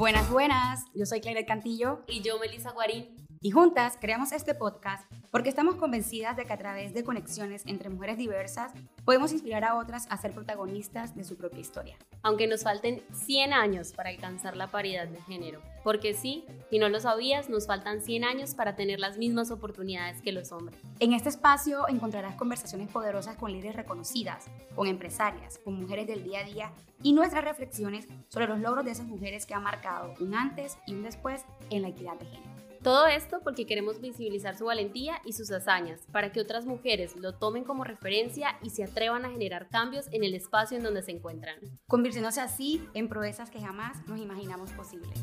Buenas, 0.00 0.30
buenas. 0.30 0.86
Yo 0.94 1.04
soy 1.04 1.20
Claire 1.20 1.44
Cantillo. 1.44 2.04
Y 2.08 2.22
yo, 2.22 2.38
Melissa 2.38 2.70
Guarín. 2.70 3.14
Y 3.42 3.52
juntas 3.52 3.96
creamos 3.98 4.32
este 4.32 4.54
podcast 4.54 5.10
porque 5.30 5.48
estamos 5.48 5.76
convencidas 5.76 6.36
de 6.36 6.44
que 6.44 6.52
a 6.52 6.58
través 6.58 6.92
de 6.92 7.04
conexiones 7.04 7.62
entre 7.64 7.88
mujeres 7.88 8.18
diversas 8.18 8.70
podemos 9.06 9.32
inspirar 9.32 9.64
a 9.64 9.76
otras 9.78 10.06
a 10.10 10.18
ser 10.18 10.32
protagonistas 10.32 11.16
de 11.16 11.24
su 11.24 11.38
propia 11.38 11.60
historia. 11.60 11.96
Aunque 12.22 12.46
nos 12.46 12.64
falten 12.64 13.02
100 13.14 13.54
años 13.54 13.94
para 13.94 14.10
alcanzar 14.10 14.58
la 14.58 14.66
paridad 14.66 15.08
de 15.08 15.22
género. 15.22 15.62
Porque 15.82 16.12
sí, 16.12 16.44
y 16.70 16.78
no 16.78 16.90
lo 16.90 17.00
sabías, 17.00 17.48
nos 17.48 17.66
faltan 17.66 18.02
100 18.02 18.24
años 18.24 18.54
para 18.54 18.76
tener 18.76 19.00
las 19.00 19.16
mismas 19.16 19.50
oportunidades 19.50 20.20
que 20.20 20.32
los 20.32 20.52
hombres. 20.52 20.78
En 20.98 21.14
este 21.14 21.30
espacio 21.30 21.88
encontrarás 21.88 22.34
conversaciones 22.34 22.90
poderosas 22.90 23.38
con 23.38 23.52
líderes 23.52 23.74
reconocidas, 23.74 24.50
con 24.76 24.86
empresarias, 24.86 25.56
con 25.64 25.80
mujeres 25.80 26.06
del 26.06 26.24
día 26.24 26.40
a 26.40 26.44
día 26.44 26.72
y 27.02 27.14
nuestras 27.14 27.42
reflexiones 27.42 28.06
sobre 28.28 28.48
los 28.48 28.60
logros 28.60 28.84
de 28.84 28.90
esas 28.90 29.06
mujeres 29.06 29.46
que 29.46 29.54
han 29.54 29.62
marcado 29.62 30.12
un 30.20 30.34
antes 30.34 30.76
y 30.86 30.92
un 30.92 31.04
después 31.04 31.46
en 31.70 31.80
la 31.80 31.88
equidad 31.88 32.18
de 32.18 32.26
género. 32.26 32.49
Todo 32.82 33.08
esto 33.08 33.40
porque 33.44 33.66
queremos 33.66 34.00
visibilizar 34.00 34.56
su 34.56 34.64
valentía 34.64 35.20
y 35.26 35.34
sus 35.34 35.50
hazañas, 35.50 36.00
para 36.12 36.32
que 36.32 36.40
otras 36.40 36.64
mujeres 36.64 37.14
lo 37.14 37.34
tomen 37.34 37.62
como 37.62 37.84
referencia 37.84 38.58
y 38.62 38.70
se 38.70 38.84
atrevan 38.84 39.26
a 39.26 39.30
generar 39.30 39.68
cambios 39.68 40.06
en 40.12 40.24
el 40.24 40.32
espacio 40.32 40.78
en 40.78 40.84
donde 40.84 41.02
se 41.02 41.10
encuentran. 41.10 41.56
Convirtiéndose 41.86 42.40
así 42.40 42.88
en 42.94 43.10
proezas 43.10 43.50
que 43.50 43.60
jamás 43.60 43.98
nos 44.06 44.18
imaginamos 44.18 44.72
posibles. 44.72 45.20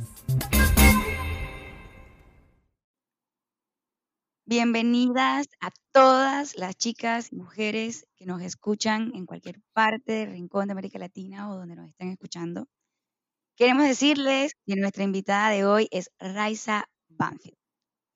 Bienvenidas 4.45 5.47
a 5.59 5.71
todas 5.91 6.55
las 6.57 6.77
chicas 6.77 7.33
y 7.33 7.37
mujeres 7.37 8.05
que 8.17 8.27
nos 8.27 8.43
escuchan 8.43 9.11
en 9.15 9.25
cualquier 9.25 9.59
parte 9.73 10.11
del 10.11 10.29
rincón 10.29 10.67
de 10.67 10.73
América 10.73 10.99
Latina 10.99 11.49
o 11.49 11.55
donde 11.55 11.75
nos 11.75 11.89
estén 11.89 12.09
escuchando. 12.09 12.67
Queremos 13.55 13.87
decirles 13.87 14.53
que 14.67 14.75
nuestra 14.75 15.03
invitada 15.03 15.49
de 15.49 15.65
hoy 15.65 15.87
es 15.89 16.11
Raiza 16.19 16.85
Banfield. 17.09 17.57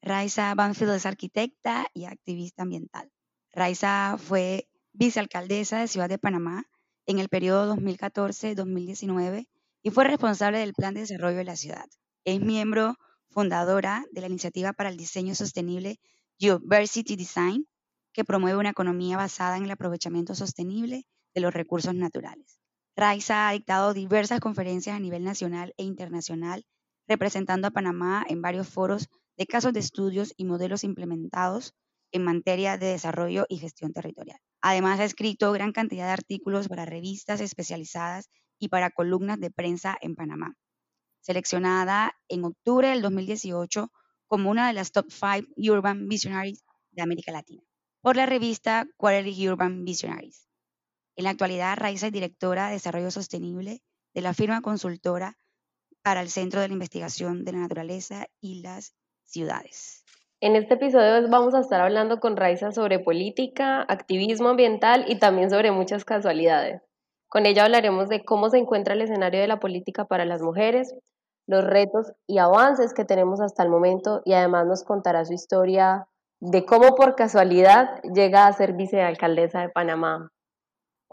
Raiza 0.02 0.54
Banfield 0.56 0.94
es 0.94 1.06
arquitecta 1.06 1.88
y 1.94 2.06
activista 2.06 2.64
ambiental. 2.64 3.12
Raiza 3.52 4.18
fue 4.18 4.68
vicealcaldesa 4.94 5.80
de 5.80 5.88
Ciudad 5.88 6.10
de 6.10 6.18
Panamá 6.18 6.66
en 7.06 7.20
el 7.20 7.30
periodo 7.30 7.76
2014-2019 7.76 9.48
y 9.84 9.90
fue 9.92 10.06
responsable 10.06 10.60
del 10.60 10.74
plan 10.74 10.94
de 10.94 11.02
desarrollo 11.02 11.38
de 11.38 11.44
la 11.44 11.56
ciudad. 11.56 11.88
Es 12.26 12.40
miembro 12.40 12.98
fundadora 13.30 14.06
de 14.12 14.22
la 14.22 14.28
iniciativa 14.28 14.74
para 14.74 14.90
el 14.90 14.98
diseño 14.98 15.36
sostenible 15.36 16.00
Diversity 16.40 17.16
Design, 17.16 17.68
que 18.14 18.26
promueve 18.26 18.58
una 18.58 18.72
economía 18.72 19.18
basada 19.18 19.58
en 19.58 19.64
el 19.64 19.72
aprovechamiento 19.72 20.36
sostenible 20.36 21.06
de 21.34 21.42
los 21.42 21.54
recursos 21.54 21.96
naturales. 21.96 22.60
Raiza 22.96 23.48
ha 23.48 23.54
dictado 23.54 23.94
diversas 23.94 24.40
conferencias 24.40 24.96
a 24.96 25.00
nivel 25.00 25.24
nacional 25.24 25.74
e 25.78 25.84
internacional 25.84 26.66
representando 27.12 27.68
a 27.68 27.72
Panamá 27.72 28.26
en 28.30 28.42
varios 28.42 28.70
foros 28.70 29.10
de 29.38 29.46
casos 29.46 29.74
de 29.74 29.82
estudios 29.82 30.34
y 30.38 30.46
modelos 30.46 30.86
implementados 30.86 31.76
en 32.14 32.24
materia 32.24 32.78
de 32.78 32.88
desarrollo 32.88 33.46
y 33.50 33.58
gestión 33.58 33.92
territorial. 33.92 34.40
Además, 34.62 35.02
ha 35.02 35.04
escrito 35.04 35.52
gran 35.52 35.74
cantidad 35.74 36.06
de 36.06 36.14
artículos 36.14 36.70
para 36.70 36.86
revistas 36.86 37.42
especializadas 37.42 38.30
y 38.60 38.70
para 38.70 38.92
columnas 38.92 39.42
de 39.42 39.52
prensa 39.52 39.98
en 40.00 40.16
Panamá. 40.16 40.56
Seleccionada 41.20 42.14
en 42.30 42.46
octubre 42.46 42.88
del 42.88 43.02
2018 43.02 43.92
como 44.28 44.50
una 44.50 44.68
de 44.68 44.74
las 44.74 44.94
top 44.94 45.08
5 45.10 45.54
Urban 45.58 46.08
Visionaries 46.08 46.64
de 46.92 47.02
América 47.02 47.34
Latina 47.34 47.62
por 48.02 48.16
la 48.16 48.26
revista 48.26 48.88
Quarterly 48.96 49.50
Urban 49.50 49.84
Visionaries. 49.84 50.48
En 51.18 51.26
la 51.26 51.32
actualidad, 51.32 51.78
Raiza 51.78 52.08
es 52.08 52.14
directora 52.14 52.68
de 52.68 52.74
Desarrollo 52.74 53.12
Sostenible 53.12 53.84
de 54.14 54.22
la 54.22 54.34
firma 54.34 54.62
consultora 54.62 55.38
para 56.04 56.22
el 56.22 56.30
Centro 56.30 56.62
de 56.62 56.68
la 56.68 56.74
Investigación 56.74 57.44
de 57.44 57.54
la 57.54 57.60
Naturaleza 57.60 58.26
y 58.40 58.62
las 58.62 58.94
Ciudades. 59.26 60.04
En 60.40 60.56
este 60.56 60.74
episodio 60.74 61.30
vamos 61.30 61.54
a 61.54 61.60
estar 61.60 61.82
hablando 61.82 62.20
con 62.20 62.36
Raiza 62.36 62.72
sobre 62.72 63.00
política, 63.00 63.86
activismo 63.88 64.50
ambiental 64.50 65.06
y 65.08 65.20
también 65.20 65.52
sobre 65.52 65.72
muchas 65.72 66.04
casualidades. 66.04 66.82
Con 67.30 67.46
ella 67.46 67.64
hablaremos 67.64 68.10
de 68.10 68.26
cómo 68.26 68.50
se 68.50 68.58
encuentra 68.58 68.96
el 68.96 69.02
escenario 69.02 69.40
de 69.40 69.48
la 69.48 69.60
política 69.60 70.06
para 70.06 70.26
las 70.26 70.42
mujeres, 70.42 70.96
los 71.48 71.64
retos 71.64 72.12
y 72.28 72.40
avances 72.40 72.94
que 72.94 73.06
tenemos 73.06 73.40
hasta 73.40 73.64
el 73.64 73.70
momento 73.70 74.22
y 74.26 74.34
además 74.34 74.66
nos 74.66 74.84
contará 74.84 75.24
su 75.26 75.34
historia 75.34 76.08
de 76.40 76.66
cómo 76.66 76.96
por 76.96 77.16
casualidad 77.16 78.02
llega 78.16 78.48
a 78.48 78.54
ser 78.54 78.74
vicealcaldesa 78.74 79.62
de 79.62 79.70
Panamá. 79.70 80.32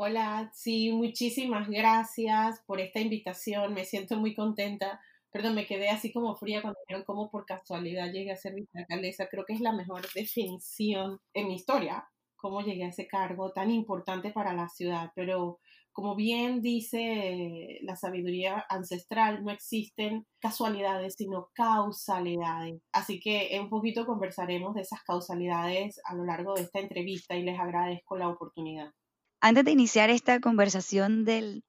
Hola, 0.01 0.49
sí, 0.55 0.93
muchísimas 0.93 1.69
gracias 1.69 2.63
por 2.67 2.81
esta 2.81 3.01
invitación. 3.01 3.75
Me 3.75 3.85
siento 3.85 4.17
muy 4.17 4.33
contenta. 4.33 5.01
Perdón, 5.33 5.57
me 5.57 5.67
quedé 5.67 5.89
así 5.89 6.13
como 6.13 6.37
fría 6.37 6.63
cuando 6.63 6.79
dijeron 6.87 7.05
cómo 7.05 7.29
por 7.33 7.45
casualidad 7.47 8.13
llegué 8.13 8.31
a 8.31 8.37
ser 8.37 8.55
vicealcaldesa. 8.55 9.27
Creo 9.29 9.45
que 9.45 9.55
es 9.55 9.61
la 9.61 9.73
mejor 9.73 10.03
definición 10.15 11.19
en 11.35 11.49
mi 11.49 11.57
historia, 11.57 12.09
cómo 12.37 12.61
llegué 12.61 12.85
a 12.85 12.91
ese 12.91 13.09
cargo 13.09 13.51
tan 13.53 13.73
importante 13.73 14.31
para 14.31 14.55
la 14.55 14.69
ciudad. 14.69 15.11
Pero 15.17 15.59
como 15.91 16.15
bien 16.15 16.63
dice 16.63 17.81
la 17.83 17.97
sabiduría 17.97 18.65
ancestral, 18.69 19.43
no 19.43 19.51
existen 19.51 20.29
casualidades, 20.39 21.15
sino 21.19 21.51
causalidades. 21.55 22.81
Así 22.93 23.19
que 23.19 23.59
un 23.61 23.69
poquito 23.69 24.07
conversaremos 24.07 24.75
de 24.77 24.83
esas 24.83 25.03
causalidades 25.03 26.01
a 26.05 26.15
lo 26.15 26.25
largo 26.25 26.55
de 26.55 26.63
esta 26.63 26.79
entrevista 26.79 27.35
y 27.35 27.43
les 27.43 27.59
agradezco 27.59 28.17
la 28.17 28.29
oportunidad 28.29 28.93
antes 29.41 29.65
de 29.65 29.71
iniciar 29.71 30.11
esta 30.11 30.41
conversación 30.41 31.25
de 31.25 31.63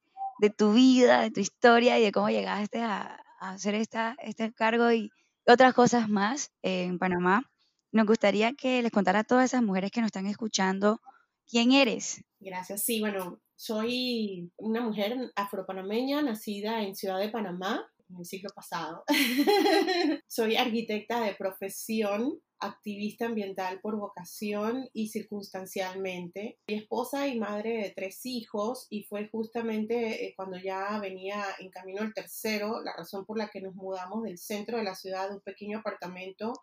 tu 0.58 0.74
vida, 0.74 1.22
de 1.22 1.32
tu 1.32 1.40
historia 1.40 2.00
y 2.00 2.04
de 2.04 2.12
cómo 2.12 2.30
llegaste 2.30 2.82
a, 2.82 3.24
hacer 3.40 3.74
esta, 3.74 4.18
este 4.22 4.52
cargo 4.52 4.92
y 4.92 5.12
otras 5.46 5.74
cosas 5.74 6.10
más 6.10 6.52
en 6.62 7.00
Panamá, 7.00 7.50
nos 7.92 8.06
gustaría 8.06 8.54
que 8.54 8.82
les 8.82 8.92
contara 8.92 9.20
a 9.20 9.24
todas 9.24 9.46
esas 9.46 9.64
mujeres 9.64 9.92
que 9.92 10.02
nos 10.02 10.10
están 10.10 10.26
escuchando 10.26 11.00
quién 11.48 11.72
eres. 11.72 12.24
Gracias. 12.40 12.84
Sí, 12.84 13.00
bueno, 13.00 13.40
soy 13.56 14.52
una 14.58 14.82
mujer 14.82 15.32
afropanameña 15.36 16.22
nacida 16.22 16.84
en 16.84 16.96
Ciudad 16.96 17.20
de 17.20 17.30
Panamá 17.30 17.90
en 18.10 18.18
el 18.18 18.26
siglo 18.26 18.50
pasado. 18.54 19.04
soy 20.28 20.56
arquitecta 20.56 21.22
de 21.22 21.34
profesión 21.34 22.40
activista 22.60 23.26
ambiental 23.26 23.80
por 23.82 23.98
vocación 23.98 24.90
y 24.94 25.08
circunstancialmente. 25.08 26.60
Mi 26.68 26.76
esposa 26.76 27.28
y 27.28 27.40
madre 27.40 27.78
de 27.82 27.94
tres 27.96 28.26
hijos 28.26 28.88
y 28.90 29.04
fue 29.04 29.30
justamente 29.30 30.26
eh, 30.26 30.34
cuando 30.36 30.58
ya 30.58 31.00
venía 31.00 31.44
en 31.60 31.70
camino 31.70 32.02
el 32.02 32.14
tercero 32.14 32.82
la 32.82 32.94
razón 32.94 33.26
por 33.26 33.38
la 33.38 33.50
que 33.50 33.62
nos 33.62 33.76
mudamos 33.76 34.24
del 34.24 34.38
centro 34.38 34.78
de 34.78 34.84
la 34.84 34.96
ciudad, 34.96 35.30
de 35.30 35.36
un 35.36 35.42
pequeño 35.42 35.80
apartamento, 35.80 36.54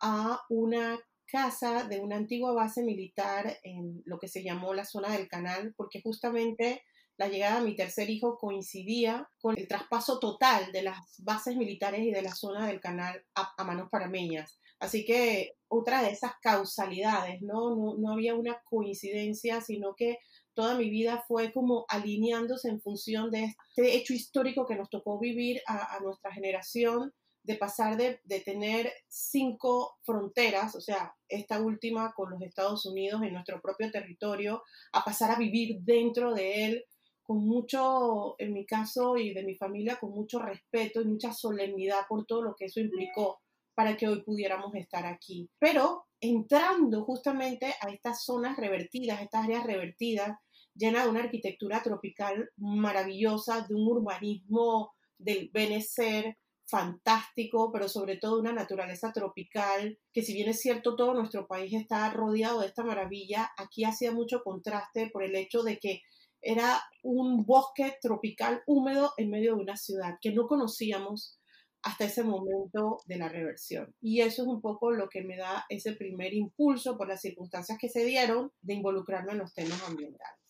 a 0.00 0.40
una 0.50 0.98
casa 1.26 1.84
de 1.84 2.00
una 2.00 2.16
antigua 2.16 2.52
base 2.52 2.82
militar 2.82 3.58
en 3.62 4.02
lo 4.04 4.18
que 4.18 4.28
se 4.28 4.42
llamó 4.42 4.74
la 4.74 4.84
zona 4.84 5.12
del 5.12 5.28
canal, 5.28 5.72
porque 5.76 6.02
justamente 6.02 6.82
la 7.16 7.28
llegada 7.28 7.60
de 7.60 7.66
mi 7.66 7.76
tercer 7.76 8.10
hijo 8.10 8.36
coincidía 8.36 9.30
con 9.38 9.56
el 9.58 9.68
traspaso 9.68 10.18
total 10.18 10.72
de 10.72 10.82
las 10.82 10.96
bases 11.18 11.56
militares 11.56 12.00
y 12.02 12.10
de 12.10 12.22
la 12.22 12.34
zona 12.34 12.66
del 12.66 12.80
canal 12.80 13.24
a, 13.34 13.54
a 13.56 13.64
manos 13.64 13.88
parameñas. 13.90 14.58
Así 14.82 15.04
que 15.04 15.54
otra 15.68 16.02
de 16.02 16.10
esas 16.10 16.32
causalidades, 16.42 17.40
¿no? 17.40 17.94
¿no? 17.96 18.12
había 18.12 18.34
una 18.34 18.60
coincidencia, 18.64 19.60
sino 19.60 19.94
que 19.94 20.18
toda 20.54 20.76
mi 20.76 20.90
vida 20.90 21.24
fue 21.28 21.52
como 21.52 21.84
alineándose 21.88 22.68
en 22.68 22.80
función 22.80 23.30
de 23.30 23.44
este 23.44 23.94
hecho 23.94 24.12
histórico 24.12 24.66
que 24.66 24.74
nos 24.74 24.90
tocó 24.90 25.20
vivir 25.20 25.62
a, 25.68 26.00
nuestra 26.00 26.32
generación, 26.32 27.14
de 27.44 27.54
pasar 27.54 27.96
de, 27.96 28.18
de, 28.24 28.40
tener 28.40 28.92
cinco 29.06 29.98
fronteras, 30.02 30.74
o 30.74 30.80
sea, 30.80 31.14
esta 31.28 31.60
última 31.60 32.12
con 32.12 32.30
los 32.30 32.42
Estados 32.42 32.84
Unidos 32.84 33.22
en 33.22 33.34
nuestro 33.34 33.60
propio 33.60 33.88
territorio, 33.92 34.64
a 34.92 35.04
pasar 35.04 35.30
a 35.30 35.38
vivir 35.38 35.78
dentro 35.82 36.34
de 36.34 36.64
él 36.64 36.84
con 37.22 37.38
mucho, 37.46 38.34
en 38.38 38.52
mi 38.52 38.66
caso 38.66 39.16
y 39.16 39.32
de 39.32 39.44
mi 39.44 39.54
familia, 39.54 40.00
con 40.00 40.10
mucho 40.10 40.40
respeto 40.40 41.00
y 41.00 41.04
mucha 41.04 41.32
solemnidad 41.32 42.00
por 42.08 42.26
todo 42.26 42.42
lo 42.42 42.56
que 42.56 42.64
eso 42.64 42.80
implicó 42.80 43.41
para 43.74 43.96
que 43.96 44.08
hoy 44.08 44.22
pudiéramos 44.22 44.74
estar 44.74 45.06
aquí. 45.06 45.48
Pero 45.58 46.04
entrando 46.20 47.04
justamente 47.04 47.74
a 47.80 47.90
estas 47.90 48.24
zonas 48.24 48.56
revertidas, 48.56 49.22
estas 49.22 49.44
áreas 49.44 49.64
revertidas, 49.64 50.38
llenas 50.74 51.04
de 51.04 51.10
una 51.10 51.20
arquitectura 51.20 51.82
tropical 51.82 52.50
maravillosa, 52.56 53.66
de 53.68 53.74
un 53.74 53.88
urbanismo 53.88 54.92
del 55.18 55.50
benecer 55.52 56.36
fantástico, 56.66 57.70
pero 57.70 57.88
sobre 57.88 58.16
todo 58.16 58.40
una 58.40 58.52
naturaleza 58.52 59.12
tropical, 59.12 59.98
que 60.12 60.22
si 60.22 60.32
bien 60.32 60.48
es 60.48 60.60
cierto 60.60 60.96
todo 60.96 61.12
nuestro 61.12 61.46
país 61.46 61.74
está 61.74 62.08
rodeado 62.10 62.60
de 62.60 62.68
esta 62.68 62.82
maravilla, 62.82 63.50
aquí 63.58 63.84
hacía 63.84 64.12
mucho 64.12 64.42
contraste 64.42 65.10
por 65.12 65.22
el 65.22 65.36
hecho 65.36 65.62
de 65.62 65.78
que 65.78 66.00
era 66.40 66.82
un 67.02 67.44
bosque 67.44 67.96
tropical 68.00 68.62
húmedo 68.66 69.12
en 69.16 69.30
medio 69.30 69.54
de 69.54 69.62
una 69.62 69.76
ciudad 69.76 70.16
que 70.20 70.32
no 70.32 70.46
conocíamos, 70.46 71.38
hasta 71.82 72.04
ese 72.04 72.22
momento 72.22 73.00
de 73.06 73.16
la 73.16 73.28
reversión. 73.28 73.94
Y 74.00 74.20
eso 74.20 74.42
es 74.42 74.48
un 74.48 74.60
poco 74.60 74.92
lo 74.92 75.08
que 75.08 75.22
me 75.22 75.36
da 75.36 75.64
ese 75.68 75.92
primer 75.92 76.32
impulso 76.34 76.96
por 76.96 77.08
las 77.08 77.20
circunstancias 77.20 77.78
que 77.80 77.88
se 77.88 78.04
dieron 78.04 78.52
de 78.62 78.74
involucrarme 78.74 79.32
en 79.32 79.38
los 79.38 79.52
temas 79.54 79.82
ambientales. 79.88 80.42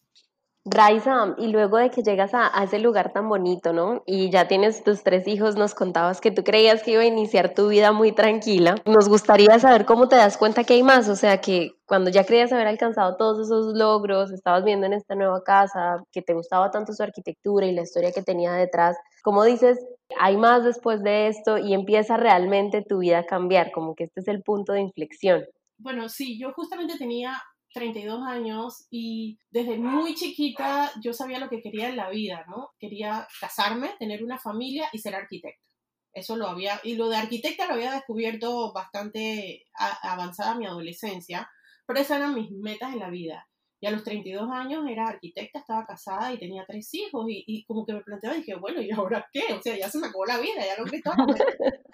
Raiza, 0.65 1.35
y 1.39 1.49
luego 1.49 1.79
de 1.79 1.91
que 1.91 2.05
llegas 2.05 2.31
a, 2.35 2.47
ese 2.63 2.79
lugar 2.79 3.13
tan 3.13 3.29
bonito, 3.29 3.73
¿no? 3.73 4.05
Y 4.07 4.31
ya 4.31 4.47
tienes 4.47 4.85
tus 4.85 5.03
tres 5.03 5.27
hijos, 5.27 5.57
nos 5.57 5.75
contabas 5.75 6.21
que 6.21 6.31
tú 6.31 6.45
creías 6.45 6.85
que 6.85 6.93
iba 6.93 7.03
a 7.03 7.07
iniciar 7.07 7.53
tu 7.53 7.67
vida 7.69 7.91
muy 7.91 8.13
tranquila. 8.13 8.77
Nos 8.87 9.09
gustaría 9.09 9.59
saber 9.59 9.87
cómo 9.87 10.09
te 10.09 10.15
das 10.15 10.37
cuenta 10.37 10.63
que 10.63 10.75
hay 10.75 10.85
más, 10.85 11.09
o 11.09 11.17
sea, 11.17 11.41
que 11.41 11.73
cuando 11.85 12.11
ya 12.11 12.25
creías 12.25 12.53
haber 12.53 12.69
alcanzado 12.69 13.17
todos 13.17 13.45
esos 13.45 13.75
logros, 13.75 14.31
estabas 14.31 14.63
viendo 14.63 14.87
en 14.87 14.93
esta 14.93 15.17
nueva 15.17 15.43
casa, 15.43 16.05
que 16.13 16.23
te 16.23 16.33
gustaba 16.33 16.71
tanto 16.71 16.93
su 16.93 17.03
arquitectura 17.03 17.67
y 17.67 17.73
la 17.73 17.83
historia 17.83 18.13
que 18.13 18.23
tenía 18.23 18.53
detrás, 18.53 18.97
¿cómo 19.25 19.43
dices, 19.43 19.85
hay 20.19 20.37
más 20.37 20.65
después 20.65 21.03
de 21.03 21.29
esto 21.29 21.59
y 21.59 21.75
empieza 21.75 22.17
realmente 22.17 22.83
tu 22.83 22.99
vida 22.99 23.21
a 23.21 23.27
cambiar? 23.27 23.73
Como 23.73 23.95
que 23.95 24.05
este 24.05 24.21
es 24.21 24.29
el 24.29 24.43
punto 24.43 24.73
de 24.73 24.81
inflexión. 24.81 25.45
Bueno, 25.79 26.09
sí, 26.09 26.39
yo 26.39 26.53
justamente 26.53 26.97
tenía 26.97 27.41
32 27.75 28.23
años 28.27 28.87
y 28.91 29.39
desde 29.51 29.79
muy 29.79 30.15
chiquita 30.15 30.93
yo 31.03 31.13
sabía 31.13 31.39
lo 31.39 31.49
que 31.49 31.63
quería 31.63 31.89
en 31.89 31.97
la 31.97 32.11
vida, 32.11 32.45
¿no? 32.49 32.71
Quería 32.79 33.27
casarme, 33.41 33.95
tener 33.99 34.23
una 34.23 34.39
familia 34.39 34.89
y 34.93 34.99
ser 34.99 35.15
arquitecta. 35.15 35.67
Eso 36.13 36.37
lo 36.37 36.47
había, 36.47 36.79
y 36.85 36.97
lo 36.97 37.09
de 37.09 37.17
arquitecta 37.17 37.67
lo 37.67 37.75
había 37.75 37.93
descubierto 37.93 38.73
bastante 38.73 39.65
avanzada 40.03 40.55
mi 40.55 40.67
adolescencia, 40.67 41.51
pero 41.87 42.01
esas 42.01 42.19
eran 42.19 42.35
mis 42.35 42.51
metas 42.51 42.93
en 42.93 42.99
la 42.99 43.09
vida. 43.09 43.49
Y 43.83 43.87
a 43.89 43.91
los 43.91 44.05
32 44.05 44.49
años 44.49 44.85
era 44.89 45.09
arquitecta, 45.09 45.59
estaba 45.59 45.85
casada 45.85 46.33
y 46.33 46.39
tenía 46.39 46.65
tres 46.65 46.95
hijos 46.95 47.27
y, 47.29 47.43
y 47.49 47.65
como 47.65 47.85
que 47.85 47.95
me 47.95 48.01
planteaba, 48.03 48.37
dije, 48.37 48.55
bueno, 48.55 48.81
¿y 48.81 48.93
ahora 48.93 49.27
qué? 49.33 49.53
O 49.53 49.61
sea, 49.61 49.77
ya 49.77 49.91
se 49.91 49.99
me 49.99 50.07
acabó 50.07 50.25
la 50.25 50.39
vida, 50.39 50.65
ya 50.65 50.81
lo 50.81 50.89
que 50.89 51.03
todo. 51.03 51.15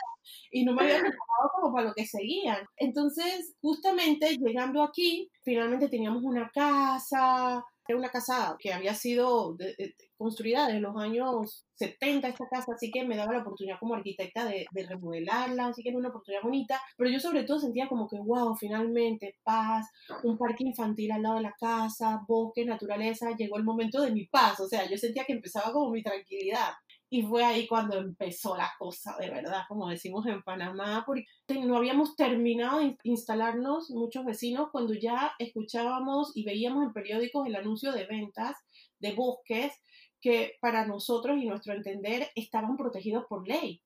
y 0.52 0.66
no 0.66 0.74
me 0.74 0.82
había 0.82 1.00
preparado 1.00 1.50
como 1.54 1.72
para 1.72 1.88
lo 1.88 1.94
que 1.94 2.04
seguían. 2.04 2.58
Entonces, 2.76 3.54
justamente 3.62 4.36
llegando 4.36 4.82
aquí, 4.82 5.30
finalmente 5.42 5.88
teníamos 5.88 6.22
una 6.24 6.50
casa, 6.52 7.64
era 7.88 7.98
una 7.98 8.10
casa 8.10 8.56
que 8.58 8.72
había 8.72 8.94
sido 8.94 9.56
construida 10.16 10.66
desde 10.66 10.80
los 10.80 10.96
años 10.96 11.64
70 11.74 12.28
esta 12.28 12.48
casa, 12.48 12.72
así 12.74 12.90
que 12.90 13.04
me 13.04 13.16
daba 13.16 13.32
la 13.32 13.40
oportunidad 13.40 13.78
como 13.78 13.94
arquitecta 13.94 14.44
de, 14.44 14.66
de, 14.70 14.86
remodelarla, 14.86 15.68
así 15.68 15.82
que 15.82 15.90
era 15.90 15.98
una 15.98 16.08
oportunidad 16.08 16.42
bonita, 16.42 16.80
pero 16.96 17.08
yo 17.08 17.20
sobre 17.20 17.44
todo 17.44 17.60
sentía 17.60 17.88
como 17.88 18.08
que, 18.08 18.18
wow, 18.18 18.54
finalmente, 18.56 19.36
paz, 19.42 19.86
un 20.24 20.36
parque 20.36 20.64
infantil 20.64 21.12
al 21.12 21.22
lado 21.22 21.36
de 21.36 21.42
la 21.42 21.54
casa, 21.58 22.20
bosque, 22.26 22.64
naturaleza, 22.64 23.30
llegó 23.36 23.56
el 23.56 23.64
momento 23.64 24.02
de 24.02 24.10
mi 24.10 24.26
paz, 24.26 24.58
o 24.60 24.68
sea, 24.68 24.88
yo 24.88 24.98
sentía 24.98 25.24
que 25.24 25.32
empezaba 25.32 25.72
como 25.72 25.90
mi 25.90 26.02
tranquilidad. 26.02 26.72
Y 27.10 27.22
fue 27.22 27.42
ahí 27.42 27.66
cuando 27.66 27.96
empezó 27.96 28.54
la 28.56 28.70
cosa, 28.78 29.16
de 29.18 29.30
verdad, 29.30 29.62
como 29.66 29.88
decimos 29.88 30.26
en 30.26 30.42
Panamá, 30.42 31.04
porque 31.06 31.24
no 31.64 31.78
habíamos 31.78 32.16
terminado 32.16 32.80
de 32.80 32.96
instalarnos 33.02 33.90
muchos 33.90 34.26
vecinos 34.26 34.68
cuando 34.70 34.92
ya 34.92 35.32
escuchábamos 35.38 36.32
y 36.36 36.44
veíamos 36.44 36.84
en 36.84 36.92
periódicos 36.92 37.46
el 37.46 37.56
anuncio 37.56 37.92
de 37.92 38.04
ventas 38.04 38.56
de 38.98 39.14
bosques 39.14 39.72
que 40.20 40.56
para 40.60 40.86
nosotros 40.86 41.38
y 41.38 41.46
nuestro 41.46 41.72
entender 41.72 42.28
estaban 42.34 42.76
protegidos 42.76 43.24
por 43.26 43.48
ley. 43.48 43.80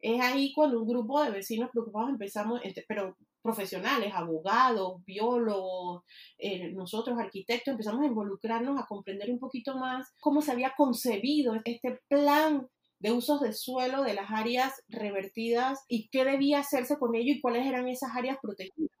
Es 0.00 0.20
ahí 0.20 0.52
cuando 0.54 0.80
un 0.80 0.88
grupo 0.88 1.22
de 1.22 1.30
vecinos 1.30 1.70
preocupados 1.70 2.10
empezamos, 2.10 2.60
pero 2.88 3.16
profesionales, 3.42 4.12
abogados, 4.14 5.04
biólogos, 5.04 6.04
eh, 6.38 6.72
nosotros 6.72 7.18
arquitectos, 7.18 7.72
empezamos 7.72 8.02
a 8.02 8.06
involucrarnos, 8.06 8.80
a 8.80 8.86
comprender 8.86 9.30
un 9.30 9.38
poquito 9.38 9.76
más 9.76 10.12
cómo 10.20 10.40
se 10.40 10.52
había 10.52 10.74
concebido 10.76 11.54
este 11.64 12.00
plan 12.08 12.68
de 13.00 13.10
usos 13.10 13.40
de 13.40 13.52
suelo 13.52 14.02
de 14.04 14.14
las 14.14 14.30
áreas 14.30 14.72
revertidas 14.88 15.80
y 15.88 16.08
qué 16.08 16.24
debía 16.24 16.60
hacerse 16.60 16.96
con 16.98 17.16
ello 17.16 17.32
y 17.32 17.40
cuáles 17.40 17.66
eran 17.66 17.88
esas 17.88 18.16
áreas 18.16 18.38
protegidas. 18.40 18.96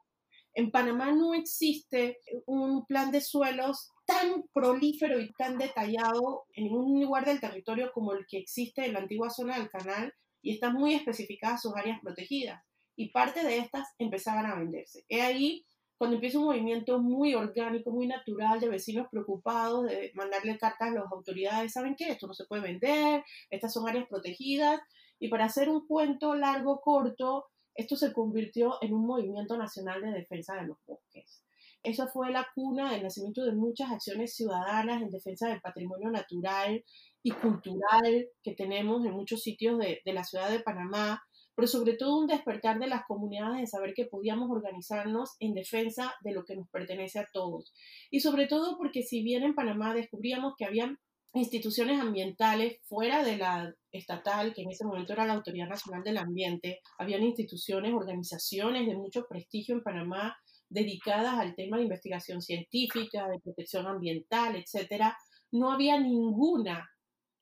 En 0.54 0.70
Panamá 0.70 1.12
no 1.12 1.32
existe 1.32 2.18
un 2.44 2.84
plan 2.84 3.10
de 3.10 3.20
suelos 3.22 3.90
tan 4.04 4.44
prolífero 4.52 5.20
y 5.20 5.32
tan 5.32 5.56
detallado 5.56 6.44
en 6.54 6.64
ningún 6.64 7.00
lugar 7.00 7.24
del 7.24 7.40
territorio 7.40 7.90
como 7.94 8.12
el 8.12 8.26
que 8.26 8.38
existe 8.38 8.84
en 8.84 8.94
la 8.94 8.98
antigua 8.98 9.30
zona 9.30 9.56
del 9.56 9.70
canal 9.70 10.12
y 10.42 10.54
están 10.54 10.74
muy 10.74 10.94
especificadas 10.94 11.62
sus 11.62 11.74
áreas 11.74 12.00
protegidas 12.02 12.62
y 12.96 13.10
parte 13.10 13.44
de 13.44 13.58
estas 13.58 13.88
empezaban 13.98 14.46
a 14.46 14.54
venderse. 14.54 15.04
Es 15.08 15.22
ahí 15.22 15.66
cuando 16.02 16.16
empieza 16.16 16.40
un 16.40 16.46
movimiento 16.46 16.98
muy 16.98 17.34
orgánico, 17.34 17.92
muy 17.92 18.08
natural 18.08 18.58
de 18.58 18.68
vecinos 18.68 19.06
preocupados 19.08 19.86
de 19.86 20.10
mandarle 20.14 20.58
cartas 20.58 20.88
a 20.88 20.94
las 20.94 21.12
autoridades, 21.12 21.72
¿saben 21.72 21.94
qué? 21.96 22.08
Esto 22.10 22.26
no 22.26 22.34
se 22.34 22.44
puede 22.46 22.62
vender, 22.62 23.22
estas 23.50 23.72
son 23.72 23.88
áreas 23.88 24.08
protegidas. 24.08 24.80
Y 25.20 25.28
para 25.28 25.44
hacer 25.44 25.68
un 25.68 25.86
cuento 25.86 26.34
largo, 26.34 26.80
corto, 26.80 27.46
esto 27.76 27.94
se 27.94 28.12
convirtió 28.12 28.78
en 28.80 28.94
un 28.94 29.06
movimiento 29.06 29.56
nacional 29.56 30.02
de 30.02 30.10
defensa 30.10 30.56
de 30.56 30.66
los 30.66 30.78
bosques. 30.84 31.44
Eso 31.84 32.08
fue 32.08 32.32
la 32.32 32.48
cuna 32.54 32.90
del 32.90 33.04
nacimiento 33.04 33.44
de 33.44 33.52
muchas 33.52 33.92
acciones 33.92 34.34
ciudadanas 34.34 35.02
en 35.02 35.10
defensa 35.10 35.48
del 35.48 35.60
patrimonio 35.60 36.10
natural 36.10 36.84
y 37.22 37.30
cultural 37.30 38.26
que 38.42 38.54
tenemos 38.54 39.04
en 39.04 39.12
muchos 39.12 39.42
sitios 39.42 39.78
de, 39.78 40.00
de 40.04 40.12
la 40.12 40.24
ciudad 40.24 40.50
de 40.50 40.58
Panamá, 40.58 41.22
pero 41.54 41.68
sobre 41.68 41.94
todo 41.94 42.18
un 42.18 42.26
despertar 42.26 42.78
de 42.78 42.86
las 42.86 43.04
comunidades 43.06 43.60
de 43.60 43.66
saber 43.66 43.94
que 43.94 44.06
podíamos 44.06 44.50
organizarnos 44.50 45.36
en 45.38 45.54
defensa 45.54 46.14
de 46.22 46.32
lo 46.32 46.44
que 46.44 46.56
nos 46.56 46.68
pertenece 46.70 47.18
a 47.18 47.28
todos. 47.32 47.72
Y 48.10 48.20
sobre 48.20 48.46
todo 48.46 48.76
porque 48.78 49.02
si 49.02 49.22
bien 49.22 49.42
en 49.42 49.54
Panamá 49.54 49.94
descubríamos 49.94 50.54
que 50.56 50.64
había 50.64 50.96
instituciones 51.34 52.00
ambientales 52.00 52.78
fuera 52.84 53.24
de 53.24 53.38
la 53.38 53.74
estatal, 53.90 54.52
que 54.54 54.62
en 54.62 54.70
ese 54.70 54.84
momento 54.84 55.12
era 55.14 55.26
la 55.26 55.34
Autoridad 55.34 55.68
Nacional 55.68 56.02
del 56.02 56.18
Ambiente, 56.18 56.80
habían 56.98 57.22
instituciones, 57.22 57.94
organizaciones 57.94 58.86
de 58.86 58.96
mucho 58.96 59.26
prestigio 59.28 59.74
en 59.74 59.82
Panamá 59.82 60.36
dedicadas 60.68 61.38
al 61.38 61.54
tema 61.54 61.76
de 61.76 61.84
investigación 61.84 62.40
científica, 62.40 63.28
de 63.28 63.40
protección 63.40 63.86
ambiental, 63.86 64.56
etcétera, 64.56 65.16
no 65.50 65.70
había 65.70 65.98
ninguna 66.00 66.88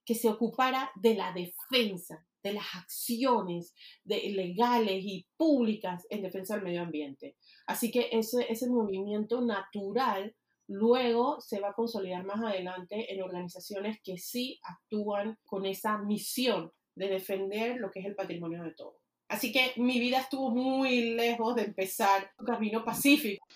que 0.05 0.15
se 0.15 0.29
ocupara 0.29 0.91
de 0.97 1.15
la 1.15 1.33
defensa 1.33 2.27
de 2.43 2.55
las 2.55 2.75
acciones 2.75 3.75
legales 4.05 5.03
y 5.05 5.27
públicas 5.37 6.07
en 6.11 6.23
defensa 6.23 6.55
del 6.55 6.65
medio 6.65 6.83
ambiente. 6.83 7.37
Así 7.67 7.91
que 7.91 8.09
ese, 8.13 8.47
ese 8.51 8.69
movimiento 8.69 9.41
natural 9.41 10.35
luego 10.69 11.41
se 11.41 11.61
va 11.61 11.71
a 11.71 11.75
consolidar 11.75 12.25
más 12.25 12.41
adelante 12.43 13.13
en 13.13 13.23
organizaciones 13.23 13.99
que 14.05 14.19
sí 14.19 14.61
actúan 14.63 15.37
con 15.45 15.67
esa 15.67 15.99
misión 15.99 16.71
de 16.95 17.09
defender 17.09 17.77
lo 17.79 17.91
que 17.91 18.01
es 18.01 18.07
el 18.07 18.15
patrimonio 18.15 18.63
de 18.63 18.75
todos. 18.75 19.10
Así 19.31 19.53
que 19.53 19.73
mi 19.77 19.99
vida 19.99 20.21
estuvo 20.21 20.51
muy 20.51 21.15
lejos 21.15 21.55
de 21.55 21.63
empezar 21.63 22.31
un 22.39 22.45
camino 22.47 22.85
pacífico 22.85 23.47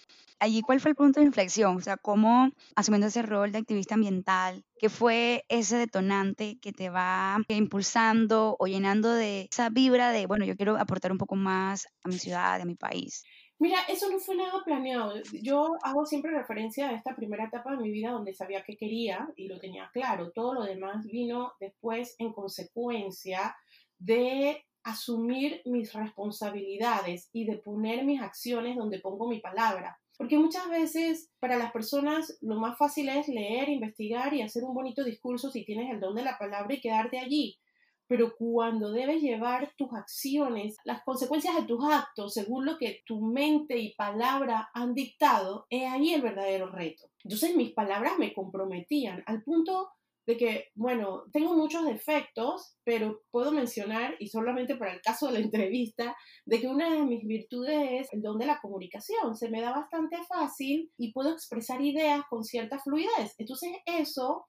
allí 0.44 0.60
cuál 0.62 0.80
fue 0.80 0.90
el 0.90 0.96
punto 0.96 1.20
de 1.20 1.26
inflexión, 1.26 1.76
o 1.76 1.80
sea, 1.80 1.96
cómo 1.96 2.50
asumiendo 2.76 3.06
ese 3.06 3.22
rol 3.22 3.52
de 3.52 3.58
activista 3.58 3.94
ambiental, 3.94 4.64
qué 4.78 4.88
fue 4.88 5.44
ese 5.48 5.76
detonante 5.76 6.58
que 6.60 6.72
te 6.72 6.90
va 6.90 7.38
impulsando 7.48 8.56
o 8.58 8.66
llenando 8.66 9.12
de 9.12 9.48
esa 9.50 9.70
vibra 9.70 10.10
de, 10.10 10.26
bueno, 10.26 10.44
yo 10.44 10.56
quiero 10.56 10.76
aportar 10.76 11.12
un 11.12 11.18
poco 11.18 11.34
más 11.36 11.86
a 12.02 12.08
mi 12.08 12.18
ciudad, 12.18 12.60
a 12.60 12.64
mi 12.64 12.74
país. 12.74 13.24
Mira, 13.58 13.78
eso 13.88 14.10
no 14.10 14.18
fue 14.18 14.36
nada 14.36 14.62
planeado. 14.64 15.14
Yo 15.40 15.76
hago 15.82 16.04
siempre 16.04 16.32
referencia 16.32 16.88
a 16.88 16.92
esta 16.92 17.14
primera 17.14 17.44
etapa 17.44 17.70
de 17.70 17.78
mi 17.78 17.90
vida 17.90 18.10
donde 18.10 18.34
sabía 18.34 18.64
que 18.64 18.76
quería 18.76 19.28
y 19.36 19.46
lo 19.48 19.58
tenía 19.60 19.88
claro. 19.92 20.32
Todo 20.32 20.54
lo 20.54 20.64
demás 20.64 21.06
vino 21.06 21.52
después 21.60 22.16
en 22.18 22.32
consecuencia 22.32 23.56
de 23.98 24.66
asumir 24.84 25.62
mis 25.64 25.92
responsabilidades 25.92 27.28
y 27.32 27.46
de 27.46 27.56
poner 27.56 28.04
mis 28.04 28.20
acciones 28.20 28.76
donde 28.76 29.00
pongo 29.00 29.28
mi 29.28 29.40
palabra. 29.40 29.98
Porque 30.16 30.38
muchas 30.38 30.68
veces 30.68 31.30
para 31.40 31.56
las 31.56 31.72
personas 31.72 32.38
lo 32.40 32.60
más 32.60 32.78
fácil 32.78 33.08
es 33.08 33.26
leer, 33.26 33.68
investigar 33.68 34.32
y 34.32 34.42
hacer 34.42 34.62
un 34.62 34.74
bonito 34.74 35.02
discurso 35.02 35.50
si 35.50 35.64
tienes 35.64 35.90
el 35.90 36.00
don 36.00 36.14
de 36.14 36.22
la 36.22 36.38
palabra 36.38 36.72
y 36.72 36.80
quedarte 36.80 37.18
allí. 37.18 37.58
Pero 38.06 38.36
cuando 38.36 38.92
debes 38.92 39.22
llevar 39.22 39.72
tus 39.76 39.92
acciones, 39.94 40.76
las 40.84 41.02
consecuencias 41.02 41.56
de 41.56 41.62
tus 41.62 41.82
actos, 41.84 42.34
según 42.34 42.66
lo 42.66 42.76
que 42.76 43.02
tu 43.06 43.20
mente 43.22 43.78
y 43.78 43.94
palabra 43.94 44.70
han 44.74 44.94
dictado, 44.94 45.66
es 45.70 45.90
ahí 45.90 46.12
el 46.12 46.20
verdadero 46.20 46.70
reto. 46.70 47.08
Entonces 47.24 47.56
mis 47.56 47.72
palabras 47.72 48.18
me 48.18 48.34
comprometían 48.34 49.24
al 49.26 49.42
punto 49.42 49.88
de 50.26 50.36
que, 50.36 50.68
bueno, 50.74 51.24
tengo 51.32 51.54
muchos 51.54 51.84
defectos, 51.84 52.76
pero 52.84 53.22
puedo 53.30 53.52
mencionar, 53.52 54.16
y 54.18 54.28
solamente 54.28 54.76
para 54.76 54.94
el 54.94 55.00
caso 55.00 55.26
de 55.26 55.34
la 55.34 55.38
entrevista, 55.44 56.16
de 56.46 56.60
que 56.60 56.68
una 56.68 56.90
de 56.90 57.02
mis 57.02 57.26
virtudes 57.26 58.06
es 58.06 58.12
el 58.12 58.22
don 58.22 58.38
de 58.38 58.46
la 58.46 58.58
comunicación. 58.60 59.36
Se 59.36 59.50
me 59.50 59.60
da 59.60 59.72
bastante 59.72 60.16
fácil 60.28 60.90
y 60.96 61.12
puedo 61.12 61.32
expresar 61.32 61.80
ideas 61.82 62.22
con 62.28 62.44
cierta 62.44 62.78
fluidez. 62.78 63.34
Entonces 63.38 63.70
eso, 63.86 64.46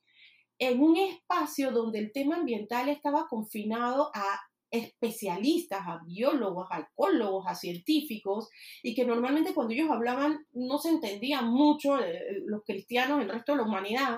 en 0.60 0.82
un 0.82 0.98
espacio 0.98 1.72
donde 1.72 2.00
el 2.00 2.12
tema 2.12 2.38
ambiental 2.38 2.90
estaba 2.90 3.28
confinado 3.28 4.12
a 4.14 4.40
especialistas, 4.72 5.82
a 5.88 6.02
biólogos, 6.06 6.68
a 6.72 6.80
ecólogos, 6.80 7.46
a 7.48 7.56
científicos, 7.56 8.50
y 8.84 8.94
que 8.94 9.06
normalmente 9.06 9.54
cuando 9.54 9.74
ellos 9.74 9.90
hablaban 9.90 10.46
no 10.54 10.78
se 10.78 10.90
entendían 10.90 11.48
mucho 11.48 12.00
eh, 12.00 12.42
los 12.46 12.64
cristianos, 12.66 13.22
el 13.22 13.30
resto 13.30 13.54
de 13.54 13.60
la 13.60 13.64
humanidad, 13.64 14.18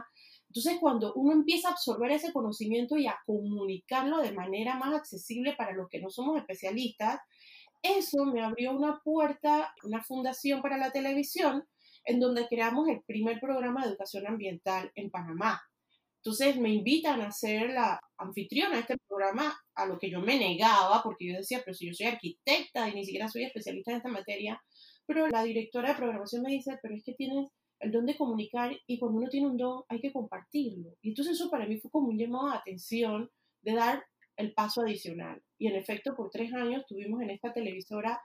entonces, 0.50 0.78
cuando 0.80 1.14
uno 1.14 1.34
empieza 1.34 1.70
a 1.70 1.72
absorber 1.72 2.12
ese 2.12 2.32
conocimiento 2.32 2.98
y 2.98 3.08
a 3.08 3.20
comunicarlo 3.26 4.20
de 4.20 4.32
manera 4.32 4.76
más 4.76 4.94
accesible 4.94 5.56
para 5.58 5.74
los 5.74 5.90
que 5.90 6.00
no 6.00 6.10
somos 6.10 6.38
especialistas, 6.38 7.20
eso 7.84 8.26
me 8.26 8.42
abrió 8.42 8.72
una 8.72 9.00
puerta, 9.04 9.74
una 9.84 10.04
fundación 10.04 10.62
para 10.62 10.78
la 10.78 10.92
televisión, 10.92 11.64
en 12.06 12.20
donde 12.20 12.48
creamos 12.48 12.88
el 12.88 13.02
primer 13.06 13.40
programa 13.40 13.82
de 13.82 13.90
educación 13.90 14.26
ambiental 14.26 14.92
en 14.96 15.12
Panamá. 15.12 15.62
Entonces 16.24 16.58
me 16.58 16.70
invitan 16.70 17.22
a 17.22 17.32
ser 17.32 17.70
la 17.72 18.00
anfitriona 18.18 18.76
de 18.76 18.82
este 18.82 18.98
programa, 19.08 19.58
a 19.76 19.86
lo 19.86 20.00
que 20.00 20.10
yo 20.10 20.22
me 20.22 20.40
negaba, 20.40 21.04
porque 21.04 21.28
yo 21.28 21.38
decía, 21.38 21.62
pero 21.64 21.76
si 21.76 21.88
yo 21.88 21.94
soy 21.94 22.08
arquitecta 22.08 22.90
y 22.90 22.96
ni 22.96 23.06
siquiera 23.06 23.30
soy 23.30 23.44
especialista 23.44 23.92
en 23.92 23.98
esta 23.98 24.10
materia, 24.10 24.62
pero 25.06 25.28
la 25.28 25.44
directora 25.44 25.90
de 25.90 25.96
programación 25.96 26.42
me 26.42 26.52
dice, 26.52 26.78
pero 26.82 26.96
es 26.96 27.04
que 27.04 27.14
tienes 27.14 27.50
el 27.80 27.92
don 27.92 28.06
de 28.06 28.18
comunicar 28.18 28.72
y 28.88 29.00
cuando 29.00 29.20
uno 29.20 29.30
tiene 29.30 29.48
un 29.48 29.58
don 29.58 29.84
hay 29.90 30.00
que 30.00 30.12
compartirlo. 30.12 30.96
Y 31.02 31.10
entonces 31.10 31.36
eso 31.36 31.50
para 31.50 31.68
mí 31.68 31.78
fue 31.78 31.92
como 31.92 32.10
un 32.10 32.18
llamado 32.18 32.50
de 32.50 32.58
atención 32.58 33.30
de 33.62 33.74
dar 33.74 34.04
el 34.36 34.54
paso 34.54 34.82
adicional. 34.82 35.42
Y 35.58 35.68
en 35.68 35.76
efecto, 35.76 36.16
por 36.16 36.30
tres 36.30 36.54
años 36.54 36.86
tuvimos 36.88 37.22
en 37.22 37.32
esta 37.32 37.54
televisora 37.54 38.22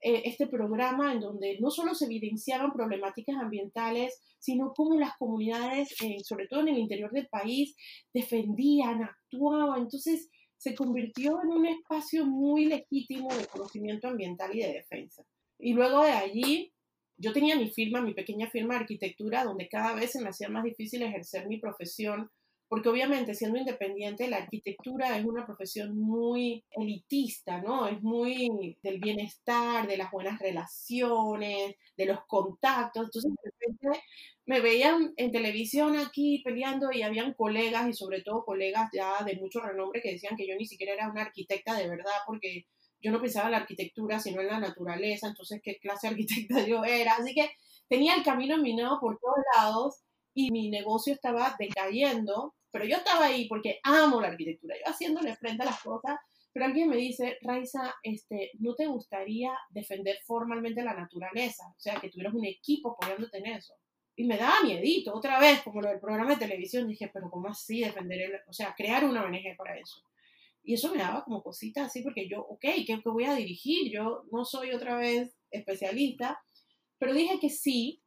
eh, 0.00 0.22
este 0.24 0.48
programa 0.48 1.12
en 1.12 1.20
donde 1.20 1.58
no 1.60 1.70
solo 1.70 1.94
se 1.94 2.06
evidenciaban 2.06 2.72
problemáticas 2.72 3.36
ambientales, 3.36 4.20
sino 4.40 4.72
cómo 4.74 4.98
las 4.98 5.16
comunidades, 5.16 5.94
eh, 6.02 6.16
sobre 6.24 6.48
todo 6.48 6.60
en 6.60 6.68
el 6.68 6.78
interior 6.78 7.12
del 7.12 7.28
país, 7.28 7.76
defendían, 8.12 9.04
actuaban. 9.04 9.82
Entonces 9.82 10.28
se 10.56 10.74
convirtió 10.74 11.40
en 11.42 11.50
un 11.50 11.66
espacio 11.66 12.26
muy 12.26 12.66
legítimo 12.66 13.32
de 13.32 13.46
conocimiento 13.46 14.08
ambiental 14.08 14.54
y 14.54 14.62
de 14.62 14.72
defensa. 14.72 15.24
Y 15.58 15.74
luego 15.74 16.02
de 16.02 16.10
allí, 16.10 16.72
yo 17.22 17.32
tenía 17.32 17.56
mi 17.56 17.70
firma, 17.70 18.02
mi 18.02 18.14
pequeña 18.14 18.50
firma 18.50 18.74
de 18.74 18.80
arquitectura, 18.80 19.44
donde 19.44 19.68
cada 19.68 19.94
vez 19.94 20.12
se 20.12 20.20
me 20.20 20.28
hacía 20.28 20.48
más 20.48 20.64
difícil 20.64 21.02
ejercer 21.02 21.46
mi 21.46 21.58
profesión 21.58 22.30
porque 22.72 22.88
obviamente 22.88 23.34
siendo 23.34 23.58
independiente 23.58 24.28
la 24.28 24.38
arquitectura 24.38 25.18
es 25.18 25.26
una 25.26 25.44
profesión 25.44 25.94
muy 25.94 26.64
elitista, 26.70 27.60
¿no? 27.60 27.86
Es 27.86 28.00
muy 28.00 28.78
del 28.82 28.98
bienestar, 28.98 29.86
de 29.86 29.98
las 29.98 30.10
buenas 30.10 30.38
relaciones, 30.40 31.74
de 31.98 32.06
los 32.06 32.20
contactos. 32.26 33.04
Entonces 33.04 33.30
de 33.30 33.50
repente 33.50 34.02
me 34.46 34.60
veían 34.62 35.12
en 35.18 35.30
televisión 35.30 35.98
aquí 35.98 36.40
peleando 36.42 36.90
y 36.90 37.02
habían 37.02 37.34
colegas 37.34 37.90
y 37.90 37.92
sobre 37.92 38.22
todo 38.22 38.42
colegas 38.42 38.88
ya 38.90 39.22
de 39.22 39.36
mucho 39.36 39.60
renombre 39.60 40.00
que 40.00 40.12
decían 40.12 40.34
que 40.38 40.48
yo 40.48 40.56
ni 40.56 40.64
siquiera 40.64 40.94
era 40.94 41.10
una 41.10 41.24
arquitecta 41.24 41.74
de 41.74 41.90
verdad 41.90 42.22
porque 42.26 42.64
yo 43.02 43.12
no 43.12 43.20
pensaba 43.20 43.46
en 43.46 43.52
la 43.52 43.58
arquitectura 43.58 44.20
sino 44.20 44.40
en 44.40 44.48
la 44.48 44.60
naturaleza, 44.60 45.28
entonces 45.28 45.60
qué 45.62 45.78
clase 45.78 46.06
de 46.06 46.12
arquitecta 46.12 46.64
yo 46.66 46.84
era. 46.84 47.16
Así 47.16 47.34
que 47.34 47.50
tenía 47.88 48.14
el 48.14 48.22
camino 48.22 48.56
minado 48.58 48.98
por 49.00 49.18
todos 49.18 49.36
lados 49.56 50.02
y 50.34 50.50
mi 50.50 50.70
negocio 50.70 51.12
estaba 51.12 51.54
decayendo 51.58 52.54
pero 52.72 52.86
yo 52.86 52.96
estaba 52.96 53.26
ahí 53.26 53.46
porque 53.46 53.78
amo 53.84 54.20
la 54.20 54.28
arquitectura, 54.28 54.74
yo 54.76 54.90
haciéndole 54.90 55.36
frente 55.36 55.62
a 55.62 55.66
las 55.66 55.80
cosas, 55.82 56.18
pero 56.52 56.66
alguien 56.66 56.88
me 56.88 56.96
dice, 56.96 57.38
Raiza, 57.42 57.94
este, 58.02 58.50
¿no 58.58 58.74
te 58.74 58.86
gustaría 58.86 59.52
defender 59.70 60.18
formalmente 60.24 60.82
la 60.82 60.94
naturaleza? 60.94 61.64
O 61.68 61.80
sea, 61.80 62.00
que 62.00 62.08
tuvieras 62.08 62.34
un 62.34 62.44
equipo 62.44 62.92
apoyándote 62.92 63.38
en 63.38 63.46
eso. 63.46 63.74
Y 64.16 64.24
me 64.24 64.36
daba 64.36 64.62
miedito, 64.62 65.14
otra 65.14 65.38
vez, 65.38 65.62
como 65.62 65.80
lo 65.80 65.88
del 65.88 66.00
programa 66.00 66.32
de 66.32 66.46
televisión, 66.46 66.88
dije, 66.88 67.10
pero 67.12 67.30
¿cómo 67.30 67.48
así 67.48 67.80
defender, 67.80 68.20
el, 68.20 68.40
o 68.46 68.52
sea, 68.52 68.74
crear 68.76 69.04
una 69.04 69.22
ONG 69.24 69.56
para 69.56 69.78
eso? 69.78 70.02
Y 70.64 70.74
eso 70.74 70.92
me 70.92 70.98
daba 70.98 71.24
como 71.24 71.42
cositas 71.42 71.86
así, 71.86 72.02
porque 72.02 72.28
yo, 72.28 72.40
ok, 72.40 72.60
¿qué, 72.60 72.84
¿qué 72.86 73.00
voy 73.04 73.24
a 73.24 73.34
dirigir? 73.34 73.92
Yo 73.92 74.24
no 74.30 74.44
soy 74.44 74.72
otra 74.72 74.96
vez 74.96 75.34
especialista, 75.50 76.40
pero 76.98 77.14
dije 77.14 77.38
que 77.40 77.50
sí, 77.50 78.02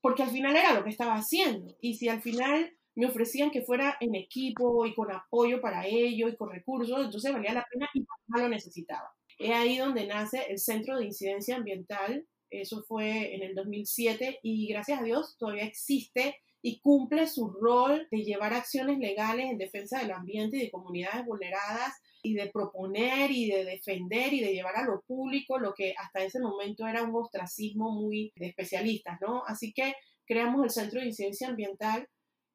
porque 0.00 0.22
al 0.22 0.30
final 0.30 0.56
era 0.56 0.74
lo 0.74 0.82
que 0.84 0.90
estaba 0.90 1.14
haciendo. 1.14 1.76
Y 1.80 1.94
si 1.94 2.08
al 2.08 2.22
final 2.22 2.72
me 2.94 3.06
ofrecían 3.06 3.50
que 3.50 3.62
fuera 3.62 3.96
en 4.00 4.14
equipo 4.14 4.84
y 4.86 4.94
con 4.94 5.10
apoyo 5.12 5.60
para 5.60 5.86
ello 5.86 6.28
y 6.28 6.36
con 6.36 6.50
recursos, 6.50 7.04
entonces 7.04 7.32
valía 7.32 7.54
la 7.54 7.66
pena 7.70 7.88
y 7.94 8.04
más 8.26 8.42
lo 8.42 8.48
necesitaba. 8.48 9.10
Es 9.38 9.50
ahí 9.52 9.78
donde 9.78 10.06
nace 10.06 10.44
el 10.50 10.58
Centro 10.58 10.98
de 10.98 11.06
Incidencia 11.06 11.56
Ambiental, 11.56 12.26
eso 12.50 12.82
fue 12.82 13.34
en 13.34 13.42
el 13.42 13.54
2007 13.54 14.40
y 14.42 14.66
gracias 14.68 15.00
a 15.00 15.04
Dios 15.04 15.36
todavía 15.38 15.64
existe 15.64 16.36
y 16.62 16.80
cumple 16.80 17.26
su 17.26 17.50
rol 17.50 18.06
de 18.10 18.22
llevar 18.22 18.52
acciones 18.52 18.98
legales 18.98 19.50
en 19.50 19.58
defensa 19.58 19.98
del 19.98 20.12
ambiente 20.12 20.58
y 20.58 20.60
de 20.60 20.70
comunidades 20.70 21.24
vulneradas 21.24 21.94
y 22.22 22.34
de 22.34 22.50
proponer 22.50 23.30
y 23.30 23.50
de 23.50 23.64
defender 23.64 24.32
y 24.34 24.40
de 24.40 24.52
llevar 24.52 24.76
a 24.76 24.84
lo 24.84 25.00
público 25.02 25.58
lo 25.58 25.74
que 25.74 25.94
hasta 25.96 26.22
ese 26.22 26.40
momento 26.40 26.86
era 26.86 27.02
un 27.02 27.14
ostracismo 27.14 27.92
muy 27.92 28.32
de 28.36 28.48
especialistas, 28.48 29.18
¿no? 29.20 29.42
Así 29.46 29.72
que 29.72 29.94
creamos 30.26 30.64
el 30.64 30.70
Centro 30.70 31.00
de 31.00 31.06
Incidencia 31.06 31.48
Ambiental 31.48 32.06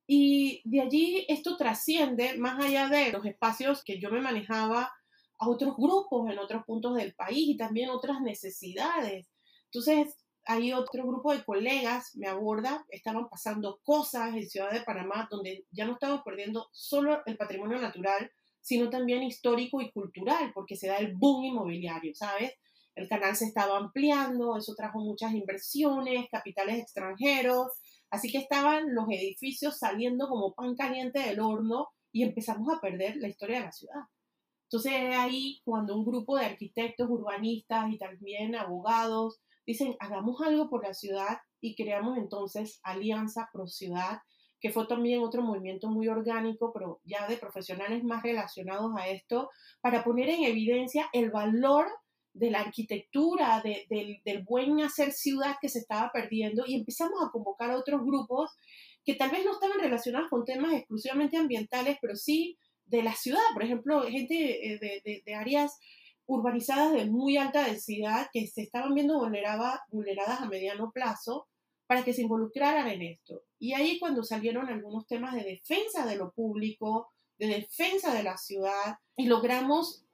y 0.08 0.62
de 0.66 0.82
allí 0.82 1.26
esto 1.28 1.58
trasciende 1.58 2.38
más 2.38 2.64
allá 2.64 2.90
de 2.90 3.12
los 3.12 3.26
espacios 3.26 3.84
que 3.84 4.00
yo 4.00 4.12
me 4.12 4.22
manejaba 4.22 4.92
a 5.40 5.50
otros 5.50 5.76
grupos 5.76 6.30
en 6.30 6.38
otros 6.38 6.64
puntos 6.66 6.96
del 6.96 7.14
país 7.16 7.50
y 7.50 7.58
también 7.58 7.90
otras 7.90 8.22
necesidades. 8.22 9.28
Entonces, 9.66 10.16
hay 10.46 10.74
otro 10.74 11.06
grupo 11.06 11.34
de 11.34 11.44
colegas, 11.44 12.16
me 12.16 12.28
aborda, 12.28 12.86
estaban 12.90 13.28
pasando 13.30 13.80
cosas 13.84 14.36
en 14.36 14.50
Ciudad 14.50 14.72
de 14.72 14.82
Panamá 14.82 15.28
donde 15.30 15.66
ya 15.72 15.86
no 15.86 15.94
estamos 15.94 16.22
perdiendo 16.24 16.70
solo 16.72 17.22
el 17.26 17.38
patrimonio 17.38 17.80
natural, 17.80 18.32
sino 18.62 18.90
también 18.90 19.24
histórico 19.24 19.82
y 19.82 19.92
cultural, 19.92 20.52
porque 20.54 20.76
se 20.76 20.88
da 20.88 20.98
el 20.98 21.16
boom 21.16 21.46
inmobiliario, 21.46 22.14
¿sabes? 22.16 22.54
El 22.96 23.08
canal 23.10 23.36
se 23.36 23.46
estaba 23.46 23.78
ampliando, 23.78 24.58
eso 24.58 24.74
trajo 24.76 25.00
muchas 25.00 25.34
inversiones, 25.34 26.28
capitales 26.32 26.80
extranjeros, 26.80 27.74
Así 28.10 28.32
que 28.32 28.38
estaban 28.38 28.94
los 28.94 29.10
edificios 29.10 29.78
saliendo 29.78 30.30
como 30.30 30.54
pan 30.54 30.76
caliente 30.76 31.20
del 31.20 31.42
horno 31.42 31.90
y 32.12 32.24
empezamos 32.24 32.74
a 32.74 32.80
perder 32.80 33.18
la 33.18 33.28
historia 33.28 33.60
de 33.60 33.66
la 33.66 33.72
ciudad. 33.72 34.02
Entonces 34.70 34.94
ahí 35.16 35.62
cuando 35.66 35.98
un 35.98 36.06
grupo 36.06 36.38
de 36.38 36.46
arquitectos, 36.46 37.10
urbanistas 37.10 37.92
y 37.92 37.98
también 37.98 38.56
abogados 38.56 39.42
dicen, 39.66 39.96
hagamos 40.00 40.42
algo 40.42 40.70
por 40.70 40.84
la 40.84 40.94
ciudad 40.94 41.38
y 41.62 41.76
creamos 41.76 42.18
entonces 42.18 42.80
Alianza 42.84 43.50
Pro 43.52 43.68
Ciudad, 43.68 44.20
que 44.60 44.72
fue 44.72 44.88
también 44.88 45.22
otro 45.22 45.42
movimiento 45.42 45.90
muy 45.90 46.08
orgánico, 46.08 46.72
pero 46.74 47.00
ya 47.04 47.28
de 47.28 47.38
profesionales 47.38 48.04
más 48.04 48.24
relacionados 48.24 48.92
a 48.98 49.08
esto, 49.08 49.50
para 49.82 50.04
poner 50.04 50.30
en 50.30 50.44
evidencia 50.44 51.10
el 51.14 51.32
valor 51.32 51.88
de 52.34 52.52
la 52.52 52.60
arquitectura, 52.60 53.64
del, 53.64 54.44
buen 54.44 54.82
hacer 54.82 55.12
ciudad 55.12 55.56
que 55.62 55.70
se 55.70 55.80
estaba 55.80 56.12
perdiendo 56.12 56.66
y 56.68 56.76
empezamos 56.76 57.24
a 57.24 57.32
convocar 57.32 57.72
a 57.72 57.78
otros 57.78 58.02
grupos 58.04 58.52
que 59.06 59.16
tal 59.16 59.32
vez 59.32 59.46
no 59.46 59.54
estaban 59.54 59.80
relacionados 59.80 60.30
con 60.30 60.44
temas 60.44 60.74
exclusivamente 60.74 61.38
ambientales, 61.38 61.98
pero 62.02 62.16
sí 62.16 62.58
de 62.86 63.04
la 63.04 63.14
ciudad, 63.14 63.42
por 63.54 63.64
ejemplo, 63.64 64.02
gente 64.04 64.74
eh, 64.74 64.80
de, 64.80 65.24
de 65.26 65.36
áreas 65.36 65.78
urbanizadas 66.28 66.94
de 66.94 67.06
muy 67.06 67.38
alta 67.38 67.66
densidad 67.66 68.28
que 68.32 68.48
se 68.48 68.62
estaban 68.62 68.94
viendo 68.94 69.20
vulneradas 69.20 70.42
a 70.42 70.46
mediano 70.48 70.92
plazo 70.92 71.48
para 71.88 72.04
que 72.04 72.14
se 72.14 72.24
involucraran 72.24 72.88
en 72.88 73.02
esto. 73.04 73.44
Y 73.60 73.74
ahí 73.74 74.00
cuando 74.00 74.24
salieron 74.24 74.68
algunos 74.68 75.06
temas 75.08 75.36
de 75.36 75.44
defensa 75.44 76.06
de 76.06 76.16
lo 76.16 76.32
público, 76.32 77.12
de 77.38 77.48
defensa 77.48 78.14
de 78.14 78.24
la 78.24 78.38
ciudad, 78.38 78.98
y 79.16 79.28
logramos 79.28 80.06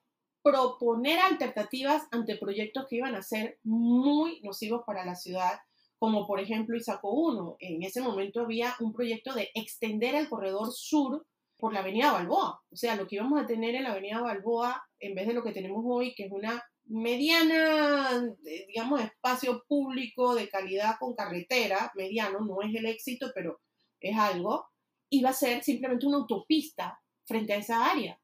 proponer 0.43 1.19
alternativas 1.19 2.03
ante 2.11 2.37
proyectos 2.37 2.87
que 2.89 2.97
iban 2.97 3.15
a 3.15 3.21
ser 3.21 3.59
muy 3.63 4.41
nocivos 4.41 4.81
para 4.85 5.05
la 5.05 5.15
ciudad, 5.15 5.59
como 5.99 6.25
por 6.25 6.39
ejemplo 6.39 6.75
Isaco 6.75 7.11
1. 7.11 7.57
En 7.59 7.83
ese 7.83 8.01
momento 8.01 8.41
había 8.41 8.75
un 8.79 8.91
proyecto 8.91 9.33
de 9.33 9.49
extender 9.53 10.15
el 10.15 10.29
corredor 10.29 10.71
sur 10.73 11.25
por 11.61 11.73
la 11.73 11.81
avenida 11.81 12.11
Balboa. 12.11 12.59
O 12.71 12.75
sea, 12.75 12.95
lo 12.95 13.07
que 13.07 13.17
íbamos 13.17 13.39
a 13.39 13.45
tener 13.45 13.75
en 13.75 13.83
la 13.83 13.91
avenida 13.91 14.19
Balboa, 14.19 14.83
en 14.99 15.13
vez 15.13 15.27
de 15.27 15.33
lo 15.33 15.43
que 15.43 15.51
tenemos 15.51 15.83
hoy, 15.87 16.15
que 16.15 16.25
es 16.25 16.31
una 16.31 16.61
mediana, 16.85 18.09
eh, 18.45 18.65
digamos, 18.67 18.99
espacio 18.99 19.63
público 19.67 20.33
de 20.33 20.49
calidad 20.49 20.95
con 20.99 21.13
carretera, 21.13 21.91
mediano, 21.95 22.39
no 22.39 22.63
es 22.63 22.73
el 22.73 22.87
éxito, 22.87 23.31
pero 23.35 23.61
es 23.99 24.17
algo, 24.17 24.65
iba 25.11 25.29
a 25.29 25.33
ser 25.33 25.63
simplemente 25.63 26.07
una 26.07 26.17
autopista 26.17 26.99
frente 27.25 27.53
a 27.53 27.57
esa 27.57 27.91
área. 27.91 28.19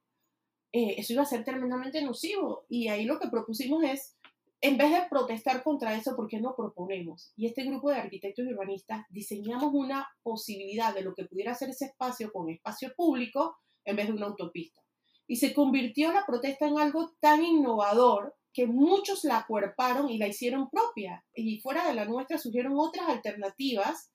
Eh, 0.72 0.96
eso 0.98 1.14
iba 1.14 1.22
a 1.22 1.28
ser 1.28 1.44
tremendamente 1.44 2.02
nocivo. 2.02 2.66
Y 2.68 2.88
ahí 2.88 3.06
lo 3.06 3.20
que 3.20 3.30
propusimos 3.30 3.84
es, 3.84 4.17
en 4.62 4.78
vez 4.78 4.92
de 4.92 5.08
protestar 5.10 5.64
contra 5.64 5.96
eso, 5.96 6.16
¿por 6.16 6.28
qué 6.28 6.40
no 6.40 6.56
proponemos? 6.56 7.32
Y 7.36 7.46
este 7.46 7.64
grupo 7.64 7.90
de 7.90 7.98
arquitectos 7.98 8.46
y 8.46 8.54
urbanistas 8.54 9.06
diseñamos 9.10 9.72
una 9.74 10.08
posibilidad 10.24 10.94
de 10.94 11.04
lo 11.04 11.14
que 11.14 11.26
pudiera 11.26 11.54
ser 11.54 11.70
ese 11.70 11.86
espacio 11.86 12.32
con 12.32 12.50
espacio 12.50 12.94
público 12.96 13.58
en 13.86 13.96
vez 13.96 14.08
de 14.08 14.14
una 14.14 14.26
autopista. 14.26 14.82
Y 15.28 15.36
se 15.36 15.54
convirtió 15.54 16.12
la 16.12 16.26
protesta 16.26 16.68
en 16.68 16.80
algo 16.80 17.12
tan 17.20 17.44
innovador 17.44 18.36
que 18.54 18.66
muchos 18.66 19.24
la 19.24 19.38
acuerparon 19.38 20.10
y 20.10 20.18
la 20.18 20.28
hicieron 20.28 20.70
propia. 20.70 21.24
Y 21.34 21.60
fuera 21.60 21.88
de 21.88 21.94
la 21.94 22.06
nuestra 22.06 22.38
surgieron 22.38 22.74
otras 22.78 23.08
alternativas 23.10 24.12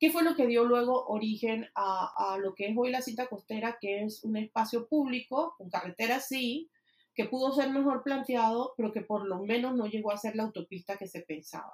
¿Qué 0.00 0.12
fue 0.12 0.22
lo 0.22 0.36
que 0.36 0.46
dio 0.46 0.64
luego 0.64 1.06
origen 1.06 1.66
a, 1.74 2.38
lo 2.40 2.54
que 2.54 2.68
es 2.68 2.76
hoy 2.76 2.90
la 2.90 3.02
cita 3.02 3.26
costera, 3.26 3.78
que 3.80 4.04
es 4.04 4.22
un 4.22 4.36
espacio 4.36 4.86
público, 4.86 5.54
con 5.58 5.70
carretera 5.70 6.20
sí, 6.20 6.70
que 7.18 7.24
pudo 7.24 7.52
ser 7.52 7.70
mejor 7.70 8.04
planteado, 8.04 8.74
pero 8.76 8.92
que 8.92 9.00
por 9.00 9.26
lo 9.26 9.42
menos 9.42 9.74
no 9.74 9.86
llegó 9.86 10.12
a 10.12 10.16
ser 10.16 10.36
la 10.36 10.44
autopista 10.44 10.96
que 10.96 11.08
se 11.08 11.22
pensaba? 11.22 11.72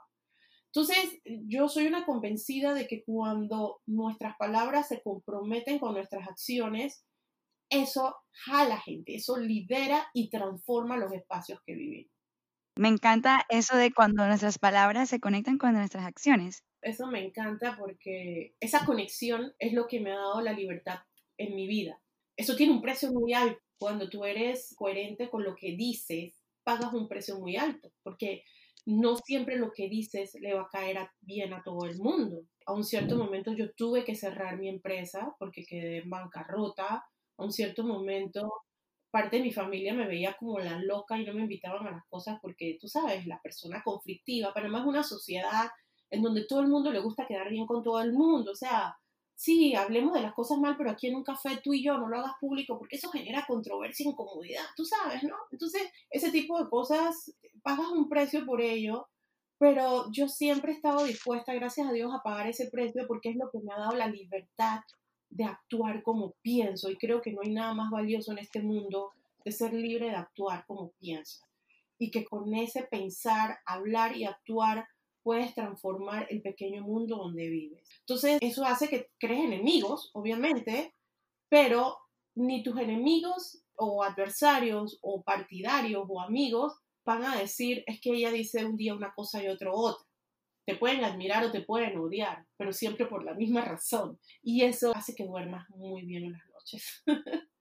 Entonces, 0.73 1.21
yo 1.25 1.69
soy 1.69 1.87
una 1.87 2.07
convencida 2.07 2.73
de 2.73 2.87
que 2.89 3.05
cuando 3.05 3.83
nuestras 3.85 4.39
palabras 4.39 4.89
se 4.89 5.03
comprometen 5.03 5.79
con 5.79 5.93
nuestras 5.93 6.27
acciones, 6.27 7.05
eso 7.69 8.17
jala 8.47 8.81
gente, 8.81 9.17
eso 9.17 9.37
libera 9.37 10.09
y 10.15 10.31
transforma 10.31 10.97
los 10.97 11.13
espacios 11.13 11.61
que 11.67 11.75
vivimos. 11.75 12.11
Me 12.77 12.89
encanta 12.89 13.45
eso 13.51 13.77
de 13.77 13.93
cuando 13.93 14.27
nuestras 14.27 14.59
palabras 14.59 15.11
se 15.11 15.21
conectan 15.21 15.59
con 15.59 15.75
nuestras 15.75 16.07
acciones 16.07 16.65
Eso 16.81 17.07
me 17.07 17.23
encanta 17.23 17.77
porque 17.79 18.57
esa 18.61 18.87
conexión 18.87 19.53
es 19.59 19.75
lo 19.75 19.87
que 19.89 20.01
me 20.01 20.11
ha 20.11 20.17
dado 20.17 20.41
la 20.41 20.55
libertad 20.55 21.01
en 21.37 21.55
mi 21.55 21.67
vida. 21.67 22.01
Eso 22.35 22.57
tiene 22.57 22.73
un 22.73 22.81
precio 22.81 23.13
muy 23.13 23.35
alto. 23.35 23.61
Cuando 23.79 24.09
tú 24.09 24.25
eres 24.25 24.75
coherente 24.77 25.29
con 25.29 25.45
lo 25.45 25.55
que 25.55 25.77
dices, 25.77 26.41
pagas 26.63 26.93
un 26.93 27.09
precio 27.09 27.39
muy 27.39 27.57
alto, 27.57 27.93
porque 28.03 28.45
no 28.87 29.17
siempre 29.17 29.57
lo 29.57 29.73
que 29.73 29.89
dices 29.89 30.35
le 30.41 30.55
va 30.55 30.63
a 30.63 30.69
caer 30.71 30.99
bien 31.21 31.53
a 31.53 31.63
todo 31.63 31.87
el 31.87 31.99
mundo. 31.99 32.43
A 32.67 32.73
un 32.73 32.85
cierto 32.85 33.17
momento 33.17 33.53
yo 33.53 33.73
tuve 33.73 34.05
que 34.05 34.15
cerrar 34.15 34.59
mi 34.59 34.69
empresa 34.69 35.35
porque 35.39 35.65
quedé 35.65 35.99
en 35.99 36.11
bancarrota. 36.11 37.05
A 37.37 37.45
un 37.45 37.53
cierto 37.53 37.85
momento 37.85 38.51
parte 39.11 39.37
de 39.37 39.45
mi 39.45 39.53
familia 39.53 39.95
me 39.95 40.09
veía 40.09 40.37
como 40.37 40.59
la 40.59 40.77
loca 40.81 41.17
y 41.17 41.25
no 41.25 41.33
me 41.35 41.43
invitaban 41.43 41.87
a 41.87 41.93
las 41.93 42.05
cosas 42.09 42.39
porque 42.43 42.79
tú 42.81 42.89
sabes, 42.89 43.27
la 43.27 43.41
persona 43.41 43.81
conflictiva, 43.85 44.51
pero 44.53 44.67
además 44.67 44.87
una 44.87 45.05
sociedad 45.05 45.69
en 46.11 46.21
donde 46.21 46.47
todo 46.47 46.61
el 46.61 46.69
mundo 46.69 46.91
le 46.91 46.99
gusta 47.01 47.27
quedar 47.27 47.49
bien 47.49 47.65
con 47.65 47.83
todo 47.85 48.03
el 48.03 48.13
mundo, 48.13 48.51
o 48.51 48.57
sea, 48.57 48.97
sí, 49.35 49.75
hablemos 49.75 50.15
de 50.15 50.23
las 50.23 50.35
cosas 50.35 50.59
mal, 50.59 50.77
pero 50.77 50.91
aquí 50.91 51.09
en 51.09 51.17
un 51.17 51.25
café 51.25 51.59
tú 51.63 51.73
y 51.75 51.83
yo 51.83 51.99
no 51.99 52.09
lo 52.09 52.19
hagas 52.19 52.35
público 52.41 52.79
porque 52.79 52.97
eso 52.97 53.11
genera 53.11 53.45
controversia 53.47 54.05
e 54.05 54.11
incomodidad, 54.11 54.65
tú 54.77 54.85
sabes, 54.85 55.23
¿no? 55.25 55.37
Entonces, 55.51 55.83
ese 56.11 56.31
tipo 56.31 56.63
de 56.63 56.69
cosas, 56.69 57.35
pagas 57.63 57.89
un 57.89 58.09
precio 58.09 58.45
por 58.45 58.61
ello, 58.61 59.09
pero 59.59 60.11
yo 60.13 60.29
siempre 60.29 60.73
he 60.73 60.75
estado 60.77 61.05
dispuesta, 61.05 61.55
gracias 61.55 61.89
a 61.89 61.93
Dios, 61.93 62.13
a 62.13 62.23
pagar 62.23 62.47
ese 62.49 62.71
precio 62.71 63.07
porque 63.07 63.31
es 63.31 63.37
lo 63.37 63.51
que 63.51 63.61
me 63.61 63.73
ha 63.73 63.79
dado 63.79 63.97
la 63.97 64.09
libertad 64.09 64.81
de 65.31 65.45
actuar 65.45 66.03
como 66.03 66.35
pienso 66.43 66.91
y 66.91 66.97
creo 66.97 67.21
que 67.21 67.33
no 67.33 67.41
hay 67.43 67.51
nada 67.51 67.75
más 67.75 67.91
valioso 67.91 68.33
en 68.33 68.39
este 68.39 68.63
mundo 68.63 69.11
de 69.45 69.53
ser 69.53 69.73
libre 69.73 70.07
de 70.07 70.17
actuar 70.17 70.65
como 70.67 70.91
pienso 71.01 71.45
y 71.99 72.11
que 72.11 72.25
con 72.25 72.55
ese 72.55 72.85
pensar, 72.85 73.59
hablar 73.67 74.17
y 74.17 74.25
actuar 74.25 74.87
puedes 75.25 75.55
transformar 75.55 76.29
el 76.31 76.43
pequeño 76.43 76.83
mundo 76.83 77.17
donde 77.17 77.49
vives. 77.49 77.83
Entonces, 78.01 78.39
eso 78.41 78.65
hace 78.65 78.89
que 78.89 79.11
crees 79.19 79.45
enemigos, 79.45 80.11
obviamente, 80.13 80.95
pero 81.49 81.99
ni 82.37 82.63
tus 82.63 82.79
enemigos 82.79 83.65
o 83.77 84.05
adversarios 84.05 84.99
o 85.03 85.23
partidarios 85.23 86.05
o 86.09 86.21
amigos 86.21 86.75
van 87.05 87.25
a 87.25 87.37
decir 87.37 87.83
es 87.87 88.01
que 88.01 88.11
ella 88.11 88.31
dice 88.31 88.65
un 88.65 88.77
día 88.77 88.95
una 88.95 89.15
cosa 89.15 89.43
y 89.43 89.49
otro 89.49 89.75
otra. 89.75 90.07
Te 90.67 90.77
pueden 90.77 91.05
admirar 91.05 91.45
o 91.45 91.53
te 91.53 91.61
pueden 91.61 91.99
odiar, 91.99 92.47
pero 92.57 92.73
siempre 92.73 93.07
por 93.07 93.25
la 93.25 93.35
misma 93.35 93.63
razón. 93.63 94.19
Y 94.43 94.63
eso 94.63 94.93
hace 94.95 95.15
que 95.15 95.27
duermas 95.27 95.69
muy 95.71 96.07
bien 96.07 96.25
en 96.25 96.33
las 96.33 96.49
noches. 96.49 97.05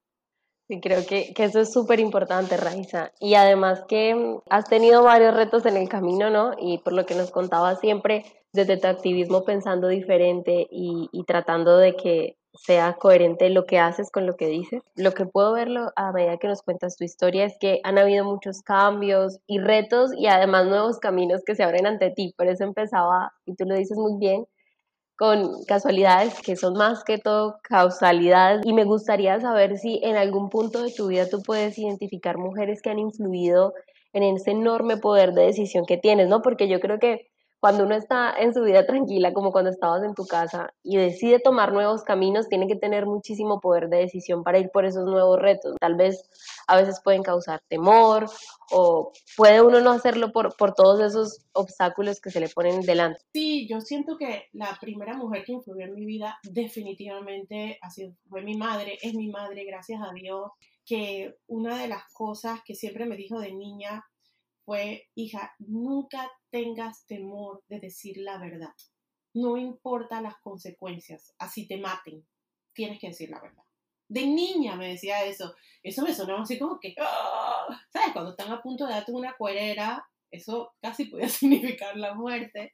Sí, 0.68 0.80
creo 0.80 1.06
que, 1.06 1.34
que 1.34 1.44
eso 1.44 1.60
es 1.60 1.74
súper 1.74 2.00
importante, 2.00 2.56
Raiza. 2.58 3.12
Y 3.20 3.36
además 3.36 3.84
que 3.88 4.16
mm, 4.16 4.40
has 4.50 4.66
tenido 4.66 5.04
varios 5.04 5.36
retos 5.36 5.66
en 5.66 5.76
el 5.78 5.90
camino, 5.90 6.30
¿no? 6.30 6.52
Y 6.58 6.78
por 6.80 6.94
lo 6.94 7.06
que 7.06 7.16
nos 7.16 7.32
contabas 7.32 7.80
siempre, 7.80 8.26
desde 8.54 8.78
tu 8.78 8.88
activismo 8.88 9.44
pensando 9.44 9.88
diferente 9.88 10.68
y, 10.72 11.10
y 11.12 11.24
tratando 11.26 11.78
de 11.78 11.96
que 11.96 12.38
sea 12.54 12.94
coherente 12.94 13.50
lo 13.50 13.66
que 13.66 13.80
haces 13.80 14.10
con 14.12 14.26
lo 14.26 14.36
que 14.38 14.48
dices. 14.48 14.82
Lo 14.96 15.12
que 15.14 15.26
puedo 15.26 15.54
verlo 15.54 15.92
a 15.96 16.12
medida 16.14 16.38
que 16.38 16.48
nos 16.48 16.62
cuentas 16.62 16.96
tu 16.96 17.04
historia 17.04 17.46
es 17.46 17.58
que 17.60 17.80
han 17.84 17.98
habido 17.98 18.24
muchos 18.26 18.62
cambios 18.62 19.40
y 19.48 19.60
retos 19.60 20.12
y 20.16 20.28
además 20.28 20.68
nuevos 20.68 21.00
caminos 21.00 21.42
que 21.46 21.56
se 21.56 21.64
abren 21.64 21.88
ante 21.88 22.12
ti. 22.12 22.34
Por 22.38 22.48
eso 22.48 22.64
empezaba, 22.64 23.34
y 23.46 23.56
tú 23.56 23.66
lo 23.66 23.76
dices 23.76 23.98
muy 23.98 24.18
bien, 24.20 24.46
con 25.18 25.64
casualidades 25.66 26.42
que 26.42 26.56
son 26.56 26.74
más 26.74 27.04
que 27.04 27.18
todo 27.18 27.60
causalidades 27.64 28.66
y 28.66 28.74
me 28.74 28.84
gustaría 28.84 29.40
saber 29.40 29.78
si 29.78 30.00
en 30.04 30.16
algún 30.16 30.50
punto 30.50 30.82
de 30.84 30.92
tu 30.92 31.08
vida 31.08 31.30
tú 31.30 31.42
puedes 31.44 31.78
identificar 31.78 32.38
mujeres 32.38 32.82
que 32.82 32.90
han 32.90 33.00
influido 33.00 33.74
en 34.14 34.24
ese 34.24 34.52
enorme 34.52 34.98
poder 34.98 35.34
de 35.34 35.46
decisión 35.46 35.86
que 35.86 35.98
tienes, 35.98 36.28
¿no? 36.28 36.42
Porque 36.42 36.68
yo 36.68 36.80
creo 36.80 37.00
que 37.00 37.33
cuando 37.64 37.86
uno 37.86 37.96
está 37.96 38.36
en 38.38 38.54
su 38.54 38.62
vida 38.62 38.86
tranquila, 38.86 39.32
como 39.32 39.54
cuando 39.54 39.70
estabas 39.72 40.04
en 40.04 40.16
tu 40.16 40.26
casa, 40.26 40.74
y 40.84 40.98
decide 40.98 41.40
tomar 41.40 41.72
nuevos 41.72 42.04
caminos, 42.04 42.50
tiene 42.50 42.68
que 42.68 42.76
tener 42.76 43.06
muchísimo 43.06 43.62
poder 43.62 43.88
de 43.88 44.00
decisión 44.00 44.44
para 44.44 44.60
ir 44.60 44.70
por 44.70 44.84
esos 44.84 45.06
nuevos 45.06 45.40
retos. 45.40 45.78
Tal 45.80 45.96
vez 45.96 46.30
a 46.68 46.76
veces 46.76 47.00
pueden 47.02 47.24
causar 47.24 47.62
temor 47.70 48.26
o 48.70 49.14
puede 49.38 49.62
uno 49.62 49.80
no 49.80 49.92
hacerlo 49.92 50.34
por, 50.34 50.58
por 50.58 50.74
todos 50.74 51.00
esos 51.00 51.46
obstáculos 51.54 52.20
que 52.20 52.32
se 52.32 52.42
le 52.42 52.50
ponen 52.50 52.82
delante. 52.82 53.22
Sí, 53.32 53.66
yo 53.70 53.80
siento 53.80 54.18
que 54.18 54.50
la 54.52 54.78
primera 54.82 55.16
mujer 55.16 55.46
que 55.46 55.54
influyó 55.54 55.86
en 55.86 55.94
mi 55.94 56.06
vida 56.06 56.40
definitivamente 56.44 57.80
sido, 57.90 58.12
fue 58.28 58.42
mi 58.42 58.58
madre, 58.58 58.98
es 59.02 59.14
mi 59.14 59.30
madre, 59.30 59.64
gracias 59.64 60.02
a 60.02 60.12
Dios, 60.12 60.52
que 60.86 61.38
una 61.48 61.82
de 61.82 61.88
las 61.88 62.04
cosas 62.12 62.60
que 62.66 62.76
siempre 62.76 63.06
me 63.06 63.16
dijo 63.16 63.40
de 63.40 63.54
niña 63.54 64.04
fue, 64.66 65.10
hija, 65.16 65.54
nunca 65.60 66.32
tengas 66.50 67.06
temor 67.06 67.64
de 67.68 67.80
decir 67.80 68.18
la 68.18 68.38
verdad. 68.38 68.74
No 69.34 69.58
importa 69.58 70.22
las 70.22 70.36
consecuencias, 70.42 71.34
así 71.40 71.68
te 71.68 71.78
maten, 71.78 72.26
tienes 72.74 73.00
que 73.00 73.08
decir 73.08 73.30
la 73.30 73.42
verdad. 73.42 73.64
De 74.08 74.28
niña 74.28 74.76
me 74.76 74.90
decía 74.90 75.24
eso. 75.26 75.56
Eso 75.82 76.04
me 76.04 76.14
sonaba 76.14 76.44
así 76.44 76.60
como 76.60 76.80
que, 76.80 76.94
¡ah! 77.00 77.68
¿sabes? 77.90 78.14
Cuando 78.14 78.32
están 78.32 78.52
a 78.52 78.62
punto 78.62 78.86
de 78.86 78.94
darte 78.94 79.12
una 79.12 79.36
cuerera, 79.36 80.06
eso 80.30 80.74
casi 80.82 81.06
podía 81.06 81.30
significar 81.30 81.98
la 81.98 82.14
muerte. 82.14 82.74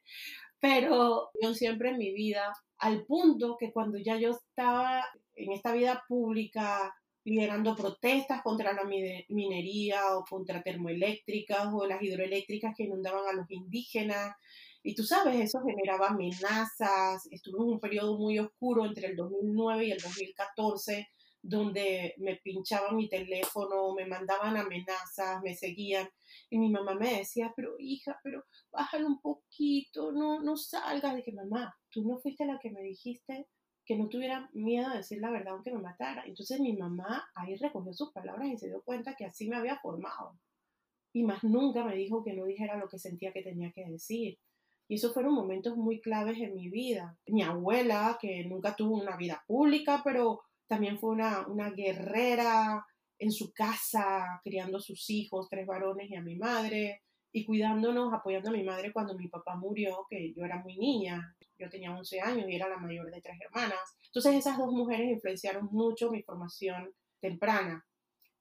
Pero 0.60 1.30
yo 1.40 1.54
siempre 1.54 1.90
en 1.90 1.98
mi 1.98 2.12
vida, 2.12 2.52
al 2.78 3.06
punto 3.06 3.56
que 3.58 3.72
cuando 3.72 3.98
ya 3.98 4.18
yo 4.18 4.30
estaba 4.30 5.04
en 5.34 5.52
esta 5.52 5.72
vida 5.72 6.04
pública, 6.06 6.94
liderando 7.24 7.76
protestas 7.76 8.42
contra 8.42 8.72
la 8.72 8.84
minería 8.84 10.16
o 10.16 10.24
contra 10.24 10.62
termoeléctricas 10.62 11.68
o 11.72 11.86
las 11.86 12.02
hidroeléctricas 12.02 12.74
que 12.76 12.84
inundaban 12.84 13.26
a 13.28 13.32
los 13.32 13.50
indígenas. 13.50 14.36
Y 14.82 14.94
tú 14.94 15.04
sabes, 15.04 15.38
eso 15.38 15.60
generaba 15.60 16.08
amenazas. 16.08 17.26
Estuve 17.30 17.58
en 17.58 17.74
un 17.74 17.80
periodo 17.80 18.16
muy 18.16 18.38
oscuro 18.38 18.86
entre 18.86 19.08
el 19.08 19.16
2009 19.16 19.84
y 19.84 19.90
el 19.92 20.00
2014, 20.00 21.08
donde 21.42 22.14
me 22.18 22.36
pinchaban 22.36 22.96
mi 22.96 23.08
teléfono, 23.08 23.94
me 23.94 24.06
mandaban 24.06 24.56
amenazas, 24.56 25.42
me 25.42 25.54
seguían. 25.54 26.08
Y 26.48 26.58
mi 26.58 26.70
mamá 26.70 26.94
me 26.94 27.18
decía, 27.18 27.52
pero 27.54 27.74
hija, 27.78 28.18
pero 28.24 28.44
bájalo 28.72 29.06
un 29.06 29.20
poquito, 29.20 30.12
no, 30.12 30.40
no 30.40 30.56
salgas. 30.56 31.16
Dije, 31.16 31.32
mamá, 31.32 31.76
tú 31.90 32.02
no 32.02 32.18
fuiste 32.18 32.46
la 32.46 32.58
que 32.58 32.70
me 32.70 32.82
dijiste 32.82 33.46
que 33.90 33.96
no 33.96 34.08
tuviera 34.08 34.48
miedo 34.52 34.88
de 34.88 34.98
decir 34.98 35.20
la 35.20 35.32
verdad 35.32 35.54
aunque 35.54 35.72
me 35.72 35.82
matara. 35.82 36.22
Entonces 36.24 36.60
mi 36.60 36.76
mamá 36.76 37.28
ahí 37.34 37.56
recogió 37.56 37.92
sus 37.92 38.12
palabras 38.12 38.48
y 38.48 38.56
se 38.56 38.68
dio 38.68 38.82
cuenta 38.82 39.16
que 39.16 39.24
así 39.24 39.48
me 39.48 39.56
había 39.56 39.80
formado. 39.80 40.38
Y 41.12 41.24
más 41.24 41.42
nunca 41.42 41.82
me 41.82 41.96
dijo 41.96 42.22
que 42.22 42.32
no 42.32 42.44
dijera 42.44 42.76
lo 42.76 42.88
que 42.88 43.00
sentía 43.00 43.32
que 43.32 43.42
tenía 43.42 43.72
que 43.72 43.84
decir. 43.84 44.38
Y 44.86 44.94
esos 44.94 45.12
fueron 45.12 45.34
momentos 45.34 45.76
muy 45.76 46.00
claves 46.00 46.38
en 46.38 46.54
mi 46.54 46.68
vida. 46.68 47.18
Mi 47.26 47.42
abuela, 47.42 48.16
que 48.20 48.44
nunca 48.44 48.76
tuvo 48.76 48.94
una 48.94 49.16
vida 49.16 49.42
pública, 49.48 50.02
pero 50.04 50.42
también 50.68 51.00
fue 51.00 51.10
una, 51.10 51.48
una 51.48 51.72
guerrera 51.72 52.86
en 53.18 53.32
su 53.32 53.52
casa, 53.52 54.40
criando 54.44 54.78
a 54.78 54.82
sus 54.82 55.10
hijos, 55.10 55.48
tres 55.50 55.66
varones 55.66 56.08
y 56.08 56.14
a 56.14 56.22
mi 56.22 56.36
madre 56.36 57.02
y 57.32 57.44
cuidándonos, 57.44 58.12
apoyando 58.12 58.50
a 58.50 58.52
mi 58.52 58.62
madre 58.62 58.92
cuando 58.92 59.14
mi 59.14 59.28
papá 59.28 59.56
murió, 59.56 60.06
que 60.08 60.32
yo 60.32 60.44
era 60.44 60.58
muy 60.62 60.76
niña, 60.76 61.36
yo 61.58 61.68
tenía 61.68 61.96
11 61.96 62.20
años 62.20 62.48
y 62.48 62.56
era 62.56 62.68
la 62.68 62.78
mayor 62.78 63.10
de 63.10 63.20
tres 63.20 63.38
hermanas. 63.40 63.78
Entonces 64.06 64.34
esas 64.34 64.58
dos 64.58 64.72
mujeres 64.72 65.10
influenciaron 65.10 65.68
mucho 65.70 66.10
mi 66.10 66.22
formación 66.22 66.92
temprana. 67.20 67.86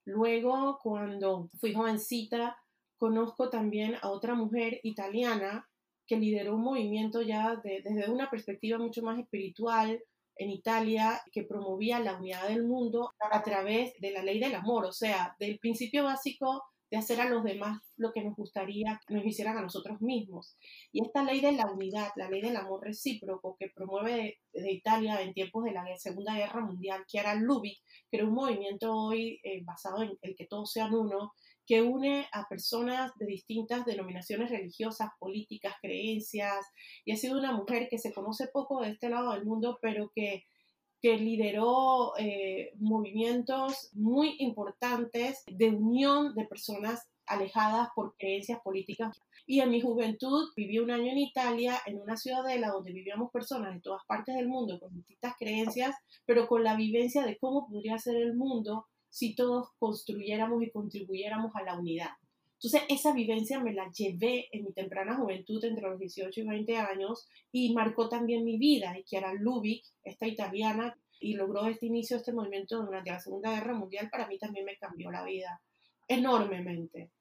Luego, 0.06 0.80
cuando 0.82 1.50
fui 1.60 1.74
jovencita, 1.74 2.58
conozco 2.98 3.50
también 3.50 3.96
a 4.02 4.10
otra 4.10 4.34
mujer 4.34 4.80
italiana 4.84 5.68
que 6.08 6.18
lideró 6.18 6.56
un 6.56 6.64
movimiento 6.64 7.22
ya 7.22 7.62
desde 7.64 8.10
una 8.10 8.30
perspectiva 8.30 8.80
mucho 8.80 9.04
más 9.04 9.20
espiritual 9.20 10.02
en 10.36 10.50
Italia 10.50 11.22
que 11.32 11.44
promovía 11.44 12.00
la 12.00 12.16
unidad 12.16 12.48
del 12.48 12.64
mundo 12.64 13.12
a 13.20 13.44
través 13.44 13.94
de 14.00 14.12
la 14.12 14.24
ley 14.24 14.40
del 14.40 14.56
amor, 14.56 14.86
o 14.86 14.94
sea, 14.94 15.36
del 15.38 15.60
principio 15.60 16.06
básico 16.06 16.64
de 16.92 16.98
hacer 16.98 17.22
a 17.22 17.30
los 17.30 17.44
demás 17.44 17.82
lo 17.98 18.12
que 18.12 18.24
nos 18.24 18.36
gustaría 18.36 19.00
que 19.08 19.14
nos 19.14 19.26
hicieran 19.26 19.58
a 19.58 19.62
nosotros 19.62 20.02
mismos. 20.02 20.58
Y 20.92 21.06
esta 21.06 21.24
ley 21.24 21.40
de 21.40 21.52
la 21.52 21.72
unidad, 21.72 22.10
la 22.16 22.30
ley 22.30 22.42
del 22.42 22.56
amor 22.56 22.84
recíproco 22.84 23.56
que 23.60 23.70
promueve 23.70 24.40
de, 24.54 24.72
Italia 24.72 25.22
en 25.22 25.34
tiempos 25.34 25.66
de 25.66 25.72
la 25.72 25.86
Segunda 25.98 26.36
Guerra 26.36 26.62
Mundial, 26.62 27.06
Chiara 27.08 27.36
Lubick, 27.36 27.80
que 28.10 28.18
era 28.18 28.26
un 28.26 28.34
movimiento 28.34 28.94
hoy 28.94 29.40
eh, 29.44 29.62
basado 29.64 30.04
en 30.04 30.18
el 30.22 30.36
que 30.36 30.48
todos 30.48 30.72
sean 30.72 30.94
uno, 30.94 31.34
que 31.66 31.84
une 31.84 32.28
a 32.32 32.48
personas 32.50 33.12
de 33.18 33.28
distintas 33.28 33.86
denominaciones 33.86 34.50
religiosas, 34.50 35.10
políticas, 35.20 35.76
creencias, 35.82 36.66
y 37.06 37.12
ha 37.12 37.16
sido 37.16 37.38
una 37.38 37.52
mujer 37.52 37.88
que 37.90 38.00
se 38.00 38.12
conoce 38.12 38.48
poco 38.48 38.82
de 38.82 38.90
este 38.90 39.10
lado 39.10 39.34
del 39.34 39.46
mundo, 39.46 39.78
pero 39.80 40.12
que 40.16 40.46
que 41.02 41.18
lideró 41.18 42.14
eh, 42.18 42.72
movimientos 42.78 43.90
muy 43.94 44.36
importantes 44.40 45.44
de 45.48 45.70
unión 45.70 46.36
de 46.36 46.46
personas 46.46 47.08
alejadas 47.26 47.90
por 47.96 48.16
creencias 48.18 48.60
políticas. 48.62 49.22
Y 49.46 49.62
en 49.62 49.70
mi 49.70 49.82
juventud 49.82 50.50
viví 50.56 50.80
un 50.80 50.92
año 50.92 51.12
en 51.12 51.20
Italia, 51.20 51.80
en 51.86 52.00
una 52.00 52.18
ciudadela 52.18 52.70
donde 52.70 52.92
vivíamos 52.92 53.32
personas 53.32 53.74
de 53.74 53.82
todas 53.82 54.02
partes 54.08 54.36
del 54.36 54.48
mundo 54.48 54.80
con 54.80 54.94
distintas 54.94 55.34
creencias, 55.40 55.96
pero 56.26 56.48
con 56.48 56.64
la 56.64 56.76
vivencia 56.76 57.24
de 57.26 57.38
cómo 57.38 57.68
podría 57.68 57.98
ser 57.98 58.16
el 58.18 58.36
mundo 58.36 58.86
si 59.10 59.36
todos 59.36 59.70
construyéramos 59.80 60.62
y 60.62 60.72
contribuyéramos 60.72 61.56
a 61.56 61.64
la 61.64 61.80
unidad. 61.80 62.12
Entonces, 62.62 62.82
esa 62.90 63.14
vivencia 63.14 63.62
me 63.62 63.74
la 63.74 63.90
llevé 63.90 64.50
en 64.52 64.66
mi 64.66 64.74
temprana 64.74 65.16
juventud, 65.16 65.64
entre 65.64 65.88
los 65.88 65.98
18 65.98 66.42
y 66.42 66.48
20 66.48 66.78
años, 66.78 67.28
y 67.54 67.74
marcó 67.74 68.10
también 68.10 68.44
mi 68.44 68.58
vida. 68.58 68.98
Y 69.00 69.04
Chiara 69.04 69.34
Lubick, 69.34 69.86
esta 70.04 70.28
italiana, 70.28 70.98
y 71.22 71.36
logró 71.36 71.68
este 71.68 71.86
inicio 71.86 72.18
este 72.18 72.34
movimiento 72.34 72.84
durante 72.84 73.12
la 73.12 73.20
Segunda 73.20 73.52
Guerra 73.52 73.76
Mundial, 73.76 74.10
para 74.10 74.28
mí 74.28 74.38
también 74.38 74.66
me 74.66 74.78
cambió 74.78 75.10
la 75.10 75.24
vida 75.24 75.62
enormemente. 76.10 77.12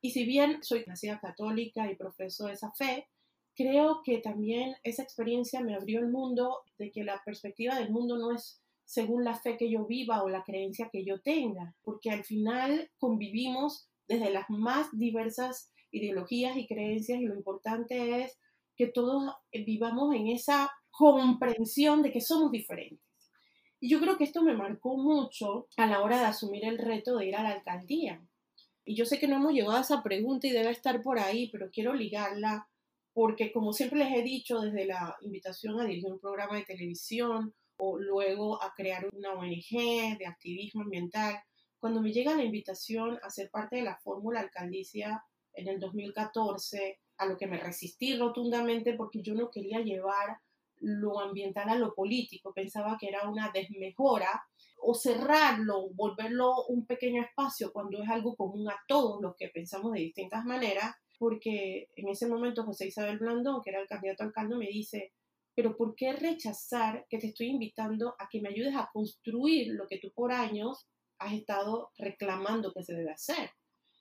Y 0.00 0.10
si 0.10 0.24
bien 0.24 0.62
soy 0.62 0.84
nacida 0.86 1.18
católica 1.18 1.90
y 1.90 1.96
profeso 1.96 2.48
esa 2.48 2.70
fe, 2.72 3.08
creo 3.56 4.02
que 4.04 4.18
también 4.18 4.76
esa 4.84 5.02
experiencia 5.02 5.60
me 5.60 5.74
abrió 5.74 6.00
el 6.00 6.08
mundo 6.08 6.62
de 6.78 6.92
que 6.92 7.04
la 7.04 7.20
perspectiva 7.24 7.78
del 7.78 7.90
mundo 7.90 8.16
no 8.16 8.32
es 8.32 8.60
según 8.84 9.24
la 9.24 9.34
fe 9.34 9.56
que 9.56 9.70
yo 9.70 9.86
viva 9.86 10.22
o 10.22 10.28
la 10.28 10.44
creencia 10.44 10.90
que 10.92 11.04
yo 11.04 11.20
tenga, 11.20 11.74
porque 11.82 12.10
al 12.10 12.24
final 12.24 12.90
convivimos 12.98 13.88
desde 14.08 14.30
las 14.30 14.48
más 14.50 14.88
diversas 14.92 15.72
ideologías 15.90 16.56
y 16.56 16.66
creencias 16.66 17.20
y 17.20 17.26
lo 17.26 17.36
importante 17.36 18.22
es 18.22 18.38
que 18.76 18.86
todos 18.86 19.32
vivamos 19.52 20.14
en 20.14 20.28
esa 20.28 20.70
comprensión 20.90 22.02
de 22.02 22.12
que 22.12 22.20
somos 22.20 22.50
diferentes. 22.50 23.00
Y 23.80 23.90
yo 23.90 24.00
creo 24.00 24.16
que 24.16 24.24
esto 24.24 24.42
me 24.42 24.54
marcó 24.54 24.96
mucho 24.96 25.68
a 25.76 25.86
la 25.86 26.02
hora 26.02 26.18
de 26.18 26.26
asumir 26.26 26.64
el 26.64 26.78
reto 26.78 27.16
de 27.16 27.26
ir 27.26 27.36
a 27.36 27.42
la 27.42 27.50
alcaldía. 27.50 28.26
Y 28.84 28.96
yo 28.96 29.04
sé 29.04 29.18
que 29.18 29.28
no 29.28 29.36
hemos 29.36 29.52
llegado 29.52 29.76
a 29.76 29.80
esa 29.80 30.02
pregunta 30.02 30.46
y 30.46 30.52
debe 30.52 30.70
estar 30.70 31.02
por 31.02 31.18
ahí, 31.18 31.50
pero 31.50 31.70
quiero 31.70 31.94
ligarla 31.94 32.68
porque 33.12 33.52
como 33.52 33.72
siempre 33.72 34.00
les 34.00 34.12
he 34.12 34.22
dicho, 34.22 34.60
desde 34.60 34.86
la 34.86 35.16
invitación 35.22 35.80
a 35.80 35.84
dirigir 35.84 36.12
un 36.12 36.18
programa 36.18 36.56
de 36.56 36.64
televisión 36.64 37.54
o 37.76 37.98
luego 37.98 38.60
a 38.62 38.72
crear 38.74 39.08
una 39.12 39.32
ONG 39.32 40.18
de 40.18 40.26
activismo 40.26 40.82
ambiental, 40.82 41.36
cuando 41.84 42.00
me 42.00 42.14
llega 42.14 42.34
la 42.34 42.42
invitación 42.42 43.18
a 43.22 43.28
ser 43.28 43.50
parte 43.50 43.76
de 43.76 43.82
la 43.82 43.98
fórmula 43.98 44.40
alcaldicia 44.40 45.22
en 45.52 45.68
el 45.68 45.78
2014, 45.78 46.98
a 47.18 47.26
lo 47.26 47.36
que 47.36 47.46
me 47.46 47.58
resistí 47.58 48.16
rotundamente 48.16 48.94
porque 48.94 49.20
yo 49.20 49.34
no 49.34 49.50
quería 49.50 49.80
llevar 49.80 50.38
lo 50.80 51.20
ambiental 51.20 51.68
a 51.68 51.74
lo 51.74 51.94
políco, 51.94 52.54
pensaba 52.54 52.96
que 52.98 53.08
era 53.08 53.28
una 53.28 53.50
desmejora 53.52 54.46
o 54.78 54.94
cerrarlo, 54.94 55.90
volverlo 55.90 56.64
un 56.68 56.86
pequeño 56.86 57.22
espacio 57.22 57.70
cuando 57.70 58.02
es 58.02 58.08
algo 58.08 58.34
común 58.34 58.66
a 58.70 58.80
todos 58.88 59.20
los 59.20 59.36
que 59.36 59.48
pensamos 59.48 59.92
de 59.92 60.00
distintas 60.00 60.46
maneras, 60.46 60.94
porque 61.18 61.90
en 61.96 62.08
ese 62.08 62.26
momento 62.26 62.64
José 62.64 62.86
Isabel 62.86 63.18
Blandón, 63.18 63.60
que 63.62 63.68
era 63.68 63.82
el 63.82 63.88
candidato 63.88 64.22
al 64.22 64.28
alcalde, 64.30 64.56
me 64.56 64.68
dice, 64.68 65.12
pero 65.54 65.76
¿por 65.76 65.94
qué 65.94 66.14
rechazar 66.14 67.04
que 67.10 67.18
te 67.18 67.26
estoy 67.26 67.48
invitando 67.48 68.14
a 68.18 68.26
que 68.30 68.40
me 68.40 68.48
ayudes 68.48 68.74
a 68.74 68.88
construir 68.90 69.74
lo 69.74 69.86
que 69.86 69.98
tú 69.98 70.10
por 70.14 70.32
años 70.32 70.88
has 71.24 71.32
estado 71.32 71.90
reclamando 71.98 72.72
que 72.72 72.82
se 72.82 72.94
debe 72.94 73.12
hacer. 73.12 73.50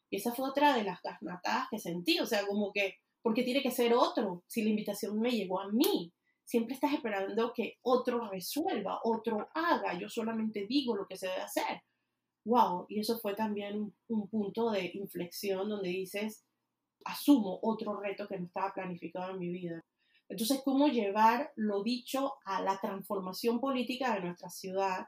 Y 0.10 0.18
esa 0.18 0.34
fue 0.34 0.50
otra 0.50 0.76
de 0.76 0.84
las 0.84 1.02
gasnatadas 1.02 1.68
que 1.72 1.80
sentí, 1.80 2.20
o 2.20 2.26
sea, 2.26 2.46
como 2.46 2.72
que, 2.72 2.98
porque 3.22 3.44
tiene 3.44 3.62
que 3.62 3.72
ser 3.72 3.94
otro 3.94 4.44
si 4.48 4.62
la 4.64 4.70
invitación 4.70 5.20
me 5.20 5.32
llegó 5.32 5.60
a 5.60 5.72
mí? 5.72 6.14
Siempre 6.44 6.76
estás 6.76 6.94
esperando 6.94 7.54
que 7.54 7.78
otro 7.82 8.30
resuelva, 8.30 9.00
otro 9.04 9.50
haga, 9.56 9.98
yo 9.98 10.10
solamente 10.10 10.68
digo 10.68 10.96
lo 10.96 11.08
que 11.08 11.18
se 11.18 11.28
debe 11.28 11.42
hacer. 11.42 11.82
Wow, 12.46 12.86
y 12.90 13.00
eso 13.00 13.18
fue 13.20 13.34
también 13.34 13.76
un, 13.78 13.96
un 14.10 14.28
punto 14.28 14.70
de 14.70 14.92
inflexión 14.94 15.70
donde 15.70 15.90
dices, 15.90 16.46
asumo 17.06 17.60
otro 17.62 18.00
reto 18.00 18.28
que 18.28 18.38
no 18.38 18.46
estaba 18.46 18.74
planificado 18.74 19.32
en 19.32 19.40
mi 19.40 19.50
vida. 19.50 19.84
Entonces, 20.30 20.62
¿cómo 20.64 20.88
llevar 20.88 21.52
lo 21.56 21.84
dicho 21.84 22.34
a 22.46 22.62
la 22.62 22.80
transformación 22.80 23.60
política 23.60 24.14
de 24.16 24.22
nuestra 24.22 24.50
ciudad? 24.50 25.08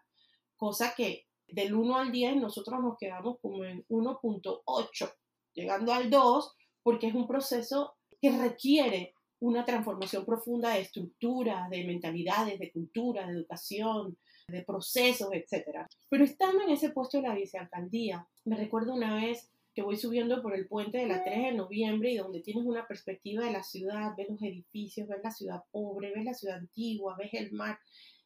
Cosa 0.56 0.94
que 0.96 1.26
del 1.48 1.74
1 1.74 1.98
al 1.98 2.12
10 2.12 2.38
nosotros 2.38 2.80
nos 2.82 2.98
quedamos 2.98 3.38
como 3.42 3.64
en 3.64 3.86
1.8, 3.88 5.14
llegando 5.54 5.94
al 5.94 6.10
2, 6.10 6.56
porque 6.84 7.08
es 7.08 7.16
un 7.16 7.28
proceso 7.28 7.96
que 8.22 8.32
requiere 8.32 9.14
una 9.40 9.66
transformación 9.66 10.26
profunda 10.26 10.74
de 10.74 10.82
estructura, 10.82 11.68
de 11.70 11.84
mentalidades, 11.84 12.60
de 12.60 12.72
cultura, 12.72 13.28
de 13.28 13.34
educación, 13.34 14.18
de 14.48 14.64
procesos, 14.64 15.30
etc. 15.34 15.86
Pero 16.10 16.24
estando 16.24 16.64
en 16.64 16.72
ese 16.72 16.90
puesto 16.90 17.18
de 17.18 17.28
la 17.28 17.36
vicealcaldía, 17.36 18.28
me 18.46 18.58
recuerdo 18.58 18.94
una 18.94 19.16
vez 19.16 19.52
que 19.74 19.82
voy 19.82 19.98
subiendo 19.98 20.42
por 20.42 20.56
el 20.56 20.68
puente 20.68 21.00
de 21.00 21.08
la 21.08 21.24
3 21.24 21.44
de 21.44 21.52
noviembre 21.52 22.12
y 22.12 22.18
donde 22.18 22.40
tienes 22.40 22.66
una 22.66 22.88
perspectiva 22.88 23.44
de 23.44 23.52
la 23.52 23.62
ciudad, 23.62 24.14
ves 24.16 24.30
los 24.30 24.42
edificios, 24.42 25.08
ves 25.08 25.20
la 25.22 25.32
ciudad 25.32 25.64
pobre, 25.72 26.14
ves 26.16 26.24
la 26.24 26.34
ciudad 26.34 26.58
antigua, 26.58 27.18
ves 27.20 27.34
el 27.34 27.52
mar. 27.52 27.78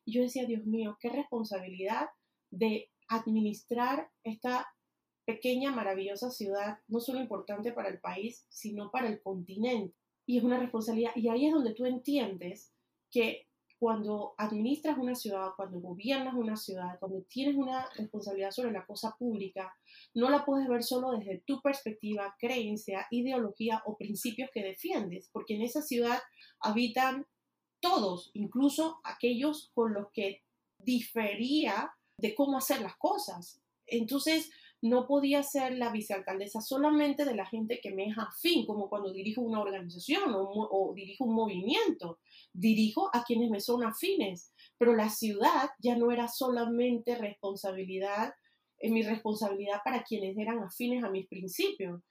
Y 0.06 0.14
yo 0.14 0.22
decía, 0.22 0.46
Dios 0.46 0.66
mío, 0.66 0.98
qué 1.02 1.10
responsabilidad 1.10 2.10
de 2.52 2.90
administrar 3.10 4.10
esta 4.24 4.67
pequeña, 5.26 5.72
maravillosa 5.72 6.32
ciudad, 6.32 6.80
no 6.88 7.00
solo 7.00 7.19
importante 7.19 7.72
para 7.72 7.89
el 7.89 8.00
país, 8.00 8.45
sino 8.50 8.89
para 8.89 9.10
el 9.10 9.22
continente. 9.22 9.95
Y 10.26 10.38
es 10.38 10.43
una 10.43 10.60
responsabilidad. 10.60 11.12
Y 11.15 11.28
ahí 11.28 11.45
es 11.45 11.54
donde 11.54 11.74
tú 11.74 11.86
entiendes 11.86 12.72
que 13.12 13.48
cuando 13.80 14.34
administras 14.38 14.98
una 14.98 15.15
ciudad, 15.15 15.52
cuando 15.56 15.80
gobiernas 15.80 16.34
una 16.34 16.58
ciudad, 16.58 17.00
cuando 17.00 17.22
tienes 17.24 17.56
una 17.56 17.88
responsabilidad 17.95 18.52
sobre 18.52 18.72
la 18.72 18.86
cosa 18.86 19.15
pública, 19.17 19.74
no 20.13 20.30
la 20.30 20.43
puedes 20.43 20.67
ver 20.67 20.84
solo 20.84 21.12
desde 21.12 21.41
tu 21.45 21.62
perspectiva, 21.62 22.36
creencia, 22.38 23.08
ideología 23.10 23.82
o 23.86 23.98
principios 23.98 24.50
que 24.54 24.63
defiendes, 24.63 25.30
porque 25.32 25.56
en 25.56 25.62
esa 25.62 25.82
ciudad 25.82 26.19
habitan 26.60 27.26
todos, 27.80 28.32
incluso 28.34 29.00
aquellos 29.06 29.72
con 29.74 29.93
los 29.93 30.12
que 30.12 30.43
difería 30.78 31.89
de 32.20 32.36
cómo 32.36 32.58
hacer 32.58 32.82
las 32.82 32.96
cosas. 32.98 33.62
Entonces, 33.88 34.50
no 34.82 35.08
podía 35.08 35.44
ser 35.44 35.78
la 35.78 35.92
vicealcaldesa 35.92 36.62
solamente 36.62 37.26
de 37.26 37.36
la 37.36 37.46
gente 37.46 37.82
que 37.82 37.92
me 37.92 38.08
es 38.08 38.18
afín, 38.18 38.66
como 38.66 38.90
cuando 38.90 39.12
dirijo 39.12 39.42
una 39.42 39.62
organización 39.62 40.24
o, 40.34 40.94
dirijo 40.96 41.26
un 41.26 41.36
movimiento. 41.36 42.20
Dirijo 42.54 43.10
a 43.14 43.24
quienes 43.24 43.50
me 43.50 43.60
son 43.60 43.84
afines, 43.84 44.54
pero 44.78 44.96
la 44.96 45.10
ciudad 45.10 45.70
ya 45.80 45.98
no 45.98 46.12
era 46.12 46.28
solamente 46.28 47.16
responsabilidad, 47.16 48.34
eh, 48.80 48.90
mi 48.90 49.04
responsabilidad 49.04 49.82
para 49.84 50.04
quienes 50.04 50.38
eran 50.38 50.60
afines 50.60 51.04
a 51.04 51.10
mis 51.10 51.28
principios. 51.28 52.02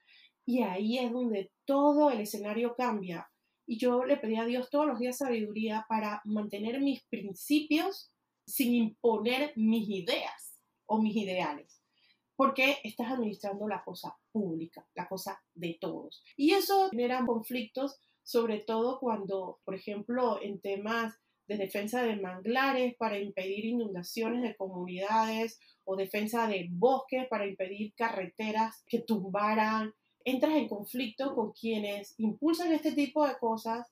Y 0.45 0.63
ahí 0.63 0.99
es 0.99 1.11
donde 1.11 1.51
todo 1.65 2.11
el 2.11 2.21
escenario 2.21 2.75
cambia. 2.75 3.31
Y 3.67 3.79
yo 3.79 4.05
le 4.05 4.17
pedí 4.17 4.37
a 4.37 4.45
Dios 4.45 4.71
todos 4.71 4.87
los 4.87 4.99
días 4.99 5.19
sabiduría 5.19 5.87
para 5.89 6.21
mantener 6.25 6.81
mis 6.81 7.03
principios 7.05 8.11
sin 8.49 8.75
imponer 8.75 9.53
mis 9.57 9.89
ideas 9.89 10.59
o 10.87 11.01
mis 11.01 11.15
ideales, 11.17 11.83
porque 12.35 12.79
estás 12.83 13.13
administrando 13.13 13.69
la 13.69 13.85
cosa 13.85 14.17
pública, 14.33 14.89
la 14.95 15.07
cosa 15.07 15.41
de 15.55 15.77
todos. 15.81 16.23
Y 16.37 16.53
eso 16.53 16.89
genera 16.91 17.25
conflictos, 17.27 18.01
sobre 18.23 18.61
todo 18.61 18.99
cuando, 19.01 19.61
por 19.65 19.75
ejemplo, 19.75 20.41
en 20.43 20.61
temas 20.61 21.15
de 21.47 21.57
defensa 21.57 22.03
de 22.03 22.17
manglares 22.17 22.95
para 22.97 23.19
impedir 23.19 23.65
inundaciones 23.65 24.43
de 24.43 24.57
comunidades 24.57 25.59
o 25.85 25.97
defensa 25.97 26.47
de 26.47 26.69
bosques 26.71 27.27
para 27.29 27.47
impedir 27.47 27.95
carreteras 27.95 28.83
que 28.87 29.01
tumbaran, 29.01 29.95
entras 30.25 30.55
en 30.57 30.69
conflicto 30.69 31.35
con 31.35 31.53
quienes 31.53 32.15
impulsan 32.19 32.73
este 32.73 32.93
tipo 32.93 33.27
de 33.27 33.39
cosas 33.39 33.87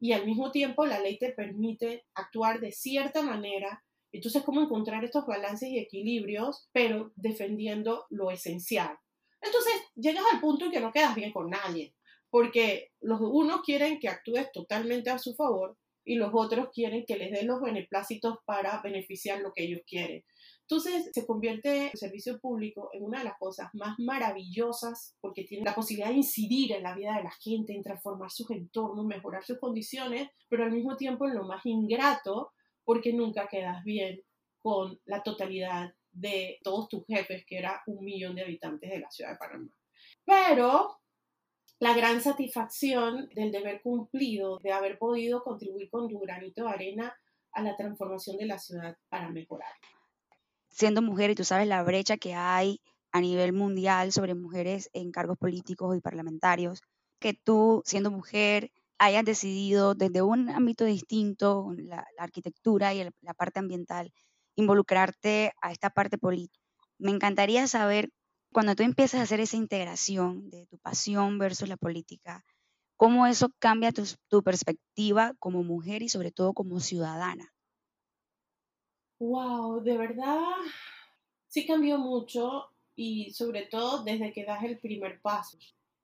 y 0.00 0.12
al 0.12 0.26
mismo 0.26 0.50
tiempo 0.50 0.86
la 0.86 0.98
ley 0.98 1.18
te 1.18 1.32
permite 1.32 2.04
actuar 2.14 2.60
de 2.60 2.72
cierta 2.72 3.22
manera 3.22 3.84
entonces, 4.12 4.42
¿cómo 4.42 4.60
encontrar 4.60 5.04
estos 5.04 5.26
balances 5.26 5.68
y 5.70 5.78
equilibrios, 5.78 6.68
pero 6.72 7.12
defendiendo 7.16 8.06
lo 8.10 8.30
esencial? 8.30 8.96
Entonces, 9.40 9.72
llegas 9.94 10.24
al 10.32 10.40
punto 10.40 10.66
en 10.66 10.70
que 10.70 10.80
no 10.80 10.92
quedas 10.92 11.14
bien 11.14 11.32
con 11.32 11.50
nadie, 11.50 11.94
porque 12.30 12.92
los 13.00 13.20
unos 13.20 13.62
quieren 13.62 13.98
que 13.98 14.08
actúes 14.08 14.52
totalmente 14.52 15.10
a 15.10 15.18
su 15.18 15.34
favor 15.34 15.76
y 16.04 16.16
los 16.16 16.30
otros 16.32 16.68
quieren 16.72 17.04
que 17.06 17.16
les 17.16 17.30
den 17.30 17.46
los 17.46 17.60
beneplácitos 17.60 18.38
para 18.44 18.80
beneficiar 18.82 19.40
lo 19.40 19.52
que 19.52 19.64
ellos 19.64 19.82
quieren. 19.86 20.24
Entonces 20.62 21.10
se 21.12 21.26
convierte 21.26 21.90
el 21.92 21.98
servicio 21.98 22.40
público 22.40 22.88
en 22.92 23.04
una 23.04 23.18
de 23.18 23.24
las 23.24 23.38
cosas 23.38 23.68
más 23.74 23.98
maravillosas 23.98 25.16
porque 25.20 25.44
tiene 25.44 25.64
la 25.64 25.74
posibilidad 25.74 26.10
de 26.10 26.16
incidir 26.16 26.72
en 26.72 26.84
la 26.84 26.94
vida 26.94 27.16
de 27.16 27.24
la 27.24 27.32
gente, 27.42 27.74
en 27.74 27.82
transformar 27.82 28.30
sus 28.30 28.50
entornos, 28.50 29.04
mejorar 29.04 29.44
sus 29.44 29.58
condiciones, 29.58 30.30
pero 30.48 30.64
al 30.64 30.72
mismo 30.72 30.96
tiempo 30.96 31.26
en 31.26 31.34
lo 31.34 31.44
más 31.44 31.64
ingrato 31.66 32.52
porque 32.84 33.12
nunca 33.12 33.48
quedas 33.48 33.82
bien 33.84 34.22
con 34.58 35.00
la 35.04 35.22
totalidad 35.22 35.94
de 36.10 36.58
todos 36.62 36.88
tus 36.88 37.06
jefes, 37.06 37.44
que 37.46 37.58
era 37.58 37.82
un 37.86 38.04
millón 38.04 38.34
de 38.34 38.42
habitantes 38.42 38.90
de 38.90 39.00
la 39.00 39.10
ciudad 39.10 39.32
de 39.32 39.38
Panamá. 39.38 39.70
Pero 40.24 41.00
la 41.78 41.96
gran 41.96 42.20
satisfacción 42.20 43.28
del 43.34 43.50
deber 43.50 43.82
cumplido, 43.82 44.58
de 44.62 44.72
haber 44.72 44.98
podido 44.98 45.42
contribuir 45.42 45.90
con 45.90 46.08
tu 46.08 46.20
granito 46.20 46.64
de 46.64 46.70
arena 46.70 47.16
a 47.52 47.62
la 47.62 47.76
transformación 47.76 48.36
de 48.36 48.46
la 48.46 48.58
ciudad 48.58 48.96
para 49.08 49.30
mejorar. 49.30 49.72
Siendo 50.68 51.02
mujer, 51.02 51.30
y 51.30 51.34
tú 51.34 51.44
sabes 51.44 51.66
la 51.66 51.82
brecha 51.82 52.16
que 52.16 52.34
hay 52.34 52.80
a 53.10 53.20
nivel 53.20 53.52
mundial 53.52 54.12
sobre 54.12 54.34
mujeres 54.34 54.90
en 54.92 55.10
cargos 55.10 55.36
políticos 55.38 55.96
y 55.96 56.00
parlamentarios, 56.00 56.82
que 57.18 57.34
tú, 57.34 57.82
siendo 57.84 58.10
mujer, 58.10 58.70
hayas 59.04 59.24
decidido 59.24 59.94
desde 59.94 60.22
un 60.22 60.48
ámbito 60.50 60.84
distinto, 60.84 61.72
la, 61.76 62.06
arquitectura 62.18 62.94
y 62.94 63.04
la 63.20 63.34
parte 63.34 63.58
ambiental, 63.58 64.12
involucrarte 64.56 65.52
a 65.60 65.72
esta 65.72 65.90
parte 65.90 66.18
política. 66.18 66.64
Me 66.98 67.10
encantaría 67.10 67.66
saber 67.66 68.10
Cuando 68.52 68.76
tú 68.76 68.82
empiezas 68.82 69.20
a 69.20 69.22
hacer 69.24 69.40
esa 69.40 69.56
integración 69.56 70.50
de 70.50 70.66
tu 70.66 70.78
pasión 70.78 71.38
versus 71.38 71.68
la 71.68 71.78
política, 71.78 72.44
¿cómo 72.96 73.26
eso 73.26 73.48
cambia 73.58 73.92
tu, 73.92 74.04
tu 74.28 74.42
perspectiva 74.42 75.34
como 75.38 75.64
mujer 75.64 76.02
y 76.02 76.08
sobre 76.10 76.32
todo 76.32 76.52
como 76.54 76.80
ciudadana? 76.80 77.52
Wow, 79.20 79.82
de 79.82 79.96
verdad, 79.96 80.42
sí 81.46 81.66
cambió 81.66 81.98
mucho 81.98 82.66
y 82.96 83.32
sobre 83.32 83.66
todo 83.66 84.04
desde 84.04 84.32
que 84.32 84.44
das 84.44 84.64
el 84.64 84.78
primer 84.80 85.20
paso. 85.20 85.58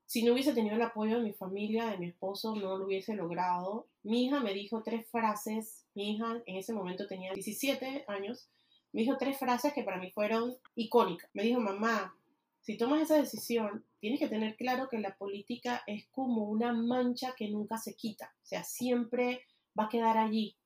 Si 0.08 0.22
no 0.22 0.32
hubiese 0.32 0.54
tenido 0.54 0.74
el 0.74 0.80
apoyo 0.80 1.18
de 1.18 1.22
mi 1.22 1.34
familia, 1.34 1.84
de 1.90 1.98
mi 1.98 2.06
esposo, 2.06 2.56
no 2.56 2.78
lo 2.78 2.86
hubiese 2.86 3.14
logrado. 3.14 3.88
Mi 4.02 4.24
hija 4.24 4.40
me 4.40 4.54
dijo 4.54 4.82
tres 4.82 5.06
frases, 5.10 5.84
mi 5.94 6.12
hija 6.14 6.42
en 6.46 6.56
ese 6.56 6.72
momento 6.72 7.06
tenía 7.06 7.34
17 7.34 8.06
años, 8.08 8.48
me 8.94 9.02
dijo 9.02 9.18
tres 9.18 9.38
frases 9.38 9.74
que 9.74 9.82
para 9.82 9.98
mí 9.98 10.10
fueron 10.10 10.56
icónicas. 10.76 11.28
Me 11.34 11.42
dijo, 11.42 11.60
mamá, 11.60 12.16
si 12.62 12.78
tomas 12.78 13.02
esa 13.02 13.18
decisión, 13.18 13.84
tienes 14.00 14.18
que 14.18 14.28
tener 14.28 14.56
claro 14.56 14.88
que 14.88 14.98
la 14.98 15.14
política 15.14 15.82
es 15.86 16.06
como 16.10 16.44
una 16.44 16.72
mancha 16.72 17.34
que 17.36 17.50
nunca 17.50 17.76
se 17.76 17.94
quita, 17.94 18.34
o 18.42 18.46
sea, 18.46 18.64
siempre 18.64 19.42
va 19.78 19.84
a 19.84 19.88
quedar 19.90 20.16
allí 20.16 20.56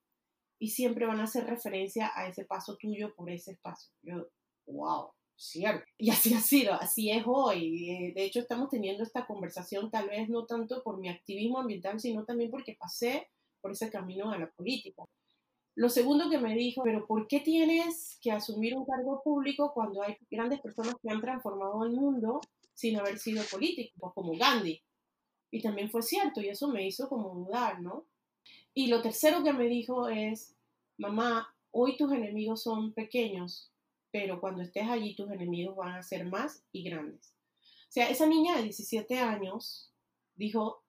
y 0.60 0.68
siempre 0.68 1.04
van 1.04 1.18
a 1.18 1.24
hacer 1.24 1.46
referencia 1.46 2.12
a 2.14 2.28
ese 2.28 2.44
paso 2.44 2.76
tuyo 2.76 3.12
por 3.16 3.28
ese 3.28 3.50
espacio. 3.50 3.92
Yo, 4.02 4.28
wow, 4.68 5.10
cierto. 5.36 5.84
Y 5.98 6.10
así 6.10 6.34
ha 6.34 6.40
sido, 6.40 6.74
así 6.74 7.10
es 7.10 7.24
hoy. 7.26 7.90
Eh, 7.90 8.12
de 8.14 8.24
hecho, 8.24 8.40
estamos 8.40 8.68
teniendo 8.70 9.02
esta 9.02 9.26
conversación 9.26 9.90
tal 9.90 10.08
vez 10.08 10.28
no 10.28 10.46
tanto 10.46 10.82
por 10.82 10.98
mi 10.98 11.08
activismo 11.08 11.58
ambiental, 11.58 12.00
sino 12.00 12.24
también 12.24 12.50
porque 12.50 12.76
pasé 12.78 13.28
por 13.60 13.72
ese 13.72 13.90
camino 13.90 14.30
a 14.30 14.38
la 14.38 14.50
política. 14.50 15.04
Lo 15.74 15.88
segundo 15.88 16.28
que 16.28 16.38
me 16.38 16.54
dijo, 16.54 16.82
pero 16.82 17.06
¿por 17.06 17.26
qué 17.26 17.40
tienes 17.40 18.18
que 18.20 18.30
asumir 18.30 18.76
un 18.76 18.84
cargo 18.84 19.22
público 19.22 19.72
cuando 19.72 20.02
hay 20.02 20.16
grandes 20.30 20.60
personas 20.60 20.94
que 21.02 21.10
han 21.10 21.20
transformado 21.20 21.84
el 21.84 21.92
mundo 21.92 22.40
sin 22.74 22.98
haber 22.98 23.18
sido 23.18 23.42
políticos, 23.50 24.12
como 24.14 24.36
Gandhi? 24.36 24.82
Y 25.50 25.62
también 25.62 25.90
fue 25.90 26.02
cierto, 26.02 26.40
y 26.40 26.48
eso 26.48 26.68
me 26.68 26.86
hizo 26.86 27.08
como 27.08 27.34
dudar, 27.34 27.80
¿no? 27.80 28.06
Y 28.74 28.88
lo 28.88 29.00
tercero 29.00 29.42
que 29.42 29.52
me 29.52 29.66
dijo 29.66 30.08
es, 30.08 30.54
mamá, 30.98 31.54
hoy 31.70 31.96
tus 31.96 32.12
enemigos 32.12 32.62
son 32.62 32.92
pequeños, 32.92 33.71
pero 34.12 34.40
cuando 34.40 34.62
estés 34.62 34.88
allí 34.88 35.16
tus 35.16 35.30
enemigos 35.30 35.74
van 35.74 35.96
a 35.96 36.02
ser 36.02 36.26
más 36.26 36.64
y 36.70 36.84
grandes. 36.84 37.34
O 37.62 37.92
sea, 37.92 38.08
esa 38.08 38.26
niña 38.26 38.56
de 38.56 38.64
17 38.64 39.18
años 39.18 39.92
dijo 40.34 40.84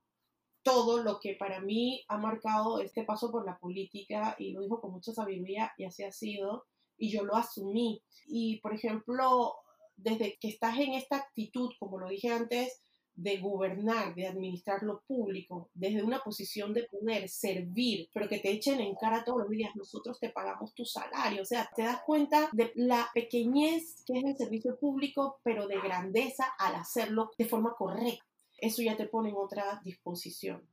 todo 0.61 1.03
lo 1.03 1.19
que 1.19 1.35
para 1.35 1.59
mí 1.59 2.03
ha 2.07 2.17
marcado 2.17 2.79
este 2.79 3.03
paso 3.03 3.31
por 3.31 3.45
la 3.45 3.57
política 3.57 4.35
y 4.37 4.51
lo 4.51 4.61
dijo 4.61 4.79
con 4.79 4.91
mucha 4.91 5.13
sabiduría 5.13 5.73
y 5.77 5.85
así 5.85 6.03
ha 6.03 6.11
sido 6.11 6.65
y 6.97 7.11
yo 7.11 7.23
lo 7.23 7.35
asumí. 7.35 8.03
Y 8.27 8.59
por 8.61 8.73
ejemplo, 8.73 9.55
desde 9.95 10.37
que 10.39 10.49
estás 10.49 10.77
en 10.77 10.93
esta 10.93 11.17
actitud, 11.17 11.71
como 11.79 11.99
lo 11.99 12.09
dije 12.09 12.29
antes, 12.29 12.81
de 13.15 13.37
gobernar, 13.37 14.15
de 14.15 14.27
administrar 14.27 14.81
lo 14.83 15.01
público, 15.01 15.69
desde 15.73 16.03
una 16.03 16.19
posición 16.19 16.73
de 16.73 16.83
poder, 16.83 17.29
servir, 17.29 18.09
pero 18.13 18.27
que 18.27 18.39
te 18.39 18.51
echen 18.51 18.79
en 18.79 18.95
cara 18.95 19.23
todos 19.23 19.41
los 19.41 19.49
días, 19.49 19.75
nosotros 19.75 20.19
te 20.19 20.29
pagamos 20.29 20.73
tu 20.73 20.83
salario, 20.85 21.43
o 21.43 21.45
sea, 21.45 21.69
te 21.75 21.83
das 21.83 22.01
cuenta 22.05 22.49
de 22.51 22.71
la 22.75 23.09
pequeñez 23.13 24.03
que 24.05 24.17
es 24.17 24.23
el 24.23 24.37
servicio 24.37 24.77
público, 24.77 25.39
pero 25.43 25.67
de 25.67 25.79
grandeza 25.79 26.45
al 26.57 26.75
hacerlo 26.75 27.31
de 27.37 27.45
forma 27.45 27.75
correcta. 27.75 28.25
Eso 28.57 28.81
ya 28.81 28.95
te 28.95 29.07
pone 29.07 29.29
en 29.29 29.35
otra 29.35 29.81
disposición. 29.83 30.65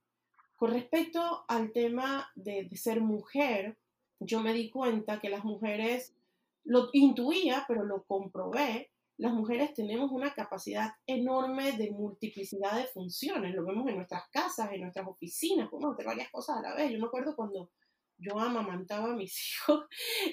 Con 0.61 0.73
respecto 0.73 1.45
al 1.49 1.73
tema 1.73 2.31
de, 2.35 2.69
ser 2.77 3.01
mujer, 3.01 3.79
yo 4.19 4.41
me 4.41 4.53
di 4.53 4.71
cuenta 4.71 5.19
que 5.19 5.31
las 5.31 5.43
mujeres, 5.43 6.15
lo 6.65 6.91
intuía, 6.93 7.65
pero 7.67 7.85
lo 7.85 8.03
comprobé, 8.05 8.90
las 9.21 9.35
mujeres 9.35 9.75
tenemos 9.75 10.11
una 10.11 10.33
capacidad 10.33 10.93
enorme 11.07 11.73
de 11.73 11.91
multiplicidad 11.91 12.77
de 12.79 12.87
funciones. 12.87 13.55
Lo 13.55 13.67
vemos 13.67 13.87
en 13.87 13.97
nuestras 13.97 14.23
casas, 14.31 14.73
en 14.73 14.81
nuestras 14.81 15.07
oficinas, 15.07 15.69
podemos 15.69 15.93
hacer 15.93 16.07
varias 16.07 16.31
cosas 16.31 16.57
a 16.57 16.63
la 16.63 16.75
vez. 16.75 16.91
Yo 16.91 16.99
me 16.99 17.07
acuerdo 17.07 17.37
cuando 17.37 17.71
yo 18.17 18.39
amamantaba 18.39 19.13
a 19.13 19.17
mis 19.17 19.37
hijos 19.53 19.85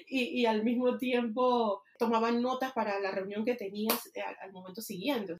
y, 0.07 0.41
y 0.41 0.45
al 0.45 0.63
mismo 0.63 0.97
tiempo 0.97 1.83
tomaba 1.97 2.31
notas 2.31 2.71
para 2.73 2.99
la 2.99 3.11
reunión 3.11 3.45
que 3.45 3.55
tenías 3.55 4.09
eh, 4.13 4.21
al, 4.21 4.35
al 4.41 4.51
momento 4.51 4.81
siguiente. 4.81 5.37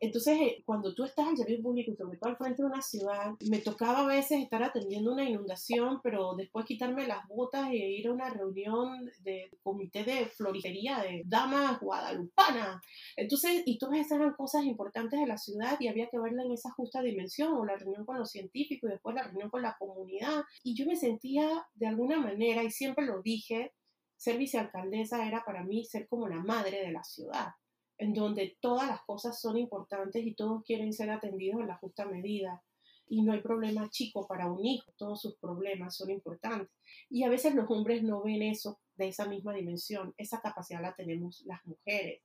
Entonces, 0.00 0.38
eh, 0.40 0.62
cuando 0.64 0.94
tú 0.94 1.04
estás 1.04 1.26
al 1.26 1.36
servicio 1.36 1.62
público 1.62 1.90
y 1.90 1.96
sobre 1.96 2.18
todo 2.18 2.30
al 2.30 2.36
frente 2.36 2.62
de 2.62 2.68
una 2.68 2.82
ciudad, 2.82 3.32
me 3.48 3.58
tocaba 3.58 4.00
a 4.00 4.06
veces 4.06 4.42
estar 4.42 4.62
atendiendo 4.62 5.12
una 5.12 5.28
inundación, 5.28 6.00
pero 6.02 6.34
después 6.36 6.66
quitarme 6.66 7.06
las 7.06 7.26
botas 7.26 7.68
e 7.70 7.76
ir 7.76 8.06
a 8.06 8.12
una 8.12 8.30
reunión 8.30 9.10
de 9.20 9.50
comité 9.62 10.04
de 10.04 10.26
floristería 10.26 11.00
de 11.00 11.22
damas 11.26 11.80
guadalupanas. 11.80 12.80
Entonces, 13.16 13.62
y 13.66 13.78
todas 13.78 13.98
esas 13.98 14.18
eran 14.18 14.34
cosas 14.34 14.64
importantes 14.64 15.18
de 15.18 15.26
la 15.26 15.38
ciudad 15.38 15.76
y 15.80 15.88
había 15.88 16.08
que 16.08 16.18
verla 16.18 16.44
en 16.44 16.52
esa 16.52 16.70
justa 16.70 17.02
dimensión, 17.02 17.52
o 17.54 17.64
la 17.64 17.76
reunión 17.76 18.04
con 18.04 18.18
los 18.18 18.30
científicos 18.30 18.88
y 18.88 18.92
después 18.92 19.14
la 19.14 19.24
reunión 19.24 19.50
con 19.50 19.62
la 19.62 19.76
comunidad. 19.78 20.44
Y 20.62 20.74
yo 20.74 20.86
me 20.86 20.96
sentía 20.96 21.66
de 21.74 21.86
alguna 21.86 22.18
manera, 22.18 22.62
y 22.62 22.70
siempre 22.70 23.04
lo 23.04 23.20
dije, 23.22 23.72
ser 24.18 24.36
vicealcaldesa 24.36 25.26
era 25.26 25.42
para 25.46 25.64
mí 25.64 25.86
ser 25.86 26.06
como 26.08 26.28
la 26.28 26.42
madre 26.42 26.82
de 26.82 26.92
la 26.92 27.02
ciudad 27.02 27.54
en 27.98 28.14
donde 28.14 28.56
todas 28.60 28.88
las 28.88 29.02
cosas 29.02 29.40
son 29.40 29.58
importantes 29.58 30.24
y 30.24 30.34
todos 30.34 30.62
quieren 30.64 30.92
ser 30.92 31.10
atendidos 31.10 31.60
en 31.60 31.66
la 31.66 31.76
justa 31.76 32.06
medida. 32.06 32.62
Y 33.08 33.22
no 33.22 33.32
hay 33.32 33.40
problema 33.40 33.88
chico 33.90 34.26
para 34.28 34.50
un 34.50 34.64
hijo, 34.64 34.92
todos 34.96 35.20
sus 35.20 35.36
problemas 35.38 35.96
son 35.96 36.10
importantes. 36.10 36.70
Y 37.10 37.24
a 37.24 37.28
veces 37.28 37.54
los 37.54 37.68
hombres 37.70 38.02
no 38.02 38.22
ven 38.22 38.42
eso 38.42 38.80
de 38.96 39.08
esa 39.08 39.26
misma 39.26 39.54
dimensión, 39.54 40.14
esa 40.16 40.40
capacidad 40.40 40.80
la 40.80 40.94
tenemos 40.94 41.42
las 41.46 41.64
mujeres. 41.66 42.22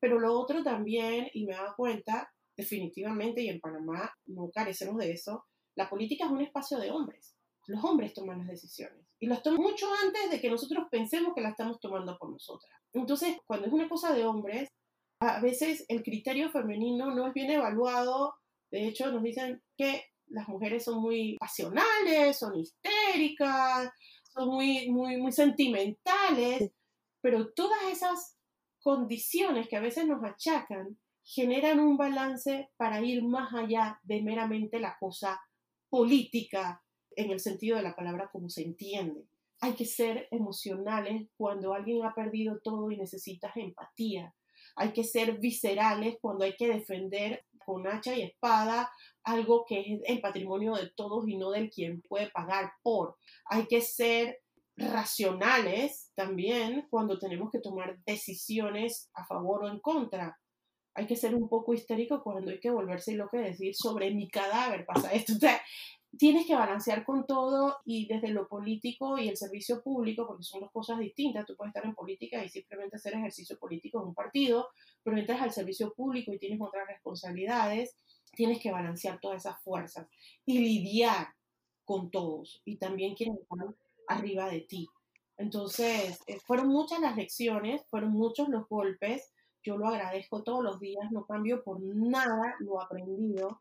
Pero 0.00 0.18
lo 0.18 0.38
otro 0.38 0.62
también, 0.62 1.28
y 1.32 1.44
me 1.44 1.52
he 1.52 1.56
dado 1.56 1.74
cuenta, 1.76 2.32
definitivamente, 2.56 3.42
y 3.42 3.48
en 3.48 3.60
Panamá 3.60 4.12
no 4.26 4.50
carecemos 4.50 4.96
de 4.96 5.12
eso, 5.12 5.44
la 5.76 5.88
política 5.88 6.24
es 6.24 6.30
un 6.30 6.40
espacio 6.40 6.78
de 6.78 6.90
hombres. 6.90 7.33
Los 7.66 7.82
hombres 7.84 8.14
toman 8.14 8.38
las 8.38 8.48
decisiones 8.48 9.06
y 9.18 9.26
las 9.26 9.42
toman 9.42 9.62
mucho 9.62 9.86
antes 10.04 10.30
de 10.30 10.40
que 10.40 10.50
nosotros 10.50 10.86
pensemos 10.90 11.34
que 11.34 11.40
la 11.40 11.50
estamos 11.50 11.80
tomando 11.80 12.16
por 12.18 12.30
nosotras. 12.30 12.72
Entonces, 12.92 13.38
cuando 13.46 13.66
es 13.66 13.72
una 13.72 13.88
cosa 13.88 14.12
de 14.12 14.24
hombres, 14.24 14.70
a 15.20 15.40
veces 15.40 15.84
el 15.88 16.02
criterio 16.02 16.50
femenino 16.50 17.14
no 17.14 17.26
es 17.26 17.34
bien 17.34 17.50
evaluado. 17.50 18.34
De 18.70 18.86
hecho, 18.86 19.10
nos 19.10 19.22
dicen 19.22 19.62
que 19.76 20.04
las 20.26 20.48
mujeres 20.48 20.84
son 20.84 21.00
muy 21.00 21.36
pasionales, 21.38 22.38
son 22.38 22.58
histéricas, 22.58 23.90
son 24.32 24.48
muy, 24.48 24.90
muy, 24.90 25.16
muy 25.16 25.32
sentimentales, 25.32 26.70
pero 27.20 27.52
todas 27.54 27.82
esas 27.90 28.36
condiciones 28.82 29.68
que 29.68 29.76
a 29.76 29.80
veces 29.80 30.06
nos 30.06 30.22
achacan 30.22 30.98
generan 31.24 31.80
un 31.80 31.96
balance 31.96 32.68
para 32.76 33.00
ir 33.00 33.24
más 33.24 33.54
allá 33.54 33.98
de 34.02 34.22
meramente 34.22 34.78
la 34.78 34.96
cosa 34.98 35.40
política 35.88 36.83
en 37.16 37.30
el 37.30 37.40
sentido 37.40 37.76
de 37.76 37.82
la 37.82 37.94
palabra 37.94 38.28
como 38.32 38.48
se 38.48 38.62
entiende. 38.62 39.26
Hay 39.60 39.74
que 39.74 39.86
ser 39.86 40.28
emocionales 40.30 41.28
cuando 41.36 41.74
alguien 41.74 42.04
ha 42.04 42.14
perdido 42.14 42.58
todo 42.62 42.90
y 42.90 42.96
necesitas 42.96 43.56
empatía 43.56 44.34
hay 44.76 44.92
que 44.92 45.04
ser 45.04 45.38
viscerales 45.38 46.16
cuando 46.20 46.44
hay 46.44 46.54
que 46.56 46.68
defender 46.68 47.44
con 47.64 47.86
hacha 47.86 48.14
y 48.14 48.22
espada 48.22 48.90
algo 49.22 49.64
que 49.66 49.80
es 49.80 50.00
el 50.04 50.20
patrimonio 50.20 50.74
de 50.74 50.90
todos 50.90 51.26
y 51.28 51.36
no 51.36 51.50
del 51.50 51.70
quien 51.70 52.02
puede 52.02 52.30
pagar 52.30 52.72
por. 52.82 53.16
Hay 53.46 53.66
que 53.66 53.80
ser 53.80 54.40
racionales 54.76 56.10
también 56.14 56.86
cuando 56.90 57.18
tenemos 57.18 57.50
que 57.50 57.60
tomar 57.60 57.98
decisiones 58.04 59.08
a 59.14 59.24
favor 59.24 59.64
o 59.64 59.68
en 59.68 59.80
contra. 59.80 60.38
Hay 60.94 61.06
que 61.06 61.16
ser 61.16 61.34
un 61.34 61.48
poco 61.48 61.72
histérico 61.72 62.22
cuando 62.22 62.50
hay 62.50 62.60
que 62.60 62.70
volverse 62.70 63.14
lo 63.14 63.28
que 63.28 63.38
decir 63.38 63.74
sobre 63.74 64.12
mi 64.12 64.28
cadáver 64.28 64.84
pasa 64.84 65.12
esto 65.12 65.32
tienes 66.18 66.46
que 66.46 66.54
balancear 66.54 67.04
con 67.04 67.26
todo 67.26 67.78
y 67.84 68.06
desde 68.06 68.28
lo 68.28 68.48
político 68.48 69.18
y 69.18 69.28
el 69.28 69.36
servicio 69.36 69.82
público, 69.82 70.26
porque 70.26 70.42
son 70.42 70.60
dos 70.60 70.70
cosas 70.70 70.98
distintas. 70.98 71.46
Tú 71.46 71.56
puedes 71.56 71.70
estar 71.70 71.84
en 71.84 71.94
política 71.94 72.44
y 72.44 72.48
simplemente 72.48 72.96
hacer 72.96 73.14
ejercicio 73.14 73.58
político 73.58 74.00
en 74.00 74.08
un 74.08 74.14
partido, 74.14 74.68
pero 75.02 75.16
entras 75.16 75.40
al 75.40 75.52
servicio 75.52 75.92
público 75.94 76.32
y 76.32 76.38
tienes 76.38 76.60
otras 76.60 76.86
responsabilidades. 76.86 77.96
Tienes 78.34 78.60
que 78.60 78.72
balancear 78.72 79.20
todas 79.20 79.42
esas 79.42 79.62
fuerzas 79.62 80.08
y 80.44 80.58
lidiar 80.58 81.28
con 81.84 82.10
todos 82.10 82.62
y 82.64 82.76
también 82.76 83.14
quienes 83.14 83.40
están 83.40 83.76
arriba 84.08 84.48
de 84.48 84.60
ti. 84.60 84.88
Entonces, 85.36 86.20
eh, 86.26 86.38
fueron 86.40 86.68
muchas 86.68 87.00
las 87.00 87.16
lecciones, 87.16 87.84
fueron 87.88 88.12
muchos 88.12 88.48
los 88.48 88.68
golpes. 88.68 89.32
Yo 89.62 89.76
lo 89.76 89.88
agradezco 89.88 90.42
todos 90.42 90.62
los 90.62 90.80
días, 90.80 91.10
no 91.10 91.26
cambio 91.26 91.62
por 91.62 91.80
nada 91.80 92.56
lo 92.60 92.80
aprendido 92.80 93.58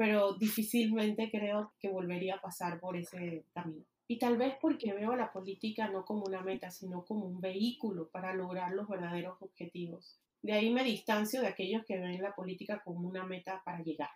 pero 0.00 0.32
difícilmente 0.32 1.30
creo 1.30 1.74
que 1.78 1.90
volvería 1.90 2.36
a 2.36 2.40
pasar 2.40 2.80
por 2.80 2.96
ese 2.96 3.44
camino. 3.52 3.84
Y 4.08 4.18
tal 4.18 4.38
vez 4.38 4.54
porque 4.58 4.94
veo 4.94 5.14
la 5.14 5.30
política 5.30 5.88
no 5.88 6.06
como 6.06 6.24
una 6.24 6.40
meta, 6.40 6.70
sino 6.70 7.04
como 7.04 7.26
un 7.26 7.38
vehículo 7.38 8.08
para 8.08 8.32
lograr 8.32 8.72
los 8.72 8.88
verdaderos 8.88 9.36
objetivos. 9.42 10.18
De 10.40 10.54
ahí 10.54 10.70
me 10.70 10.84
distancio 10.84 11.42
de 11.42 11.48
aquellos 11.48 11.84
que 11.84 11.98
ven 11.98 12.22
la 12.22 12.34
política 12.34 12.80
como 12.82 13.06
una 13.06 13.26
meta 13.26 13.60
para 13.62 13.82
llegar. 13.82 14.08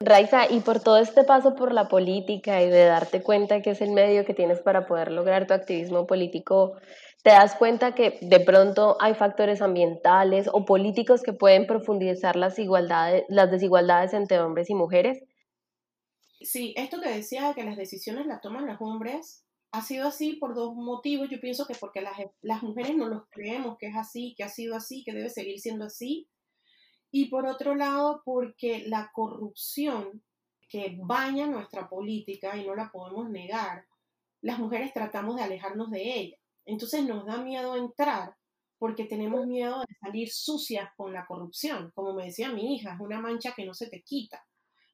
Raiza, 0.00 0.50
y 0.50 0.60
por 0.60 0.80
todo 0.80 0.98
este 0.98 1.24
paso 1.24 1.54
por 1.54 1.72
la 1.72 1.88
política 1.88 2.62
y 2.62 2.68
de 2.68 2.84
darte 2.84 3.22
cuenta 3.22 3.62
que 3.62 3.70
es 3.70 3.80
el 3.80 3.92
medio 3.92 4.24
que 4.24 4.34
tienes 4.34 4.60
para 4.60 4.86
poder 4.86 5.12
lograr 5.12 5.46
tu 5.46 5.54
activismo 5.54 6.06
político, 6.06 6.76
¿te 7.22 7.30
das 7.30 7.54
cuenta 7.54 7.94
que 7.94 8.18
de 8.20 8.40
pronto 8.40 8.96
hay 9.00 9.14
factores 9.14 9.62
ambientales 9.62 10.48
o 10.52 10.64
políticos 10.64 11.22
que 11.22 11.32
pueden 11.32 11.66
profundizar 11.66 12.36
las, 12.36 12.58
igualdades, 12.58 13.24
las 13.28 13.50
desigualdades 13.50 14.12
entre 14.14 14.40
hombres 14.40 14.68
y 14.68 14.74
mujeres? 14.74 15.22
Sí, 16.40 16.74
esto 16.76 17.00
que 17.00 17.08
decía 17.08 17.54
que 17.54 17.64
las 17.64 17.76
decisiones 17.76 18.26
las 18.26 18.40
toman 18.42 18.66
los 18.66 18.76
hombres 18.80 19.44
ha 19.70 19.80
sido 19.80 20.08
así 20.08 20.34
por 20.34 20.54
dos 20.54 20.74
motivos. 20.74 21.28
Yo 21.30 21.40
pienso 21.40 21.66
que 21.66 21.74
porque 21.74 22.02
las, 22.02 22.16
las 22.42 22.62
mujeres 22.62 22.94
no 22.96 23.08
los 23.08 23.22
creemos 23.30 23.78
que 23.78 23.86
es 23.86 23.96
así, 23.96 24.34
que 24.36 24.44
ha 24.44 24.48
sido 24.48 24.76
así, 24.76 25.02
que 25.04 25.12
debe 25.12 25.30
seguir 25.30 25.58
siendo 25.60 25.86
así 25.86 26.28
y 27.16 27.26
por 27.26 27.46
otro 27.46 27.76
lado 27.76 28.22
porque 28.24 28.88
la 28.88 29.12
corrupción 29.14 30.24
que 30.68 30.98
baña 31.00 31.46
nuestra 31.46 31.88
política 31.88 32.56
y 32.56 32.66
no 32.66 32.74
la 32.74 32.90
podemos 32.90 33.30
negar, 33.30 33.86
las 34.40 34.58
mujeres 34.58 34.92
tratamos 34.92 35.36
de 35.36 35.42
alejarnos 35.42 35.92
de 35.92 36.02
ella. 36.02 36.36
Entonces 36.64 37.06
nos 37.06 37.24
da 37.24 37.36
miedo 37.36 37.76
entrar 37.76 38.34
porque 38.80 39.04
tenemos 39.04 39.46
miedo 39.46 39.78
de 39.78 39.94
salir 40.00 40.28
sucias 40.28 40.90
con 40.96 41.12
la 41.12 41.24
corrupción. 41.24 41.92
Como 41.94 42.14
me 42.14 42.24
decía 42.24 42.50
mi 42.50 42.74
hija, 42.74 42.94
es 42.94 43.00
una 43.00 43.20
mancha 43.20 43.52
que 43.54 43.64
no 43.64 43.74
se 43.74 43.88
te 43.88 44.02
quita. 44.02 44.44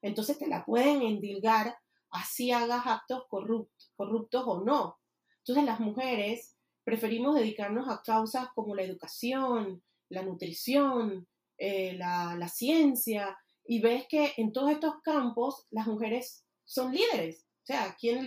Entonces 0.02 0.36
te 0.36 0.46
la 0.46 0.62
pueden 0.66 1.00
endilgar 1.00 1.74
así 2.10 2.52
hagas 2.52 2.86
actos 2.86 3.24
corruptos, 3.30 3.92
corruptos 3.96 4.44
o 4.46 4.62
no. 4.62 4.98
Entonces 5.38 5.64
las 5.64 5.80
mujeres 5.80 6.54
preferimos 6.84 7.34
dedicarnos 7.34 7.88
a 7.88 8.02
causas 8.02 8.48
como 8.54 8.74
la 8.74 8.82
educación, 8.82 9.82
la 10.10 10.22
nutrición, 10.22 11.26
eh, 11.62 11.94
la, 11.98 12.48
ciencia, 12.48 13.36
y 13.66 13.82
ves 13.82 14.06
que 14.08 14.32
en 14.38 14.50
todos 14.50 14.70
estos 14.70 14.94
campos 15.02 15.66
las 15.70 15.86
mujeres 15.86 16.46
son 16.64 16.90
líderes. 16.90 17.44
O 17.62 17.66
sea, 17.66 17.94
¿quién 18.00 18.24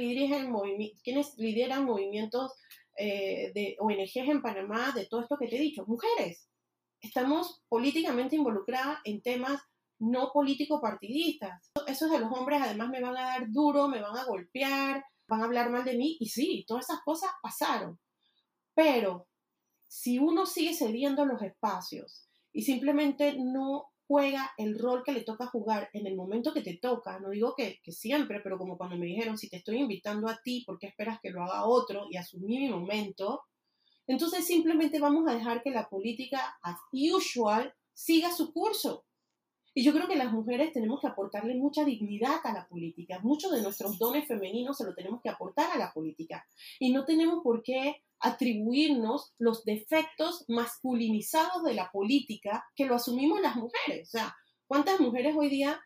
¿quiénes 1.04 1.34
lideran 1.38 1.86
movimientos 1.86 2.52
eh, 2.96 3.52
de 3.56 3.76
ONGs 3.80 4.30
en 4.30 4.44
Panamá 4.44 4.92
de 4.92 5.08
todo 5.08 5.22
esto 5.22 5.38
que 5.40 5.48
te 5.48 5.56
he 5.56 5.62
dicho? 5.62 5.84
Mujeres. 5.88 6.48
Estamos 7.02 7.64
políticamente 7.68 8.36
involucradas 8.36 9.00
en 9.04 9.24
temas 9.24 9.60
no 9.98 10.30
político-partidistas. 10.32 11.72
Esos 11.88 12.12
de 12.12 12.20
los 12.20 12.32
hombres 12.32 12.62
además 12.62 12.90
me 12.90 13.02
van 13.02 13.18
a 13.18 13.24
dar 13.24 13.52
duro, 13.52 13.88
me 13.88 14.00
van 14.00 14.16
a 14.16 14.26
golpear, 14.26 15.04
van 15.28 15.42
a 15.42 15.46
hablar 15.46 15.72
mal 15.72 15.84
de 15.84 15.98
mí, 15.98 16.18
y 16.20 16.28
sí, 16.28 16.66
todas 16.68 16.86
esas 16.88 17.02
cosas 17.04 17.32
pasaron. 17.42 18.00
Pero 18.76 19.28
si 19.88 20.20
uno 20.20 20.46
sigue 20.46 20.76
cediendo 20.76 21.26
los 21.26 21.42
espacios 21.42 22.30
y 22.54 22.62
simplemente 22.62 23.36
no 23.38 23.88
juega 24.08 24.52
el 24.58 24.78
rol 24.78 25.04
que 25.04 25.12
le 25.12 25.22
toca 25.22 25.48
jugar 25.48 25.90
en 25.94 26.06
el 26.06 26.16
momento 26.16 26.54
que 26.54 26.62
te 26.62 26.78
toca. 26.78 27.20
No 27.20 27.32
digo 27.32 27.56
que, 27.56 27.80
siempre, 27.88 28.42
pero 28.42 28.58
como 28.58 28.78
cuando 28.78 28.98
me 28.98 29.08
dijeron, 29.08 29.38
si 29.38 29.50
te 29.50 29.58
estoy 29.58 29.78
invitando 29.80 30.28
a 30.28 30.40
ti, 30.44 30.64
¿por 30.66 30.78
qué 30.78 30.88
esperas 30.88 31.20
que 31.22 31.32
lo 31.32 31.42
haga 31.44 31.66
otro? 31.66 32.06
Y 32.10 32.18
asumí 32.18 32.60
mi 32.60 32.70
momento. 32.70 33.42
Entonces 34.06 34.46
simplemente 34.46 35.00
vamos 35.00 35.28
a 35.28 35.34
dejar 35.34 35.64
que 35.64 35.72
la 35.72 35.90
política, 35.90 36.58
as 36.62 36.78
usual, 36.92 37.74
siga 37.94 38.32
su 38.32 38.54
curso. 38.54 39.06
Y 39.76 39.84
yo 39.84 39.92
creo 39.92 40.08
que 40.08 40.16
las 40.16 40.32
mujeres 40.32 40.72
tenemos 40.72 41.02
que 41.02 41.08
aportarle 41.08 41.56
mucha 41.56 41.84
dignidad 41.84 42.40
a 42.44 42.54
la 42.54 42.68
política. 42.68 43.20
Muchos 43.24 43.52
de 43.52 43.62
nuestros 43.64 43.98
dones 43.98 44.28
femeninos 44.28 44.78
se 44.78 44.86
lo 44.86 44.94
tenemos 44.94 45.22
que 45.22 45.30
aportar 45.30 45.72
a 45.72 45.80
la 45.80 45.92
política. 45.92 46.46
Y 46.80 46.92
no 46.92 47.06
tenemos 47.06 47.42
por 47.42 47.64
qué 47.64 48.04
atribuirnos 48.24 49.34
los 49.38 49.66
defectos 49.66 50.46
masculinizados 50.48 51.64
de 51.64 51.74
la 51.74 51.92
política 51.92 52.66
que 52.76 52.86
lo 52.86 52.96
asumimos 52.96 53.42
las 53.42 53.58
mujeres. 53.58 54.08
O 54.08 54.12
sea, 54.12 54.36
¿cuántas 54.66 55.00
mujeres 55.00 55.36
hoy 55.38 55.50
día 55.50 55.80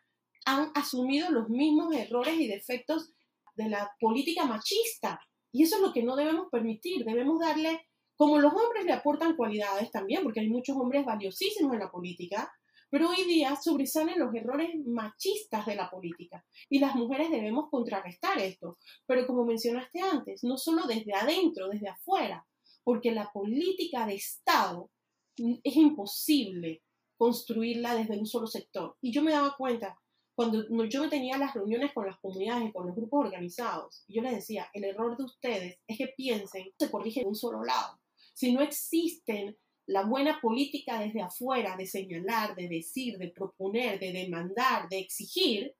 han 0.46 0.70
asumido 0.74 1.30
los 1.30 1.48
mismos 1.50 1.94
errores 1.94 2.40
y 2.40 2.46
defectos 2.46 3.12
de 3.56 3.68
la 3.68 3.90
política 4.00 4.44
machista? 4.44 5.20
Y 5.52 5.64
eso 5.64 5.76
es 5.76 5.82
lo 5.82 5.92
que 5.92 6.04
no 6.04 6.14
debemos 6.14 6.46
permitir. 6.50 7.04
Debemos 7.04 7.40
darle, 7.40 7.86
como 8.16 8.38
los 8.38 8.52
hombres 8.52 8.84
le 8.84 8.92
aportan 8.92 9.36
cualidades 9.36 9.90
también, 9.90 10.22
porque 10.22 10.40
hay 10.40 10.48
muchos 10.48 10.76
hombres 10.76 11.04
valiosísimos 11.04 11.72
en 11.72 11.80
la 11.80 11.90
política, 11.90 12.52
pero 12.90 13.10
hoy 13.10 13.24
día 13.24 13.56
sobresalen 13.56 14.18
los 14.18 14.34
errores 14.34 14.70
machistas 14.86 15.66
de 15.66 15.74
la 15.74 15.90
política 15.90 16.44
y 16.68 16.78
las 16.78 16.94
mujeres 16.94 17.30
debemos 17.30 17.68
contrarrestar 17.70 18.38
esto. 18.38 18.78
Pero 19.06 19.26
como 19.26 19.44
mencionaste 19.44 20.00
antes, 20.00 20.44
no 20.44 20.56
solo 20.56 20.86
desde 20.86 21.14
adentro, 21.14 21.68
desde 21.68 21.88
afuera, 21.88 22.46
porque 22.84 23.12
la 23.12 23.30
política 23.32 24.06
de 24.06 24.14
Estado 24.14 24.90
es 25.36 25.76
imposible 25.76 26.82
construirla 27.16 27.94
desde 27.94 28.18
un 28.18 28.26
solo 28.26 28.46
sector. 28.46 28.96
Y 29.00 29.12
yo 29.12 29.22
me 29.22 29.32
daba 29.32 29.54
cuenta, 29.56 29.98
cuando 30.34 30.84
yo 30.84 31.02
me 31.02 31.08
tenía 31.08 31.36
las 31.36 31.52
reuniones 31.52 31.92
con 31.92 32.06
las 32.06 32.18
comunidades 32.20 32.68
y 32.68 32.72
con 32.72 32.86
los 32.86 32.94
grupos 32.94 33.26
organizados, 33.26 34.04
yo 34.06 34.22
les 34.22 34.32
decía, 34.36 34.68
el 34.72 34.84
error 34.84 35.16
de 35.16 35.24
ustedes 35.24 35.78
es 35.86 35.98
que 35.98 36.14
piensen, 36.16 36.70
se 36.78 36.90
corrige 36.90 37.20
de 37.20 37.26
un 37.26 37.34
solo 37.34 37.64
lado. 37.64 37.98
Si 38.34 38.52
no 38.52 38.60
existen 38.60 39.56
la 39.88 40.02
buena 40.02 40.38
política 40.40 41.00
desde 41.00 41.22
afuera, 41.22 41.74
de 41.76 41.86
señalar, 41.86 42.54
de 42.54 42.68
decir, 42.68 43.16
de 43.16 43.28
proponer, 43.28 43.98
de 43.98 44.12
demandar, 44.12 44.86
de 44.90 44.98
exigir, 44.98 45.74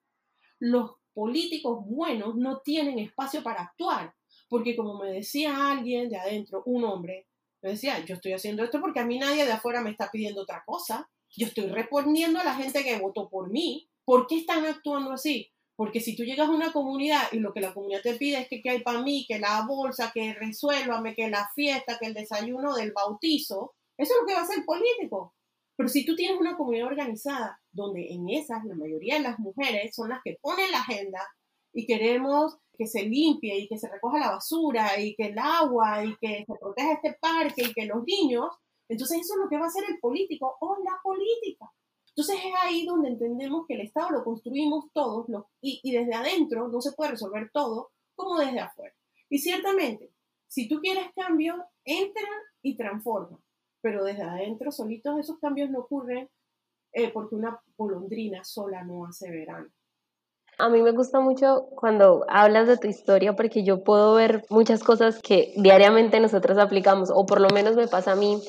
los 0.59 0.93
políticos 1.13 1.85
buenos 1.85 2.35
no 2.35 2.61
tienen 2.61 2.99
espacio 2.99 3.43
para 3.43 3.63
actuar. 3.63 4.15
Porque 4.49 4.75
como 4.75 4.99
me 4.99 5.13
decía 5.13 5.71
alguien 5.71 6.09
de 6.09 6.17
adentro, 6.17 6.63
un 6.65 6.85
hombre, 6.85 7.27
me 7.61 7.73
decía, 7.73 8.03
yo 8.05 8.15
estoy 8.15 8.33
haciendo 8.33 8.65
esto 8.65 8.81
porque 8.81 9.01
a 9.01 9.05
mí 9.05 9.19
nadie 9.19 9.45
de 9.45 9.53
afuera 9.53 9.83
me 9.83 9.91
está 9.91 10.11
pidiendo 10.11 10.43
otra 10.43 10.63
cosa. 10.65 11.07
Yo 11.37 11.47
estoy 11.47 11.67
respondiendo 11.67 12.41
a 12.41 12.45
la 12.45 12.55
gente 12.55 12.83
que 12.83 12.99
votó 12.99 13.29
por 13.29 13.51
mí. 13.51 13.91
¿Por 14.07 14.27
qué 14.27 14.39
están 14.39 14.65
actuando 14.65 15.13
así? 15.13 15.53
Porque 15.77 16.01
si 16.01 16.17
tú 16.17 16.25
llegas 16.25 16.49
a 16.49 16.53
una 16.53 16.73
comunidad 16.73 17.25
y 17.31 17.41
lo 17.41 17.53
que 17.53 17.61
la 17.61 17.75
comunidad 17.75 18.01
te 18.01 18.15
pide 18.15 18.41
es 18.41 18.49
que, 18.49 18.63
que 18.63 18.71
hay 18.71 18.83
para 18.83 19.03
mí, 19.03 19.27
que 19.29 19.39
la 19.39 19.67
bolsa, 19.67 20.11
que 20.15 20.33
resuélvame, 20.33 21.15
que 21.15 21.29
la 21.29 21.51
fiesta, 21.55 21.99
que 21.99 22.07
el 22.07 22.15
desayuno 22.15 22.75
del 22.75 22.93
bautizo, 22.93 23.75
eso 23.99 24.15
es 24.15 24.21
lo 24.21 24.27
que 24.27 24.35
va 24.35 24.43
a 24.43 24.47
ser 24.47 24.65
político. 24.65 25.35
Pero 25.77 25.89
si 25.89 26.05
tú 26.05 26.15
tienes 26.15 26.41
una 26.41 26.57
comunidad 26.57 26.87
organizada, 26.87 27.61
donde 27.73 28.09
en 28.13 28.29
esas 28.29 28.65
la 28.65 28.75
mayoría 28.75 29.15
de 29.15 29.23
las 29.23 29.39
mujeres 29.39 29.95
son 29.95 30.11
las 30.11 30.21
que 30.25 30.39
ponen 30.41 30.71
la 30.71 30.81
agenda 30.81 31.21
y 31.73 31.87
queremos 31.87 32.57
que 32.77 32.87
se 32.87 33.03
limpie 33.03 33.59
y 33.59 33.69
que 33.69 33.79
se 33.79 33.89
recoja 33.89 34.19
la 34.19 34.31
basura 34.31 35.01
y 35.01 35.15
que 35.15 35.27
el 35.27 35.39
agua 35.39 36.05
y 36.05 36.17
que 36.17 36.45
se 36.47 36.55
proteja 36.61 36.95
este 36.95 37.17
parque 37.21 37.63
y 37.63 37.73
que 37.73 37.87
los 37.87 38.05
niños, 38.05 38.51
entonces 38.89 39.21
eso 39.21 39.35
es 39.35 39.41
lo 39.41 39.49
que 39.49 39.59
va 39.59 39.65
a 39.65 39.69
hacer 39.69 39.85
el 39.89 39.99
político 39.99 40.57
o 40.61 40.77
la 40.85 40.99
política. 41.03 41.71
Entonces 42.09 42.39
es 42.45 42.53
ahí 42.63 42.85
donde 42.85 43.11
entendemos 43.11 43.65
que 43.67 43.75
el 43.75 43.83
Estado 43.83 44.11
lo 44.11 44.25
construimos 44.25 44.87
todos 44.93 45.27
y, 45.61 45.81
y 45.83 45.93
desde 45.93 46.15
adentro 46.15 46.69
no 46.69 46.81
se 46.81 46.93
puede 46.93 47.13
resolver 47.13 47.51
todo 47.53 47.91
como 48.17 48.39
desde 48.39 48.61
afuera. 48.61 48.95
Y 49.29 49.39
ciertamente, 49.39 50.13
si 50.49 50.69
tú 50.69 50.81
quieres 50.81 51.07
cambio, 51.15 51.55
entra 51.85 52.29
y 52.63 52.77
transforma 52.77 53.39
pero 53.81 54.05
desde 54.05 54.23
adentro 54.23 54.71
solitos 54.71 55.19
esos 55.19 55.39
cambios 55.39 55.71
no 55.71 55.81
ocurren 55.81 56.29
eh, 56.93 57.11
porque 57.13 57.35
una 57.35 57.61
golondrina 57.77 58.45
sola 58.45 58.83
no 58.83 59.07
hace 59.07 59.31
verano. 59.31 59.69
A 60.59 60.69
mí 60.69 60.83
me 60.83 60.91
gusta 60.91 61.21
mucho 61.21 61.67
cuando 61.77 62.25
hablas 62.29 62.67
de 62.67 62.79
tu 62.79 62.89
historia 62.89 63.35
porque 63.35 63.63
yo 63.63 63.85
puedo 63.85 64.15
ver 64.15 64.45
muchas 64.51 64.83
cosas 64.83 65.21
que 65.23 65.53
diariamente 65.57 66.19
nosotros 66.19 66.59
aplicamos, 66.59 67.11
o 67.15 67.27
por 67.27 67.41
lo 67.41 67.49
menos 67.51 67.77
me 67.77 67.87
pasa 67.87 68.13
a 68.13 68.17
mí, 68.17 68.43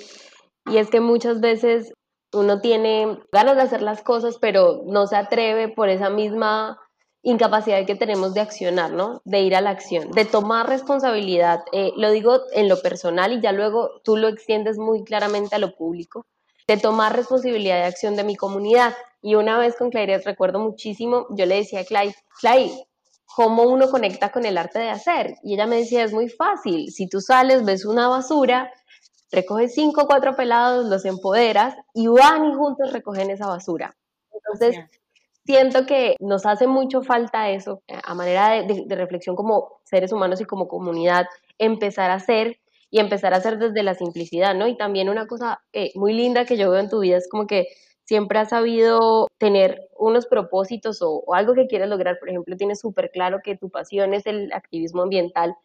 y 0.65 0.78
es 0.78 0.89
que 0.89 1.02
muchas 1.02 1.39
veces 1.39 1.94
uno 2.34 2.62
tiene 2.62 3.20
ganas 3.32 3.56
de 3.56 3.62
hacer 3.62 3.84
las 3.84 4.02
cosas, 4.02 4.39
pero 4.39 4.82
no 4.86 5.06
se 5.06 5.18
atreve 5.18 5.68
por 5.70 5.89
esa 5.89 6.10
misma 6.10 6.80
incapacidad 7.22 7.86
que 7.86 7.96
tenemos 7.96 8.34
de 8.34 8.42
accionar, 8.42 8.92
¿no? 8.92 9.22
De 9.26 9.42
ir 9.42 9.56
a 9.56 9.62
la 9.62 9.72
acción, 9.72 10.12
de 10.12 10.26
tomar 10.26 10.70
responsabilidad. 10.70 11.64
Eh, 11.74 11.92
lo 11.98 12.12
digo 12.12 12.42
en 12.54 12.70
lo 12.70 12.82
personal 12.82 13.34
y 13.34 13.42
ya 13.42 13.52
luego 13.52 14.02
tú 14.04 14.18
lo 14.18 14.28
extiendes 14.28 14.78
muy 14.78 15.04
claramente 15.04 15.56
a 15.56 15.60
lo 15.60 15.76
público, 15.76 16.26
de 16.68 16.78
tomar 16.78 17.16
responsabilidad 17.16 17.78
de 17.78 17.86
acción 17.86 18.16
de 18.16 18.24
mi 18.24 18.36
comunidad. 18.36 18.94
Y 19.22 19.36
una 19.36 19.58
vez 19.58 19.76
con 19.76 19.90
Claire, 19.90 20.20
recuerdo 20.20 20.60
muchísimo, 20.60 21.28
yo 21.32 21.46
le 21.46 21.56
decía 21.56 21.82
a 21.82 21.86
Clay, 21.86 22.14
Clay, 22.40 22.72
¿cómo 23.26 23.64
uno 23.64 23.90
conecta 23.90 24.32
con 24.32 24.46
el 24.46 24.58
arte 24.58 24.80
de 24.80 24.90
hacer? 24.90 25.36
Y 25.44 25.56
ella 25.56 25.68
me 25.68 25.78
decía, 25.78 26.04
es 26.04 26.14
muy 26.14 26.30
fácil, 26.30 26.90
si 26.92 27.08
tú 27.08 27.20
sales, 27.20 27.66
ves 27.66 27.86
una 27.86 28.08
basura, 28.08 28.72
recoges 29.32 29.74
cinco 29.74 30.04
o 30.04 30.08
cuatro 30.08 30.36
pelados, 30.36 30.86
los 30.86 31.06
empoderas 31.06 31.76
y 31.94 32.08
van 32.08 32.46
y 32.46 32.54
juntos 32.54 32.94
recogen 32.94 33.30
esa 33.30 33.48
basura. 33.48 33.96
Entonces, 34.32 34.78
siento 35.45 35.86
que 35.86 36.15
nos 36.19 36.45
hace 36.45 36.67
mucho 36.67 37.02
falta 37.02 37.49
eso, 37.49 37.82
eh, 37.88 37.99
a 38.04 38.13
manera 38.13 38.62
de, 38.63 38.95
reflexión 38.95 39.36
como 39.36 39.80
seres 39.84 40.12
humanos 40.12 40.41
y 40.41 40.45
como 40.45 40.67
comunidad, 40.67 41.25
empezar 41.58 42.12
a 42.12 42.15
hacer 42.15 42.60
y 42.92 43.00
empezar 43.00 43.33
a 43.33 43.37
hacer 43.37 43.58
desde 43.60 43.83
la 43.83 43.96
simplicidad, 43.96 44.56
¿no? 44.56 44.67
Y 44.67 44.77
también 44.77 45.10
una 45.10 45.27
cosa 45.27 45.62
eh, 45.73 45.92
muy 45.96 46.13
linda 46.13 46.46
que 46.46 46.58
yo 46.58 46.71
veo 46.71 46.79
en 46.79 46.90
tu 46.90 47.00
vida 47.00 47.17
es 47.17 47.27
como 47.29 47.48
que 47.48 47.67
siempre 48.06 48.40
has 48.40 48.50
sabido 48.50 49.27
tener 49.37 49.87
unos 49.98 50.25
propósitos 50.25 51.00
o, 51.02 51.23
algo 51.35 51.54
que 51.54 51.67
quieres 51.67 51.90
lograr. 51.90 52.17
Por 52.19 52.29
ejemplo, 52.29 52.58
tienes 52.58 52.79
súper 52.79 53.12
claro 53.12 53.40
que 53.44 53.56
tu 53.56 53.69
pasión 53.69 54.15
es 54.15 54.25
el 54.25 54.52
activismo 54.54 55.04
ambiental, 55.04 55.56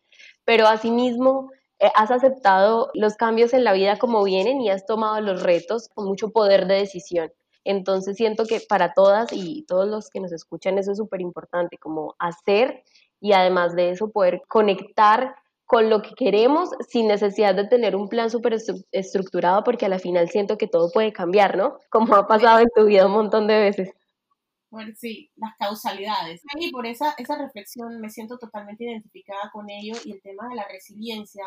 pero 0.45 0.67
asimismo 0.67 1.51
eh, 1.79 1.91
has 1.95 2.11
aceptado 2.11 2.91
los 2.95 3.17
cambios 3.17 3.55
en 3.55 3.65
la 3.65 3.73
vida 3.73 3.99
como 3.99 4.23
vienen 4.25 4.61
y 4.61 4.69
has 4.71 4.85
tomado 4.85 5.21
los 5.23 5.43
retos 5.43 5.89
con 5.95 6.07
mucho 6.07 6.31
poder 6.31 6.67
de 6.67 6.75
decisión. 6.75 7.33
Entonces 7.65 8.17
siento 8.17 8.45
que 8.45 8.61
para 8.61 8.93
todas 8.93 9.33
y 9.33 9.65
todos 9.67 9.89
los 9.89 10.11
que 10.11 10.21
nos 10.21 10.33
escuchan 10.33 10.79
eso 10.79 10.93
es 10.93 10.99
súper 10.99 11.21
importante, 11.21 11.79
como 11.79 12.15
hacer 12.19 12.85
y 13.21 13.33
además 13.33 13.75
de 13.75 13.91
eso 13.91 14.11
poder 14.11 14.43
conectar 14.49 15.35
con 15.67 15.89
lo 15.89 16.03
que 16.03 16.15
queremos 16.15 16.71
sin 16.89 17.09
necesidad 17.09 17.55
de 17.55 17.67
tener 17.67 17.97
un 17.97 18.09
plan 18.09 18.31
súper 18.31 18.57
estructurado 18.93 19.65
porque 19.65 19.87
a 19.87 19.89
la 19.89 19.99
final 19.99 20.29
siento 20.29 20.59
que 20.59 20.69
todo 20.69 20.91
puede 20.93 21.13
cambiar, 21.13 21.57
¿no? 21.57 21.79
Como 21.91 22.15
ha 22.17 22.27
pasado 22.27 22.61
en 22.61 22.69
tu 22.75 22.85
vida 22.85 23.07
un 23.07 23.13
montón 23.13 23.47
de 23.47 23.59
veces. 23.59 23.95
Bueno, 24.71 24.93
sí, 24.97 25.31
las 25.37 25.57
causalidades. 25.57 26.43
Y 26.59 26.71
por 26.71 26.85
esa, 26.85 27.15
esa 27.17 27.39
reflexión 27.39 28.01
me 28.01 28.11
siento 28.11 28.39
totalmente 28.39 28.85
identificada 28.85 29.51
con 29.53 29.71
ello 29.71 29.95
y 30.05 30.13
el 30.13 30.21
tema 30.21 30.49
de 30.49 30.57
la 30.57 30.67
resiliencia. 30.69 31.45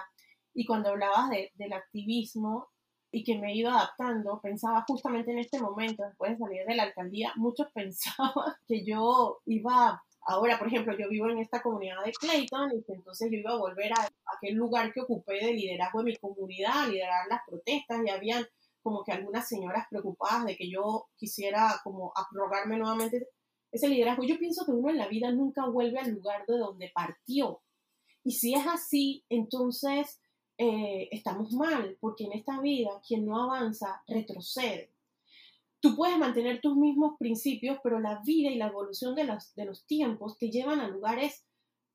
Y 0.53 0.65
cuando 0.65 0.89
hablabas 0.89 1.30
de, 1.30 1.51
del 1.55 1.74
activismo 1.74 2.70
y 3.18 3.24
que 3.24 3.38
me 3.39 3.55
iba 3.55 3.72
adaptando, 3.72 4.39
pensaba 4.41 4.86
justamente 4.88 5.32
en 5.32 5.39
este 5.39 5.59
momento, 5.59 6.03
después 6.03 6.32
de 6.32 6.38
salir 6.38 6.65
de 6.68 6.76
la 6.76 6.84
alcaldía, 6.84 7.34
muchos 7.36 7.68
pensaban 7.74 8.53
que 8.68 8.86
yo 8.86 9.39
iba 9.45 10.03
Ahora, 10.30 10.59
por 10.59 10.68
ejemplo, 10.68 10.93
yo 10.97 11.07
vivo 11.07 11.30
en 11.30 11.38
esta 11.38 11.61
comunidad 11.61 12.03
de 12.03 12.11
Clayton 12.11 12.72
y 12.74 12.91
entonces 12.91 13.32
yo 13.32 13.38
iba 13.38 13.51
a 13.51 13.57
volver 13.57 13.93
a, 13.93 14.09
aquel 14.36 14.55
lugar 14.55 14.91
que 14.91 14.99
ocupé 14.99 15.36
de 15.36 15.53
liderazgo 15.53 15.99
de 15.99 16.11
mi 16.11 16.18
comunidad, 16.18 16.82
a 16.82 16.88
liderar 16.89 17.28
las 17.30 17.39
protestas 17.47 18.01
y 18.05 18.09
habían 18.09 18.45
como 18.84 19.05
que 19.05 19.13
algunas 19.13 19.47
señoras 19.47 19.86
preocupadas 19.89 20.43
de 20.43 20.57
que 20.57 20.70
yo 20.70 21.07
quisiera 21.15 21.80
como 21.82 22.11
abrogarme 22.13 22.76
nuevamente 22.76 23.30
ese 23.72 23.88
liderazgo. 23.88 24.26
Yo 24.26 24.38
pienso 24.38 24.65
que 24.65 24.72
uno 24.72 24.89
en 24.89 24.97
la 24.97 25.07
vida 25.07 25.32
nunca 25.32 25.65
vuelve 25.65 25.99
al 25.99 26.11
lugar 26.11 26.45
de 26.45 26.57
donde 26.57 26.91
partió. 26.93 27.61
Y 28.26 28.32
si 28.32 28.53
es 28.53 28.68
así, 28.68 29.24
entonces 29.30 30.20
eh, 30.58 31.10
estamos 31.12 31.51
mal, 31.53 31.97
porque 31.99 32.26
en 32.26 32.34
esta 32.34 32.60
vida 32.62 33.01
quien 33.05 33.26
no 33.26 33.41
avanza 33.43 34.01
retrocede 34.08 34.91
tú 35.80 35.95
puedes 35.95 36.18
mantener 36.18 36.62
tus 36.62 36.76
mismos 36.76 37.18
principios, 37.18 37.78
pero 37.84 37.99
la 37.99 38.22
vida 38.24 38.49
y 38.49 38.55
la 38.55 38.68
evolución 38.68 39.16
de 39.16 39.26
los, 39.26 39.53
de 39.55 39.66
los 39.66 39.86
tiempos 39.86 40.38
te 40.38 40.49
llevan 40.49 40.80
a 40.80 40.88
lugares 40.88 41.45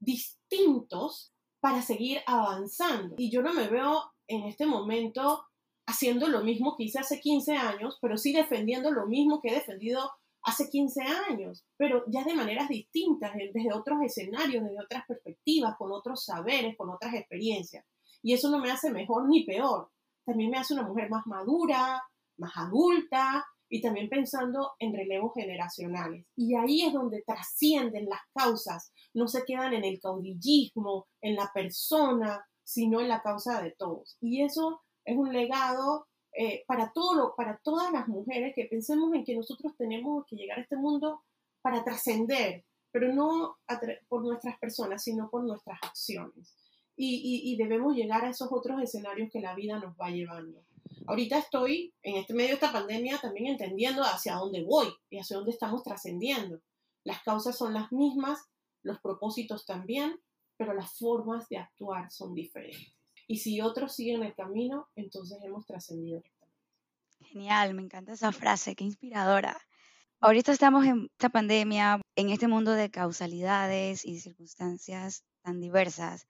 distintos 0.01 1.33
para 1.61 1.83
seguir 1.83 2.21
avanzando. 2.27 3.15
Y 3.19 3.31
yo 3.31 3.43
no 3.43 3.53
me 3.53 3.69
veo 3.69 4.03
en 4.27 4.45
este 4.45 4.67
momento 4.67 5.45
haciendo 5.87 6.29
lo 6.29 6.43
mismo 6.43 6.77
que 6.77 6.85
hice 6.85 7.01
hace 7.01 7.21
15 7.21 7.57
años, 7.57 7.99
pero 8.01 8.17
sí 8.17 8.33
defendiendo 8.33 8.91
lo 8.91 9.07
mismo 9.07 9.41
que 9.41 9.49
he 9.49 9.55
defendido 9.55 10.11
hace 10.45 10.71
15 10.71 11.03
años, 11.31 11.65
pero 11.77 12.03
ya 12.09 12.25
de 12.25 12.35
maneras 12.35 12.69
distintas, 12.69 13.33
desde 13.35 13.73
otros 13.73 13.99
escenarios, 14.03 14.65
desde 14.65 14.83
otras 14.83 15.05
perspectivas, 15.07 15.77
con 15.77 15.93
otros 15.93 16.25
saberes, 16.25 16.77
con 16.77 16.91
otras 16.91 17.15
experiencias. 17.15 17.85
Y 18.23 18.35
eso 18.35 18.49
no 18.51 18.59
me 18.59 18.71
hace 18.71 18.91
mejor 18.91 19.29
ni 19.29 19.45
peor. 19.45 19.91
También 20.25 20.51
me 20.51 20.59
hace 20.59 20.75
una 20.75 20.85
mujer 20.85 21.11
más 21.11 21.27
madura, 21.27 22.03
más 22.37 22.53
adulta, 22.57 23.45
y 23.73 23.81
también 23.81 24.11
pensando 24.11 24.73
en 24.79 24.95
relevos 24.95 25.33
generacionales. 25.35 26.27
Y 26.37 26.55
ahí 26.55 26.83
es 26.83 26.93
donde 26.93 27.23
trascienden 27.23 28.07
las 28.07 28.21
causas, 28.35 28.93
no 29.15 29.29
se 29.29 29.45
quedan 29.45 29.73
en 29.73 29.85
el 29.85 29.99
caudillismo, 29.99 31.07
en 31.23 31.37
la 31.37 31.51
persona, 31.55 32.45
sino 32.63 33.01
en 33.01 33.09
la 33.09 33.23
causa 33.23 33.63
de 33.63 33.71
todos. 33.71 34.19
Y 34.21 34.43
eso 34.43 34.83
es 35.07 35.17
un 35.17 35.33
legado 35.33 36.07
eh, 36.35 36.65
para, 36.67 36.93
todo 36.93 37.35
para 37.35 37.61
todas 37.65 37.91
las 37.93 38.09
mujeres 38.09 38.53
que 38.55 38.67
pensemos 38.67 39.15
en 39.15 39.25
que 39.25 39.35
nosotros 39.35 39.73
tenemos 39.79 40.27
que 40.27 40.37
llegar 40.37 40.59
a 40.59 40.63
este 40.63 40.77
mundo 40.77 41.23
para 41.63 41.83
trascender, 41.83 42.67
pero 42.91 43.13
no 43.15 43.57
por 44.09 44.23
nuestras 44.23 44.59
personas, 44.59 45.03
sino 45.03 45.31
por 45.31 45.45
nuestras 45.45 45.79
acciones. 45.83 46.55
Y 46.97 47.57
debemos 47.57 47.97
llegar 47.97 48.25
a 48.25 48.31
esos 48.31 48.49
otros 48.51 48.81
escenarios 48.83 49.31
que 49.33 49.41
la 49.41 49.55
vida 49.55 49.79
nos 49.79 49.95
va 49.97 50.11
llevando. 50.11 50.65
Ahorita 51.07 51.39
estoy 51.39 51.95
en 52.03 52.17
este 52.17 52.35
medio 52.35 52.51
de 52.51 52.55
esta 52.55 52.73
pandemia 52.73 53.19
también 53.19 53.47
entendiendo 53.47 54.03
hacia 54.03 54.37
dónde 54.37 54.63
voy 54.63 54.89
y 55.11 55.19
hacia 55.19 55.37
dónde 55.37 55.51
estamos 55.51 55.83
trascendiendo. 55.83 56.61
Las 57.05 57.23
causas 57.23 57.59
son 57.59 57.75
las 57.75 57.91
mismas, 57.91 58.39
los 58.83 59.01
propósitos 59.01 59.67
también, 59.67 60.21
pero 60.57 60.75
las 60.75 60.97
formas 60.97 61.49
de 61.49 61.59
actuar 61.59 62.11
son 62.11 62.35
diferentes. 62.35 62.95
Y 63.27 63.39
si 63.39 63.61
otros 63.61 63.95
siguen 63.95 64.23
el 64.23 64.35
camino, 64.35 64.89
entonces 64.95 65.39
hemos 65.43 65.67
trascendido. 65.67 66.23
Genial, 67.21 67.75
me 67.75 67.83
encanta 67.83 68.13
esa 68.13 68.31
frase, 68.33 68.77
qué 68.77 68.85
inspiradora. 68.85 69.61
Ahorita 70.21 70.53
estamos 70.53 70.85
en 70.85 71.09
esta 71.13 71.31
pandemia, 71.31 72.01
en 72.15 72.31
este 72.31 72.47
mundo 72.47 72.73
de 72.73 72.91
causalidades 72.91 74.05
y 74.05 74.21
circunstancias 74.21 75.25
tan 75.43 75.61
diversas. 75.61 76.29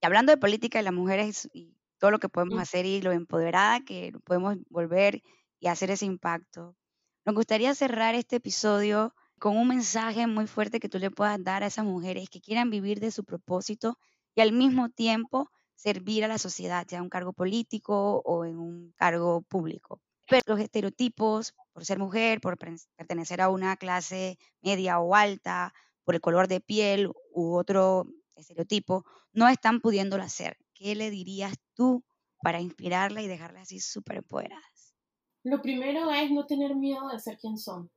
Y 0.00 0.06
hablando 0.06 0.32
de 0.32 0.38
política 0.38 0.80
y 0.80 0.84
las 0.84 0.92
mujeres 0.92 1.48
y 1.52 1.74
todo 1.98 2.10
lo 2.10 2.18
que 2.18 2.28
podemos 2.28 2.56
mm. 2.56 2.60
hacer 2.60 2.86
y 2.86 3.00
lo 3.00 3.12
empoderada 3.12 3.80
que 3.80 4.12
podemos 4.24 4.56
volver 4.70 5.22
y 5.60 5.66
hacer 5.66 5.90
ese 5.90 6.06
impacto. 6.06 6.76
Nos 7.24 7.34
gustaría 7.34 7.74
cerrar 7.74 8.14
este 8.14 8.36
episodio 8.36 9.14
con 9.38 9.56
un 9.56 9.68
mensaje 9.68 10.26
muy 10.26 10.46
fuerte 10.46 10.80
que 10.80 10.88
tú 10.88 10.98
le 10.98 11.10
puedas 11.10 11.42
dar 11.42 11.62
a 11.62 11.66
esas 11.66 11.84
mujeres 11.84 12.28
que 12.30 12.40
quieran 12.40 12.70
vivir 12.70 13.00
de 13.00 13.10
su 13.10 13.24
propósito 13.24 13.98
y 14.34 14.40
al 14.40 14.52
mismo 14.52 14.88
tiempo 14.88 15.50
servir 15.74 16.24
a 16.24 16.28
la 16.28 16.38
sociedad, 16.38 16.86
ya 16.88 16.98
en 16.98 17.04
un 17.04 17.08
cargo 17.08 17.32
político 17.32 18.20
o 18.24 18.44
en 18.44 18.58
un 18.58 18.92
cargo 18.96 19.42
público. 19.42 20.00
Pero 20.28 20.42
los 20.46 20.60
estereotipos, 20.60 21.54
por 21.72 21.84
ser 21.84 21.98
mujer, 21.98 22.40
por 22.40 22.58
pertenecer 22.58 23.40
a 23.40 23.48
una 23.48 23.76
clase 23.76 24.38
media 24.60 24.98
o 24.98 25.14
alta, 25.14 25.72
por 26.04 26.14
el 26.14 26.20
color 26.20 26.48
de 26.48 26.60
piel 26.60 27.10
u 27.32 27.54
otro 27.54 28.06
estereotipo, 28.40 29.04
no 29.32 29.48
están 29.48 29.80
pudiéndolo 29.80 30.22
hacer. 30.22 30.56
¿qué 30.78 30.94
le 30.94 31.10
dirías 31.10 31.54
tú 31.74 32.04
para 32.40 32.60
inspirarla 32.60 33.20
y 33.20 33.26
dejarla 33.26 33.62
así 33.62 33.80
súper 33.80 34.18
empoderadas? 34.18 34.94
Lo 35.42 35.60
primero 35.60 36.10
es 36.12 36.30
no 36.30 36.46
tener 36.46 36.76
miedo 36.76 37.08
de 37.08 37.18
ser 37.18 37.38
quien 37.38 37.58
son. 37.58 37.90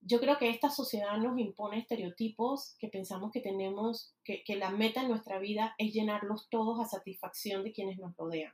Yo 0.00 0.18
creo 0.18 0.38
que 0.38 0.50
esta 0.50 0.68
sociedad 0.68 1.16
nos 1.18 1.38
impone 1.38 1.78
estereotipos 1.78 2.76
que 2.78 2.88
pensamos 2.88 3.30
que 3.32 3.40
tenemos, 3.40 4.14
que, 4.24 4.42
la 4.56 4.70
meta 4.70 5.02
en 5.02 5.08
nuestra 5.08 5.38
vida 5.38 5.74
es 5.78 5.92
llenarlos 5.92 6.48
todos 6.50 6.80
a 6.80 6.88
satisfacción 6.88 7.62
de 7.62 7.72
quienes 7.72 7.98
nos 7.98 8.16
rodean. 8.16 8.52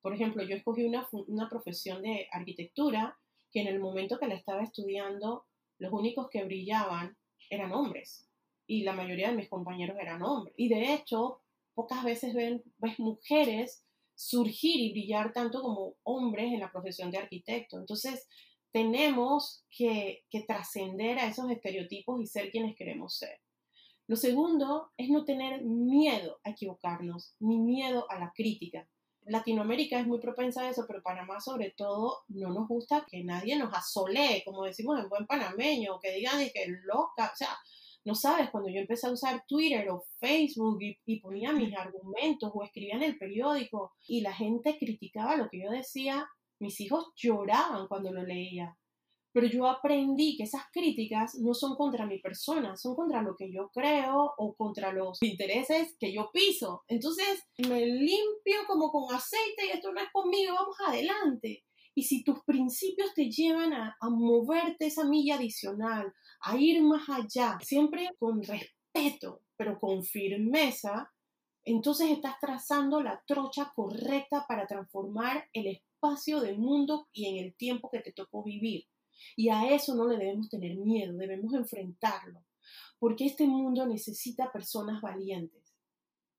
Por 0.00 0.14
ejemplo, 0.14 0.44
yo 0.44 0.54
escogí 0.54 0.84
una, 0.84 1.08
una 1.26 1.48
profesión 1.48 2.02
de 2.02 2.28
arquitectura 2.30 3.18
que 3.50 3.60
en 3.60 3.66
el 3.66 3.80
momento 3.80 4.18
que 4.18 4.28
la 4.28 4.34
estaba 4.34 4.62
estudiando, 4.62 5.46
los 5.78 5.92
únicos 5.92 6.28
que 6.30 6.44
brillaban 6.44 7.16
eran 7.50 7.72
hombres 7.72 8.27
y 8.68 8.82
la 8.82 8.92
mayoría 8.92 9.30
de 9.30 9.36
mis 9.36 9.48
compañeros 9.48 9.96
eran 10.00 10.22
hombres. 10.22 10.54
Y 10.56 10.68
de 10.68 10.94
hecho, 10.94 11.40
pocas 11.74 12.04
veces 12.04 12.34
ven, 12.34 12.62
ves 12.76 13.00
mujeres 13.00 13.82
surgir 14.14 14.78
y 14.78 14.92
brillar 14.92 15.32
tanto 15.32 15.62
como 15.62 15.94
hombres 16.02 16.52
en 16.52 16.60
la 16.60 16.70
profesión 16.70 17.10
de 17.10 17.18
arquitecto. 17.18 17.78
Entonces, 17.78 18.28
tenemos 18.70 19.64
que, 19.70 20.24
que 20.30 20.42
trascender 20.42 21.18
a 21.18 21.26
esos 21.26 21.50
estereotipos 21.50 22.20
y 22.20 22.26
ser 22.26 22.50
quienes 22.50 22.76
queremos 22.76 23.16
ser. 23.16 23.40
Lo 24.06 24.16
segundo 24.16 24.90
es 24.98 25.08
no 25.08 25.24
tener 25.24 25.62
miedo 25.62 26.38
a 26.44 26.50
equivocarnos, 26.50 27.34
ni 27.40 27.58
miedo 27.58 28.10
a 28.10 28.18
la 28.18 28.32
crítica. 28.34 28.86
Latinoamérica 29.22 30.00
es 30.00 30.06
muy 30.06 30.20
propensa 30.20 30.62
a 30.62 30.70
eso, 30.70 30.84
pero 30.86 31.02
Panamá 31.02 31.40
sobre 31.40 31.70
todo 31.70 32.24
no 32.28 32.50
nos 32.50 32.68
gusta 32.68 33.06
que 33.08 33.22
nadie 33.24 33.56
nos 33.56 33.72
asolee, 33.74 34.42
como 34.44 34.64
decimos 34.64 34.98
en 34.98 35.08
buen 35.08 35.26
panameño, 35.26 36.00
que 36.00 36.12
digan 36.12 36.38
que 36.52 36.66
loca, 36.84 37.30
o 37.32 37.36
sea, 37.36 37.56
no 38.08 38.14
sabes, 38.14 38.48
cuando 38.50 38.70
yo 38.70 38.80
empecé 38.80 39.06
a 39.06 39.12
usar 39.12 39.44
Twitter 39.46 39.90
o 39.90 40.02
Facebook 40.18 40.78
y, 40.80 41.20
ponía 41.20 41.52
mis 41.52 41.76
argumentos 41.76 42.50
o 42.54 42.64
escribía 42.64 42.94
en 42.94 43.02
el 43.02 43.18
periódico 43.18 43.92
y 44.06 44.22
la 44.22 44.32
gente 44.32 44.78
criticaba 44.78 45.36
lo 45.36 45.50
que 45.50 45.60
yo 45.62 45.70
decía, 45.70 46.26
mis 46.58 46.80
hijos 46.80 47.12
lloraban 47.16 47.86
cuando 47.86 48.10
lo 48.10 48.22
leía. 48.22 48.74
Pero 49.30 49.46
yo 49.46 49.66
aprendí 49.66 50.38
que 50.38 50.44
esas 50.44 50.62
críticas 50.72 51.34
no 51.34 51.52
son 51.52 51.76
contra 51.76 52.06
mi 52.06 52.18
persona, 52.18 52.76
son 52.76 52.96
contra 52.96 53.20
lo 53.20 53.36
que 53.36 53.52
yo 53.52 53.68
creo 53.74 54.32
o 54.38 54.54
contra 54.54 54.90
los 54.90 55.22
intereses 55.22 55.94
que 56.00 56.10
yo 56.14 56.30
piso. 56.32 56.84
Entonces 56.88 57.44
me 57.58 57.84
limpio 57.84 58.60
como 58.66 58.90
con 58.90 59.14
aceite 59.14 59.66
y 59.66 59.76
esto 59.76 59.92
no 59.92 60.00
es 60.00 60.10
conmigo, 60.10 60.54
vamos 60.54 60.76
adelante. 60.86 61.62
Y 61.98 62.04
si 62.04 62.22
tus 62.22 62.44
principios 62.44 63.12
te 63.12 63.28
llevan 63.28 63.72
a, 63.72 63.96
a 64.00 64.08
moverte 64.08 64.86
esa 64.86 65.02
milla 65.02 65.34
adicional, 65.34 66.14
a 66.42 66.56
ir 66.56 66.80
más 66.80 67.08
allá, 67.08 67.58
siempre 67.60 68.08
con 68.20 68.40
respeto, 68.40 69.42
pero 69.56 69.80
con 69.80 70.04
firmeza, 70.04 71.12
entonces 71.64 72.12
estás 72.12 72.36
trazando 72.40 73.02
la 73.02 73.20
trocha 73.26 73.72
correcta 73.74 74.44
para 74.46 74.68
transformar 74.68 75.48
el 75.52 75.66
espacio 75.66 76.40
del 76.40 76.58
mundo 76.58 77.08
y 77.12 77.26
en 77.26 77.44
el 77.44 77.56
tiempo 77.56 77.90
que 77.90 77.98
te 77.98 78.12
tocó 78.12 78.44
vivir. 78.44 78.84
Y 79.34 79.48
a 79.48 79.68
eso 79.74 79.96
no 79.96 80.06
le 80.06 80.18
debemos 80.18 80.48
tener 80.48 80.76
miedo, 80.76 81.16
debemos 81.16 81.52
enfrentarlo, 81.52 82.44
porque 83.00 83.26
este 83.26 83.48
mundo 83.48 83.84
necesita 83.86 84.52
personas 84.52 85.02
valientes, 85.02 85.74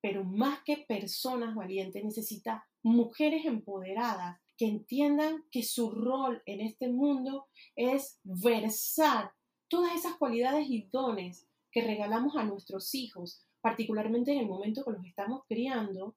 pero 0.00 0.24
más 0.24 0.60
que 0.64 0.86
personas 0.88 1.54
valientes, 1.54 2.02
necesita 2.02 2.66
mujeres 2.82 3.44
empoderadas 3.44 4.40
que 4.60 4.66
entiendan 4.66 5.42
que 5.50 5.62
su 5.62 5.90
rol 5.90 6.42
en 6.44 6.60
este 6.60 6.90
mundo 6.90 7.46
es 7.76 8.20
versar 8.24 9.32
todas 9.68 9.94
esas 9.94 10.18
cualidades 10.18 10.66
y 10.68 10.86
dones 10.92 11.48
que 11.72 11.80
regalamos 11.80 12.36
a 12.36 12.44
nuestros 12.44 12.94
hijos, 12.94 13.42
particularmente 13.62 14.32
en 14.32 14.40
el 14.40 14.46
momento 14.46 14.84
que 14.84 14.92
los 14.92 15.06
estamos 15.06 15.44
criando, 15.48 16.14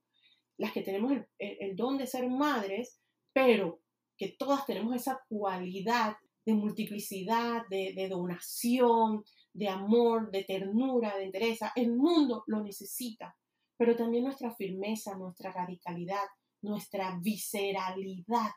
las 0.57 0.73
que 0.73 0.81
tenemos 0.81 1.13
el, 1.39 1.75
don 1.77 1.97
de 1.97 2.05
ser 2.05 2.29
madres, 2.29 2.99
pero 3.31 3.79
que 4.17 4.35
todas 4.37 4.65
tenemos 4.65 4.93
esa 4.93 5.21
cualidad 5.29 6.17
de 6.45 6.53
multiplicidad, 6.53 7.61
de, 7.69 8.09
donación, 8.09 9.23
de 9.53 9.69
amor, 9.69 10.31
de 10.31 10.43
ternura, 10.43 11.15
de 11.15 11.23
entereza. 11.23 11.71
El 11.77 11.95
mundo 11.95 12.43
lo 12.47 12.61
necesita, 12.61 13.37
pero 13.77 13.95
también 13.95 14.25
nuestra 14.25 14.53
firmeza, 14.53 15.15
nuestra 15.15 15.53
radicalidad, 15.53 16.25
nuestra 16.63 17.19
visceralidad 17.21 18.51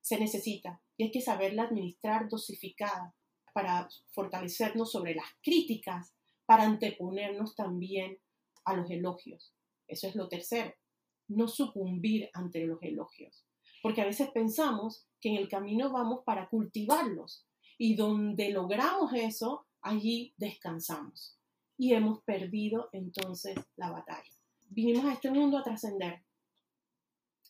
se 0.00 0.18
necesita. 0.18 0.80
Y 0.96 1.04
hay 1.04 1.10
que 1.10 1.20
saberla 1.20 1.64
administrar 1.64 2.28
dosificada 2.28 3.14
para 3.52 3.88
fortalecernos 4.12 4.92
sobre 4.92 5.14
las 5.14 5.26
críticas, 5.42 6.14
para 6.46 6.64
anteponernos 6.64 7.54
también 7.54 8.18
a 8.64 8.74
los 8.74 8.90
elogios. 8.90 9.54
Eso 9.86 10.06
es 10.06 10.14
lo 10.14 10.28
tercero, 10.28 10.72
no 11.28 11.48
sucumbir 11.48 12.30
ante 12.34 12.64
los 12.64 12.82
elogios. 12.82 13.44
Porque 13.82 14.02
a 14.02 14.06
veces 14.06 14.30
pensamos 14.30 15.06
que 15.20 15.30
en 15.30 15.36
el 15.36 15.48
camino 15.48 15.90
vamos 15.90 16.22
para 16.24 16.48
cultivarlos 16.48 17.46
y 17.78 17.94
donde 17.94 18.50
logramos 18.50 19.12
eso, 19.14 19.66
allí 19.82 20.34
descansamos. 20.36 21.38
Y 21.76 21.94
hemos 21.94 22.22
perdido 22.24 22.88
entonces 22.92 23.56
la 23.76 23.90
batalla. 23.90 24.32
Vinimos 24.68 25.04
a 25.04 25.12
este 25.12 25.30
mundo 25.30 25.58
a 25.58 25.62
trascender. 25.62 26.22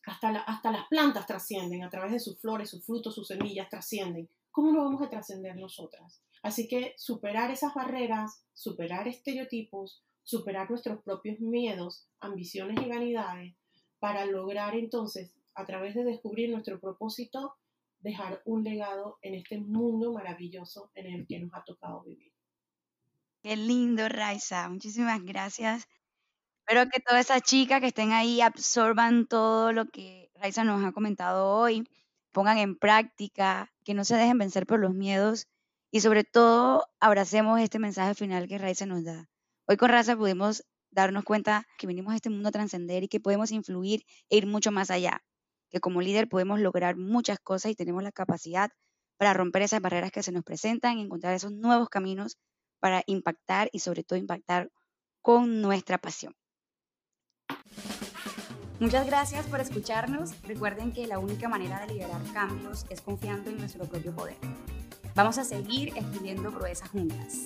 Hasta, 0.08 0.40
hasta 0.40 0.70
las 0.70 0.88
plantas 0.88 1.26
trascienden 1.26 1.84
a 1.84 1.90
través 1.90 2.12
de 2.12 2.20
sus 2.20 2.40
flores, 2.40 2.70
sus 2.70 2.84
frutos, 2.84 3.14
sus 3.14 3.28
semillas 3.28 3.68
trascienden. 3.68 4.28
¿Cómo 4.50 4.72
no 4.72 4.84
vamos 4.84 5.02
a 5.02 5.10
trascender 5.10 5.56
nosotras? 5.56 6.22
Así 6.42 6.66
que 6.68 6.94
superar 6.96 7.50
esas 7.50 7.74
barreras, 7.74 8.44
superar 8.54 9.06
estereotipos, 9.06 10.02
superar 10.22 10.70
nuestros 10.70 11.02
propios 11.02 11.40
miedos, 11.40 12.08
ambiciones 12.20 12.76
y 12.84 12.88
vanidades, 12.88 13.54
para 13.98 14.24
lograr 14.26 14.74
entonces, 14.76 15.32
a 15.54 15.66
través 15.66 15.94
de 15.94 16.04
descubrir 16.04 16.50
nuestro 16.50 16.78
propósito, 16.80 17.54
dejar 18.00 18.42
un 18.44 18.62
legado 18.62 19.18
en 19.22 19.34
este 19.34 19.58
mundo 19.58 20.12
maravilloso 20.12 20.90
en 20.94 21.06
el 21.06 21.26
que 21.26 21.40
nos 21.40 21.52
ha 21.54 21.64
tocado 21.64 22.02
vivir. 22.04 22.32
Qué 23.42 23.56
lindo, 23.56 24.08
Raiza. 24.08 24.68
Muchísimas 24.68 25.22
gracias. 25.24 25.88
Espero 26.68 26.90
que 26.90 27.00
todas 27.00 27.24
esas 27.24 27.40
chicas 27.42 27.80
que 27.80 27.86
estén 27.86 28.12
ahí 28.12 28.42
absorban 28.42 29.26
todo 29.26 29.72
lo 29.72 29.86
que 29.86 30.30
Raiza 30.34 30.64
nos 30.64 30.84
ha 30.84 30.92
comentado 30.92 31.48
hoy, 31.48 31.88
pongan 32.30 32.58
en 32.58 32.76
práctica, 32.76 33.72
que 33.84 33.94
no 33.94 34.04
se 34.04 34.16
dejen 34.16 34.36
vencer 34.36 34.66
por 34.66 34.78
los 34.78 34.92
miedos 34.92 35.46
y 35.90 36.00
sobre 36.00 36.24
todo 36.24 36.86
abracemos 37.00 37.58
este 37.58 37.78
mensaje 37.78 38.14
final 38.14 38.48
que 38.48 38.58
Raiza 38.58 38.84
nos 38.84 39.02
da. 39.02 39.30
Hoy 39.66 39.78
con 39.78 39.88
Raiza 39.88 40.14
pudimos 40.14 40.62
darnos 40.90 41.24
cuenta 41.24 41.66
que 41.78 41.86
venimos 41.86 42.12
a 42.12 42.16
este 42.16 42.28
mundo 42.28 42.50
a 42.50 42.52
trascender 42.52 43.02
y 43.02 43.08
que 43.08 43.18
podemos 43.18 43.50
influir 43.50 44.04
e 44.28 44.36
ir 44.36 44.46
mucho 44.46 44.70
más 44.70 44.90
allá, 44.90 45.24
que 45.70 45.80
como 45.80 46.02
líder 46.02 46.28
podemos 46.28 46.60
lograr 46.60 46.96
muchas 46.96 47.38
cosas 47.40 47.72
y 47.72 47.76
tenemos 47.76 48.02
la 48.02 48.12
capacidad 48.12 48.70
para 49.16 49.32
romper 49.32 49.62
esas 49.62 49.80
barreras 49.80 50.12
que 50.12 50.22
se 50.22 50.32
nos 50.32 50.44
presentan 50.44 50.98
y 50.98 51.02
encontrar 51.02 51.32
esos 51.34 51.50
nuevos 51.52 51.88
caminos 51.88 52.36
para 52.78 53.04
impactar 53.06 53.70
y 53.72 53.78
sobre 53.78 54.04
todo 54.04 54.18
impactar 54.18 54.70
con 55.22 55.62
nuestra 55.62 55.96
pasión. 55.96 56.37
Muchas 58.80 59.06
gracias 59.06 59.44
por 59.46 59.60
escucharnos. 59.60 60.40
Recuerden 60.44 60.92
que 60.92 61.08
la 61.08 61.18
única 61.18 61.48
manera 61.48 61.80
de 61.80 61.94
liderar 61.94 62.22
cambios 62.32 62.86
es 62.90 63.00
confiando 63.00 63.50
en 63.50 63.58
nuestro 63.58 63.84
propio 63.86 64.14
poder. 64.14 64.36
Vamos 65.16 65.36
a 65.36 65.44
seguir 65.44 65.92
escribiendo 65.96 66.52
proezas 66.52 66.88
juntas. 66.90 67.42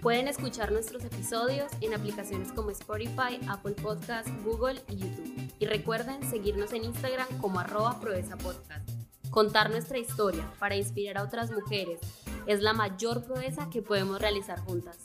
Pueden 0.00 0.28
escuchar 0.28 0.70
nuestros 0.70 1.02
episodios 1.04 1.72
en 1.80 1.92
aplicaciones 1.92 2.52
como 2.52 2.70
Spotify, 2.70 3.40
Apple 3.48 3.72
Podcasts, 3.72 4.30
Google 4.44 4.80
y 4.88 4.98
YouTube. 4.98 5.52
Y 5.58 5.66
recuerden 5.66 6.22
seguirnos 6.30 6.72
en 6.72 6.84
Instagram 6.84 7.26
como 7.40 7.58
arroba 7.58 7.98
proeza 7.98 8.36
podcast. 8.36 8.88
Contar 9.30 9.70
nuestra 9.70 9.98
historia 9.98 10.48
para 10.60 10.76
inspirar 10.76 11.18
a 11.18 11.24
otras 11.24 11.50
mujeres 11.50 11.98
es 12.46 12.62
la 12.62 12.74
mayor 12.74 13.24
proeza 13.24 13.68
que 13.70 13.82
podemos 13.82 14.20
realizar 14.20 14.60
juntas. 14.60 14.98